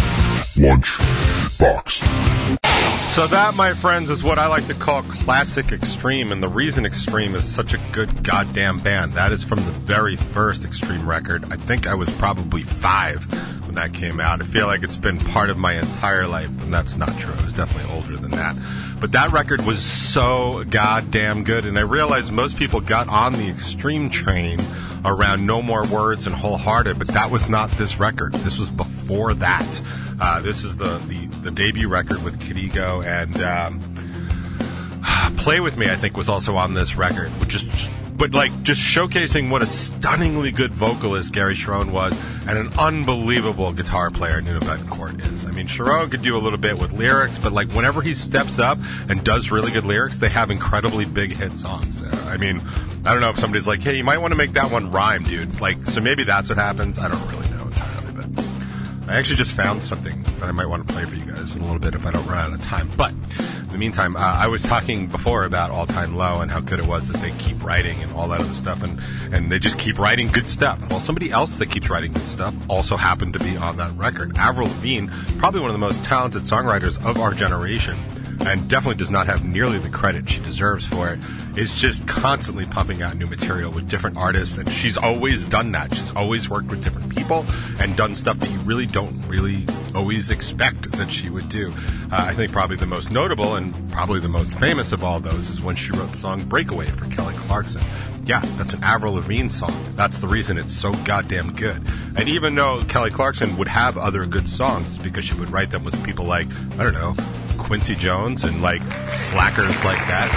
Lunch 0.57 0.97
So 1.59 3.27
that, 3.27 3.53
my 3.57 3.73
friends, 3.73 4.09
is 4.09 4.23
what 4.23 4.39
I 4.39 4.47
like 4.47 4.65
to 4.67 4.73
call 4.73 5.03
classic 5.03 5.73
extreme, 5.73 6.31
and 6.31 6.41
the 6.41 6.47
reason 6.47 6.85
Extreme 6.85 7.35
is 7.35 7.43
such 7.43 7.73
a 7.73 7.77
good 7.91 8.23
goddamn 8.23 8.79
band. 8.79 9.15
That 9.15 9.33
is 9.33 9.43
from 9.43 9.57
the 9.57 9.71
very 9.71 10.15
first 10.15 10.63
Extreme 10.63 11.09
record. 11.09 11.51
I 11.51 11.57
think 11.57 11.85
I 11.85 11.95
was 11.95 12.09
probably 12.11 12.63
five 12.63 13.25
when 13.65 13.75
that 13.75 13.93
came 13.93 14.21
out. 14.21 14.41
I 14.41 14.45
feel 14.45 14.67
like 14.67 14.83
it's 14.83 14.95
been 14.95 15.19
part 15.19 15.49
of 15.49 15.57
my 15.57 15.73
entire 15.73 16.27
life, 16.27 16.47
and 16.61 16.73
that's 16.73 16.95
not 16.95 17.09
true. 17.19 17.33
I 17.37 17.43
was 17.43 17.51
definitely 17.51 17.93
older 17.93 18.15
than 18.15 18.31
that. 18.31 18.55
But 19.01 19.11
that 19.11 19.33
record 19.33 19.65
was 19.65 19.83
so 19.83 20.63
goddamn 20.69 21.43
good, 21.43 21.65
and 21.65 21.77
I 21.77 21.81
realized 21.81 22.31
most 22.31 22.55
people 22.55 22.79
got 22.79 23.09
on 23.09 23.33
the 23.33 23.49
Extreme 23.49 24.11
train 24.11 24.61
around 25.05 25.45
No 25.45 25.61
More 25.61 25.85
Words 25.87 26.27
and 26.27 26.35
Hole 26.35 26.57
Hearted, 26.57 26.99
but 26.99 27.07
that 27.09 27.31
was 27.31 27.49
not 27.49 27.71
this 27.71 27.99
record. 27.99 28.33
This 28.33 28.57
was 28.57 28.69
before 28.69 29.33
that. 29.35 29.81
Uh, 30.19 30.41
this 30.41 30.63
is 30.63 30.77
the, 30.77 30.97
the, 31.07 31.27
the 31.41 31.51
debut 31.51 31.87
record 31.87 32.21
with 32.23 32.39
Kid 32.41 32.75
and 32.77 33.41
um, 33.41 33.93
Play 35.37 35.59
With 35.59 35.77
Me, 35.77 35.89
I 35.89 35.95
think, 35.95 36.17
was 36.17 36.29
also 36.29 36.57
on 36.57 36.73
this 36.73 36.95
record, 36.95 37.29
which 37.39 37.49
just 37.49 37.89
but 38.19 38.33
like 38.33 38.51
just 38.63 38.81
showcasing 38.81 39.49
what 39.49 39.61
a 39.61 39.65
stunningly 39.65 40.51
good 40.51 40.73
vocalist 40.73 41.31
Gary 41.31 41.55
Cherone 41.55 41.91
was 41.91 42.13
and 42.45 42.57
an 42.57 42.73
unbelievable 42.77 43.71
guitar 43.71 44.11
player 44.11 44.41
Nuno 44.41 44.59
Bettencourt 44.59 45.25
is. 45.33 45.45
I 45.45 45.51
mean, 45.51 45.67
Cherone 45.67 46.11
could 46.11 46.21
do 46.21 46.35
a 46.35 46.37
little 46.37 46.59
bit 46.59 46.77
with 46.77 46.91
lyrics, 46.91 47.39
but 47.39 47.53
like 47.53 47.71
whenever 47.71 48.01
he 48.01 48.13
steps 48.13 48.59
up 48.59 48.77
and 49.07 49.23
does 49.23 49.51
really 49.51 49.71
good 49.71 49.85
lyrics, 49.85 50.17
they 50.17 50.27
have 50.27 50.51
incredibly 50.51 51.05
big 51.05 51.31
hit 51.31 51.53
songs. 51.53 52.03
Uh, 52.03 52.25
I 52.27 52.35
mean, 52.35 52.61
I 53.05 53.13
don't 53.13 53.21
know 53.21 53.29
if 53.29 53.39
somebody's 53.39 53.67
like, 53.67 53.81
hey, 53.81 53.95
you 53.95 54.03
might 54.03 54.17
want 54.17 54.33
to 54.33 54.37
make 54.37 54.51
that 54.53 54.69
one 54.69 54.91
rhyme, 54.91 55.23
dude. 55.23 55.61
Like, 55.61 55.85
so 55.85 56.01
maybe 56.01 56.25
that's 56.25 56.49
what 56.49 56.57
happens. 56.57 56.99
I 56.99 57.07
don't 57.07 57.25
really 57.31 57.49
know 57.51 57.67
entirely, 57.67 58.11
but 58.11 58.45
I 59.07 59.17
actually 59.17 59.37
just 59.37 59.55
found 59.55 59.81
something 59.81 60.25
that 60.39 60.49
I 60.49 60.51
might 60.51 60.67
want 60.67 60.87
to 60.87 60.93
play 60.93 61.05
for 61.05 61.15
you 61.15 61.25
guys 61.25 61.55
in 61.55 61.61
a 61.61 61.65
little 61.65 61.79
bit 61.79 61.95
if 61.95 62.05
I 62.05 62.11
don't 62.11 62.25
run 62.25 62.37
out 62.37 62.53
of 62.53 62.61
time. 62.61 62.89
But 62.97 63.11
in 63.11 63.69
the 63.69 63.77
meantime, 63.77 64.15
uh, 64.15 64.19
I 64.19 64.47
was 64.47 64.61
talking 64.63 65.07
before 65.07 65.43
about 65.43 65.71
All 65.71 65.85
Time 65.85 66.15
Low 66.15 66.41
and 66.41 66.49
how 66.49 66.59
good 66.59 66.79
it 66.79 66.87
was 66.87 67.07
that 67.09 67.17
they 67.21 67.31
keep 67.31 67.63
writing 67.63 68.01
and 68.01 68.11
all 68.13 68.27
that 68.29 68.41
other 68.41 68.53
stuff, 68.53 68.83
and, 68.83 68.99
and 69.33 69.51
they 69.51 69.59
just 69.59 69.77
keep 69.77 69.99
writing 69.99 70.27
good 70.27 70.49
stuff. 70.49 70.79
Well, 70.89 70.99
somebody 70.99 71.31
else 71.31 71.57
that 71.57 71.67
keeps 71.67 71.89
writing 71.89 72.13
good 72.13 72.27
stuff 72.27 72.55
also 72.67 72.97
happened 72.97 73.33
to 73.33 73.39
be 73.39 73.57
on 73.57 73.77
that 73.77 73.95
record. 73.97 74.37
Avril 74.37 74.67
Lavigne, 74.67 75.09
probably 75.37 75.61
one 75.61 75.69
of 75.69 75.73
the 75.75 75.79
most 75.79 76.03
talented 76.03 76.43
songwriters 76.43 77.03
of 77.05 77.19
our 77.19 77.33
generation, 77.33 77.97
and 78.41 78.69
definitely 78.69 78.97
does 78.97 79.11
not 79.11 79.27
have 79.27 79.43
nearly 79.43 79.77
the 79.77 79.89
credit 79.89 80.29
she 80.29 80.39
deserves 80.41 80.85
for 80.85 81.09
it, 81.09 81.19
is 81.57 81.71
just 81.73 82.07
constantly 82.07 82.65
pumping 82.65 83.01
out 83.01 83.15
new 83.17 83.27
material 83.27 83.71
with 83.71 83.87
different 83.87 84.17
artists, 84.17 84.57
and 84.57 84.69
she's 84.71 84.97
always 84.97 85.47
done 85.47 85.71
that. 85.71 85.93
She's 85.93 86.13
always 86.15 86.49
worked 86.49 86.69
with 86.69 86.83
different 86.83 87.15
people 87.15 87.45
and 87.79 87.95
done 87.97 88.15
stuff 88.15 88.39
that 88.39 88.49
you 88.49 88.59
really 88.59 88.85
don't 88.85 89.21
really 89.27 89.67
always 89.95 90.29
expect 90.29 90.91
that 90.93 91.11
she 91.11 91.29
would 91.29 91.49
do. 91.49 91.71
Uh, 92.11 92.25
I 92.27 92.33
think 92.33 92.51
probably 92.51 92.77
the 92.77 92.85
most 92.85 93.11
notable 93.11 93.55
and 93.55 93.91
probably 93.91 94.19
the 94.19 94.29
most 94.29 94.57
famous 94.59 94.91
of 94.91 95.03
all 95.03 95.19
those 95.19 95.49
is 95.49 95.61
when 95.61 95.75
she 95.75 95.91
wrote 95.91 96.11
the 96.11 96.17
song 96.17 96.45
Breakaway 96.45 96.87
for 96.87 97.05
Kelly 97.07 97.35
Clarkson. 97.35 97.81
Yeah, 98.25 98.41
that's 98.57 98.73
an 98.73 98.83
Avril 98.83 99.13
Lavigne 99.13 99.47
song. 99.47 99.73
That's 99.95 100.19
the 100.19 100.27
reason 100.27 100.57
it's 100.57 100.71
so 100.71 100.91
goddamn 101.05 101.55
good. 101.55 101.81
And 102.15 102.29
even 102.29 102.55
though 102.55 102.83
Kelly 102.83 103.11
Clarkson 103.11 103.57
would 103.57 103.67
have 103.67 103.97
other 103.97 104.25
good 104.25 104.47
songs, 104.47 104.97
because 104.99 105.25
she 105.25 105.33
would 105.35 105.51
write 105.51 105.71
them 105.71 105.83
with 105.83 106.03
people 106.05 106.25
like, 106.25 106.47
I 106.77 106.83
don't 106.83 106.93
know, 106.93 107.15
Quincy 107.57 107.95
Jones 107.95 108.43
and 108.43 108.61
like 108.61 108.81
slackers 109.07 109.83
like 109.83 109.97
that. 110.07 110.29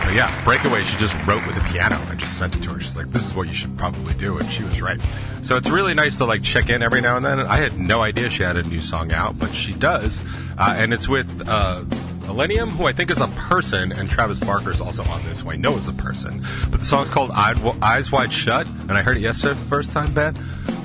but 0.04 0.14
yeah, 0.14 0.44
Breakaway 0.44 0.82
she 0.84 0.96
just 0.98 1.14
wrote 1.26 1.46
with 1.46 1.56
a 1.56 1.72
piano. 1.72 2.00
I 2.08 2.14
just 2.14 2.38
sent 2.38 2.56
it 2.56 2.62
to 2.64 2.74
her. 2.74 2.80
She's 2.80 2.96
like, 2.96 3.10
this 3.12 3.26
is 3.26 3.34
what 3.34 3.48
you 3.48 3.54
should 3.54 3.76
probably 3.78 4.14
do. 4.14 4.38
And 4.38 4.50
she 4.50 4.62
was 4.64 4.80
right. 4.80 5.00
So 5.42 5.56
it's 5.56 5.68
really 5.68 5.94
nice 5.94 6.18
to 6.18 6.24
like 6.24 6.42
check 6.42 6.68
in 6.70 6.82
every 6.82 7.00
now 7.00 7.16
and 7.16 7.24
then. 7.24 7.40
I 7.40 7.56
had 7.56 7.78
no 7.78 8.02
idea 8.02 8.30
she 8.30 8.42
had 8.42 8.56
a 8.56 8.62
new 8.62 8.80
song 8.80 9.12
out, 9.12 9.38
but 9.38 9.52
she 9.54 9.72
does. 9.72 10.22
Uh, 10.58 10.74
and 10.76 10.92
it's 10.92 11.08
with, 11.08 11.42
uh, 11.46 11.84
Illenium, 12.30 12.70
who 12.70 12.84
I 12.86 12.92
think 12.92 13.10
is 13.10 13.20
a 13.20 13.26
person, 13.28 13.90
and 13.90 14.08
Travis 14.08 14.38
Barker 14.38 14.70
is 14.70 14.80
also 14.80 15.04
on 15.04 15.24
this, 15.24 15.40
who 15.40 15.50
I 15.50 15.56
know 15.56 15.76
is 15.76 15.88
a 15.88 15.92
person. 15.92 16.46
But 16.70 16.78
the 16.80 16.86
song's 16.86 17.08
called 17.08 17.30
Eyes 17.32 18.12
Wide 18.12 18.32
Shut, 18.32 18.66
and 18.66 18.92
I 18.92 19.02
heard 19.02 19.16
it 19.16 19.20
yesterday 19.20 19.54
for 19.54 19.60
the 19.60 19.68
first 19.68 19.92
time, 19.92 20.14
Ben. 20.14 20.36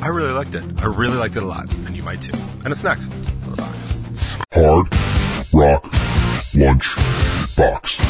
I 0.02 0.08
really 0.08 0.32
liked 0.32 0.56
it. 0.56 0.64
I 0.82 0.88
really 0.88 1.18
liked 1.18 1.36
it 1.36 1.44
a 1.44 1.46
lot, 1.46 1.72
and 1.74 1.96
you 1.96 2.02
might 2.02 2.22
too. 2.22 2.34
And 2.64 2.68
it's 2.68 2.84
next 2.84 3.12
on 3.12 3.52
the 3.52 3.58
box. 3.58 3.94
Hard 4.54 4.88
Rock 5.54 5.88
Lunch 6.56 6.96
Box. 7.56 8.02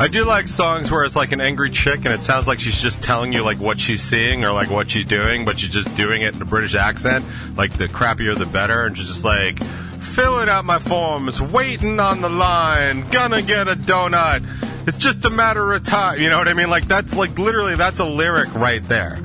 I 0.00 0.08
do 0.08 0.24
like 0.24 0.48
songs 0.48 0.90
where 0.90 1.04
it's 1.04 1.14
like 1.14 1.32
an 1.32 1.42
angry 1.42 1.70
chick 1.70 2.06
and 2.06 2.14
it 2.14 2.20
sounds 2.22 2.46
like 2.46 2.58
she's 2.58 2.80
just 2.80 3.02
telling 3.02 3.34
you 3.34 3.42
like 3.42 3.60
what 3.60 3.78
she's 3.78 4.02
seeing 4.02 4.46
or 4.46 4.52
like 4.52 4.70
what 4.70 4.90
she's 4.90 5.04
doing, 5.04 5.44
but 5.44 5.58
she's 5.58 5.72
just 5.72 5.94
doing 5.94 6.22
it 6.22 6.34
in 6.34 6.40
a 6.40 6.46
British 6.46 6.74
accent. 6.74 7.22
Like 7.54 7.76
the 7.76 7.86
crappier 7.86 8.36
the 8.36 8.46
better, 8.46 8.86
and 8.86 8.96
she's 8.96 9.08
just 9.08 9.24
like 9.24 9.60
filling 10.00 10.48
out 10.48 10.64
my 10.64 10.78
forms, 10.78 11.40
waiting 11.40 12.00
on 12.00 12.20
the 12.20 12.28
line, 12.28 13.08
gonna 13.10 13.42
get 13.42 13.68
a 13.68 13.74
donut. 13.74 14.44
It's 14.86 14.96
just 14.96 15.24
a 15.24 15.30
matter 15.30 15.72
of 15.72 15.84
time. 15.84 16.20
You 16.20 16.28
know 16.28 16.38
what 16.38 16.48
I 16.48 16.54
mean? 16.54 16.70
Like 16.70 16.88
that's 16.88 17.16
like 17.16 17.38
literally 17.38 17.76
that's 17.76 17.98
a 17.98 18.04
lyric 18.04 18.52
right 18.54 18.86
there. 18.88 19.20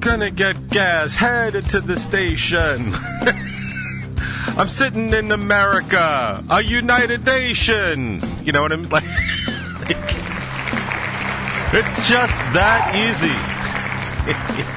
Gonna 0.00 0.30
get 0.30 0.68
gas, 0.68 1.14
headed 1.14 1.66
to 1.70 1.80
the 1.80 1.96
station. 1.96 2.94
I'm 4.56 4.68
sitting 4.68 5.12
in 5.12 5.32
America, 5.32 6.44
a 6.48 6.62
United 6.62 7.24
Nation. 7.24 8.22
You 8.44 8.52
know 8.52 8.62
what 8.62 8.72
I 8.72 8.76
mean? 8.76 8.90
Like, 9.86 9.94
it's 11.74 12.08
just 12.08 12.38
that 12.54 12.94
easy. 12.94 14.70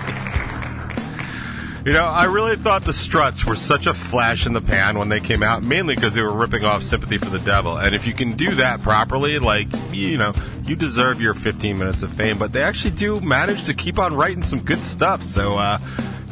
you 1.88 1.94
know, 1.94 2.04
I 2.04 2.26
really 2.26 2.58
thought 2.58 2.84
the 2.84 2.92
Struts 2.92 3.46
were 3.46 3.56
such 3.56 3.88
a 3.88 3.94
flash 3.94 4.46
in 4.46 4.52
the 4.52 4.60
pan 4.60 5.00
when 5.00 5.08
they 5.08 5.22
came 5.22 5.42
out, 5.42 5.64
mainly 5.64 5.96
because 5.96 6.14
they 6.14 6.22
were 6.22 6.34
ripping 6.34 6.66
off 6.66 6.84
Sympathy 6.84 7.18
for 7.18 7.30
the 7.30 7.40
Devil. 7.40 7.78
And 7.78 7.96
if 7.96 8.06
you 8.06 8.14
can 8.14 8.36
do 8.36 8.56
that 8.56 8.82
properly, 8.82 9.40
like, 9.40 9.70
you 9.94 10.18
know, 10.18 10.34
you 10.66 10.76
deserve 10.76 11.22
your 11.22 11.34
15 11.34 11.78
minutes 11.78 12.04
of 12.04 12.12
fame. 12.12 12.38
But 12.38 12.52
they 12.52 12.62
actually 12.62 12.92
do 12.92 13.22
manage 13.22 13.64
to 13.64 13.74
keep 13.74 14.00
on 14.00 14.14
writing 14.14 14.44
some 14.44 14.60
good 14.60 14.84
stuff. 14.84 15.24
So, 15.24 15.58
uh, 15.58 15.78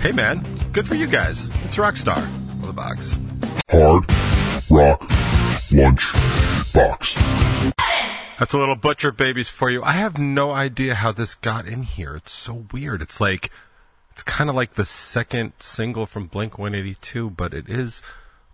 hey, 0.01 0.12
man, 0.12 0.60
good 0.74 0.89
for 0.89 0.95
you 0.95 1.08
guys. 1.08 1.45
It's 1.64 1.78
Rockstar 1.78 2.22
for 2.60 2.68
the 2.68 2.74
box. 2.74 3.18
Hard 3.70 4.03
Rock 4.70 5.10
Lunch 5.72 6.12
Box. 6.74 7.16
That's 8.39 8.51
a 8.51 8.58
little 8.58 8.76
butcher 8.76 9.14
babies 9.14 9.47
for 9.47 9.70
you. 9.70 9.82
I 9.84 9.93
have 9.93 10.18
no 10.18 10.51
idea 10.51 10.95
how 10.95 11.14
this 11.14 11.34
got 11.34 11.66
in 11.66 11.84
here. 11.84 12.14
It's 12.18 12.34
so 12.34 12.66
weird. 12.74 13.01
It's 13.01 13.22
like 13.22 13.51
it's 14.16 14.24
kind 14.24 14.49
of 14.49 14.55
like 14.55 14.76
the 14.76 14.86
second 14.86 15.51
single 15.59 16.05
from 16.05 16.28
Blink 16.28 16.57
182, 16.57 17.32
but 17.32 17.53
it 17.53 17.68
is 17.68 18.01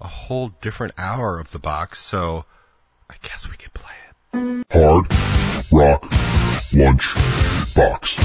a 0.01 0.07
whole 0.07 0.53
different 0.59 0.91
hour 0.97 1.39
of 1.39 1.51
the 1.51 1.59
box, 1.59 1.99
so 1.99 2.45
I 3.07 3.13
guess 3.21 3.47
we 3.47 3.55
could 3.57 3.71
play 3.71 3.91
it. 4.07 4.65
Hard 4.71 5.05
Rock 5.71 6.11
Lunch 6.73 7.13
Box. 7.75 8.17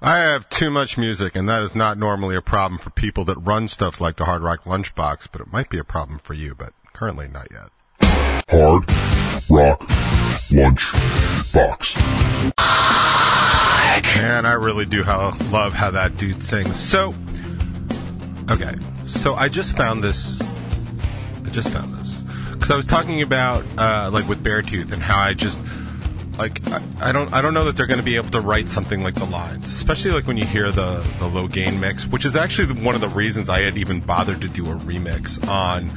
I 0.00 0.18
have 0.18 0.48
too 0.48 0.70
much 0.70 0.96
music, 0.96 1.34
and 1.34 1.48
that 1.48 1.60
is 1.60 1.74
not 1.74 1.98
normally 1.98 2.36
a 2.36 2.40
problem 2.40 2.78
for 2.78 2.90
people 2.90 3.24
that 3.24 3.36
run 3.38 3.66
stuff 3.66 4.00
like 4.00 4.14
the 4.14 4.24
Hard 4.24 4.42
Rock 4.42 4.62
Lunchbox, 4.62 5.26
but 5.32 5.40
it 5.40 5.52
might 5.52 5.70
be 5.70 5.78
a 5.78 5.84
problem 5.84 6.20
for 6.20 6.34
you, 6.34 6.54
but 6.54 6.72
currently 6.92 7.26
not 7.26 7.48
yet. 7.50 7.70
Hard 8.48 8.84
Rock 9.50 9.84
Lunch 10.52 10.92
Box. 11.52 11.98
Man, 14.16 14.46
I 14.46 14.52
really 14.54 14.86
do 14.86 15.02
how, 15.02 15.36
love 15.50 15.72
how 15.72 15.90
that 15.90 16.16
dude 16.16 16.42
sings. 16.42 16.76
So, 16.76 17.14
okay, 18.50 18.74
so 19.06 19.34
I 19.34 19.48
just 19.48 19.76
found 19.76 20.02
this. 20.02 20.40
I 21.44 21.50
just 21.50 21.68
found 21.70 21.94
this 21.94 22.02
because 22.52 22.70
I 22.70 22.76
was 22.76 22.86
talking 22.86 23.22
about 23.22 23.64
uh, 23.76 24.10
like 24.12 24.28
with 24.28 24.42
Beartooth 24.42 24.92
and 24.92 25.02
how 25.02 25.18
I 25.18 25.34
just 25.34 25.60
like 26.38 26.60
I, 26.70 26.80
I 27.00 27.12
don't 27.12 27.32
I 27.32 27.42
don't 27.42 27.54
know 27.54 27.64
that 27.64 27.76
they're 27.76 27.86
going 27.86 27.98
to 27.98 28.04
be 28.04 28.16
able 28.16 28.30
to 28.30 28.40
write 28.40 28.70
something 28.70 29.02
like 29.02 29.14
the 29.16 29.26
lines, 29.26 29.68
especially 29.68 30.12
like 30.12 30.26
when 30.26 30.36
you 30.36 30.46
hear 30.46 30.70
the 30.70 31.06
the 31.18 31.26
low 31.26 31.48
gain 31.48 31.80
mix, 31.80 32.06
which 32.06 32.24
is 32.24 32.36
actually 32.36 32.80
one 32.80 32.94
of 32.94 33.00
the 33.00 33.08
reasons 33.08 33.48
I 33.48 33.60
had 33.60 33.76
even 33.76 34.00
bothered 34.00 34.40
to 34.42 34.48
do 34.48 34.70
a 34.70 34.74
remix 34.74 35.46
on 35.48 35.90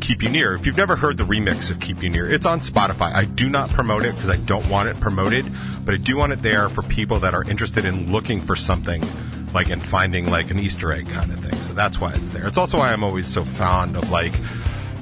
Keep 0.00 0.22
You 0.22 0.28
Near. 0.28 0.54
If 0.54 0.66
you've 0.66 0.76
never 0.76 0.96
heard 0.96 1.16
the 1.16 1.24
remix 1.24 1.70
of 1.70 1.80
Keep 1.80 2.02
You 2.02 2.10
Near, 2.10 2.28
it's 2.30 2.46
on 2.46 2.60
Spotify. 2.60 3.12
I 3.14 3.24
do 3.24 3.48
not 3.48 3.70
promote 3.70 4.04
it 4.04 4.14
because 4.14 4.30
I 4.30 4.36
don't 4.36 4.68
want 4.68 4.88
it 4.88 4.98
promoted, 4.98 5.46
but 5.84 5.94
I 5.94 5.98
do 5.98 6.16
want 6.16 6.32
it 6.32 6.42
there 6.42 6.68
for 6.68 6.82
people 6.82 7.20
that 7.20 7.34
are 7.34 7.44
interested 7.44 7.84
in 7.84 8.10
looking 8.10 8.40
for 8.40 8.56
something 8.56 9.04
like 9.52 9.70
and 9.70 9.84
finding 9.84 10.26
like 10.26 10.50
an 10.50 10.58
Easter 10.58 10.92
egg 10.92 11.08
kind 11.08 11.30
of 11.32 11.40
thing. 11.40 11.54
So 11.62 11.74
that's 11.74 12.00
why 12.00 12.12
it's 12.12 12.30
there. 12.30 12.46
It's 12.46 12.58
also 12.58 12.78
why 12.78 12.92
I'm 12.92 13.04
always 13.04 13.26
so 13.26 13.44
fond 13.44 13.96
of 13.96 14.10
like, 14.10 14.34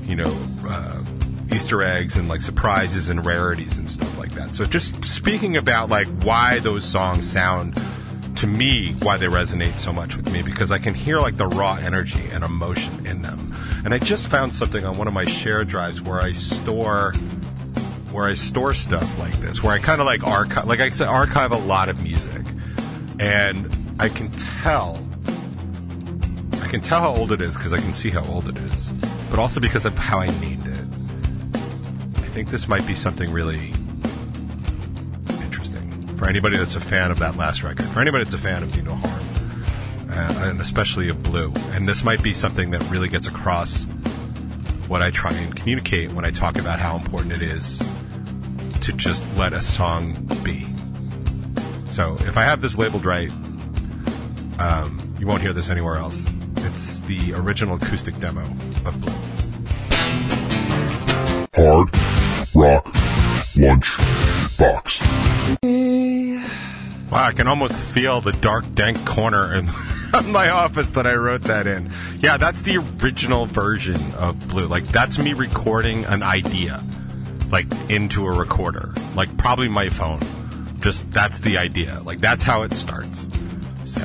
you 0.04 0.16
know, 0.16 0.36
uh, 0.66 1.02
Easter 1.52 1.82
eggs 1.82 2.16
and 2.16 2.28
like 2.28 2.42
surprises 2.42 3.08
and 3.08 3.24
rarities 3.24 3.78
and 3.78 3.90
stuff 3.90 4.18
like 4.18 4.32
that. 4.32 4.54
So 4.54 4.64
just 4.64 5.06
speaking 5.06 5.56
about 5.56 5.88
like 5.88 6.08
why 6.22 6.58
those 6.58 6.84
songs 6.84 7.30
sound 7.30 7.80
to 8.38 8.46
me 8.46 8.94
why 9.00 9.16
they 9.16 9.26
resonate 9.26 9.80
so 9.80 9.92
much 9.92 10.14
with 10.14 10.32
me 10.32 10.42
because 10.42 10.70
I 10.70 10.78
can 10.78 10.94
hear 10.94 11.18
like 11.18 11.36
the 11.36 11.48
raw 11.48 11.74
energy 11.74 12.28
and 12.30 12.44
emotion 12.44 13.04
in 13.04 13.20
them. 13.20 13.52
And 13.84 13.92
I 13.92 13.98
just 13.98 14.28
found 14.28 14.54
something 14.54 14.84
on 14.84 14.96
one 14.96 15.08
of 15.08 15.12
my 15.12 15.24
share 15.24 15.64
drives 15.64 16.00
where 16.00 16.20
I 16.20 16.30
store 16.32 17.14
where 18.12 18.28
I 18.28 18.34
store 18.34 18.74
stuff 18.74 19.18
like 19.18 19.38
this, 19.40 19.60
where 19.60 19.72
I 19.72 19.80
kind 19.80 20.00
of 20.00 20.06
like 20.06 20.22
archive 20.22 20.66
like 20.66 20.78
I 20.78 20.88
said 20.90 21.08
archive 21.08 21.50
a 21.50 21.56
lot 21.56 21.88
of 21.88 22.00
music. 22.00 22.42
And 23.18 23.96
I 23.98 24.08
can 24.08 24.30
tell 24.30 25.04
I 26.62 26.68
can 26.68 26.80
tell 26.80 27.00
how 27.00 27.16
old 27.16 27.32
it 27.32 27.40
is 27.40 27.56
because 27.56 27.72
I 27.72 27.80
can 27.80 27.92
see 27.92 28.10
how 28.10 28.24
old 28.24 28.48
it 28.48 28.56
is, 28.56 28.92
but 29.30 29.40
also 29.40 29.58
because 29.58 29.84
of 29.84 29.98
how 29.98 30.20
I 30.20 30.26
named 30.38 30.64
it. 30.64 32.22
I 32.22 32.28
think 32.28 32.50
this 32.50 32.68
might 32.68 32.86
be 32.86 32.94
something 32.94 33.32
really 33.32 33.72
for 36.18 36.28
anybody 36.28 36.56
that's 36.56 36.74
a 36.74 36.80
fan 36.80 37.12
of 37.12 37.20
that 37.20 37.36
last 37.36 37.62
record, 37.62 37.86
for 37.86 38.00
anybody 38.00 38.24
that's 38.24 38.34
a 38.34 38.38
fan 38.38 38.64
of 38.64 38.72
Do 38.72 38.82
No 38.82 38.96
Harm, 38.96 39.64
uh, 40.10 40.48
and 40.48 40.60
especially 40.60 41.08
of 41.08 41.22
Blue. 41.22 41.52
And 41.70 41.88
this 41.88 42.02
might 42.02 42.22
be 42.22 42.34
something 42.34 42.72
that 42.72 42.82
really 42.90 43.08
gets 43.08 43.28
across 43.28 43.84
what 44.88 45.00
I 45.00 45.10
try 45.12 45.32
and 45.32 45.54
communicate 45.54 46.12
when 46.12 46.24
I 46.24 46.32
talk 46.32 46.58
about 46.58 46.80
how 46.80 46.96
important 46.96 47.32
it 47.32 47.42
is 47.42 47.78
to 48.80 48.92
just 48.92 49.24
let 49.36 49.52
a 49.52 49.62
song 49.62 50.28
be. 50.42 50.66
So 51.88 52.16
if 52.22 52.36
I 52.36 52.42
have 52.42 52.60
this 52.62 52.76
labeled 52.76 53.04
right, 53.04 53.30
um, 54.58 55.14
you 55.20 55.26
won't 55.26 55.40
hear 55.40 55.52
this 55.52 55.70
anywhere 55.70 55.96
else. 55.96 56.34
It's 56.56 57.00
the 57.02 57.32
original 57.34 57.76
acoustic 57.76 58.18
demo 58.18 58.42
of 58.84 59.00
Blue. 59.00 59.14
Hard 61.54 61.88
Rock 62.54 62.92
Lunch 63.56 64.37
Box. 64.58 65.00
Wow, 67.10 67.24
I 67.24 67.32
can 67.32 67.46
almost 67.46 67.80
feel 67.80 68.20
the 68.20 68.32
dark, 68.32 68.64
dank 68.74 69.06
corner 69.06 69.54
in 69.56 69.66
my 70.30 70.50
office 70.50 70.90
that 70.90 71.06
I 71.06 71.14
wrote 71.14 71.44
that 71.44 71.66
in. 71.66 71.92
Yeah, 72.18 72.36
that's 72.36 72.62
the 72.62 72.78
original 72.78 73.46
version 73.46 74.12
of 74.14 74.48
Blue. 74.48 74.66
Like, 74.66 74.88
that's 74.88 75.16
me 75.16 75.32
recording 75.32 76.04
an 76.04 76.22
idea, 76.22 76.84
like, 77.50 77.66
into 77.88 78.26
a 78.26 78.32
recorder. 78.32 78.92
Like, 79.14 79.34
probably 79.38 79.68
my 79.68 79.88
phone. 79.88 80.20
Just, 80.80 81.10
that's 81.12 81.38
the 81.38 81.56
idea. 81.56 82.00
Like, 82.04 82.20
that's 82.20 82.42
how 82.42 82.62
it 82.62 82.74
starts. 82.74 83.26
So, 83.84 84.00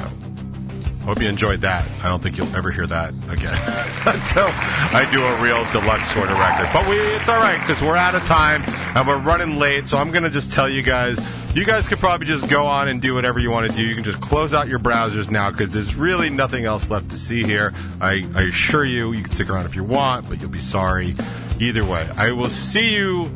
hope 1.03 1.21
you 1.21 1.27
enjoyed 1.27 1.61
that. 1.61 1.87
I 2.01 2.09
don't 2.09 2.21
think 2.23 2.37
you'll 2.37 2.55
ever 2.55 2.71
hear 2.71 2.87
that 2.87 3.09
again 3.29 3.53
until 4.05 4.47
I 4.47 5.07
do 5.11 5.23
a 5.23 5.41
real 5.41 5.63
deluxe 5.71 6.11
sort 6.13 6.29
of 6.29 6.37
record. 6.37 6.69
But 6.73 6.87
we, 6.87 6.97
it's 6.97 7.27
all 7.29 7.39
right 7.39 7.59
because 7.59 7.81
we're 7.81 7.97
out 7.97 8.15
of 8.15 8.23
time 8.23 8.63
and 8.95 9.07
we're 9.07 9.19
running 9.19 9.57
late. 9.57 9.87
So 9.87 9.97
I'm 9.97 10.11
going 10.11 10.23
to 10.23 10.29
just 10.29 10.51
tell 10.51 10.69
you 10.69 10.81
guys, 10.81 11.19
you 11.53 11.65
guys 11.65 11.87
could 11.87 11.99
probably 11.99 12.25
just 12.25 12.49
go 12.49 12.65
on 12.65 12.87
and 12.87 13.01
do 13.01 13.13
whatever 13.13 13.39
you 13.39 13.51
want 13.51 13.69
to 13.69 13.75
do. 13.75 13.83
You 13.83 13.95
can 13.95 14.03
just 14.03 14.21
close 14.21 14.53
out 14.53 14.67
your 14.67 14.79
browsers 14.79 15.29
now 15.29 15.51
because 15.51 15.73
there's 15.73 15.93
really 15.95 16.29
nothing 16.29 16.65
else 16.65 16.89
left 16.89 17.09
to 17.09 17.17
see 17.17 17.43
here. 17.43 17.73
I, 18.01 18.27
I 18.33 18.43
assure 18.43 18.85
you, 18.85 19.11
you 19.13 19.23
can 19.23 19.33
stick 19.33 19.49
around 19.49 19.65
if 19.65 19.75
you 19.75 19.83
want, 19.83 20.29
but 20.29 20.39
you'll 20.39 20.49
be 20.49 20.61
sorry. 20.61 21.15
Either 21.59 21.85
way, 21.85 22.09
I 22.15 22.31
will 22.31 22.49
see 22.49 22.95
you 22.95 23.29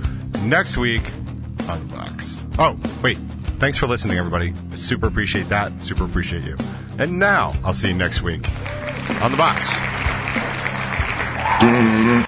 next 0.43 0.78
week 0.78 1.11
on 1.68 1.86
box. 1.88 2.43
Oh, 2.57 2.80
wait. 3.03 3.18
Thanks 3.60 3.78
for 3.78 3.88
listening, 3.88 4.18
everybody. 4.18 4.53
Super 4.76 5.08
appreciate 5.08 5.49
that. 5.49 5.82
Super 5.82 6.05
appreciate 6.05 6.43
you. 6.43 6.55
And 6.99 7.18
now, 7.18 7.53
I'll 7.64 7.74
see 7.74 7.89
you 7.89 7.95
next 7.95 8.22
week 8.22 8.47
on 9.22 9.32
the 9.32 9.38
box. 9.38 9.70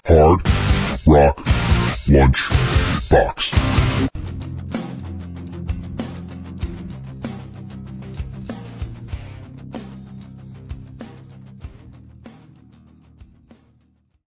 Hard 0.06 0.42
Rock 1.06 1.40
Lunch 2.08 2.50
Box. 3.10 3.54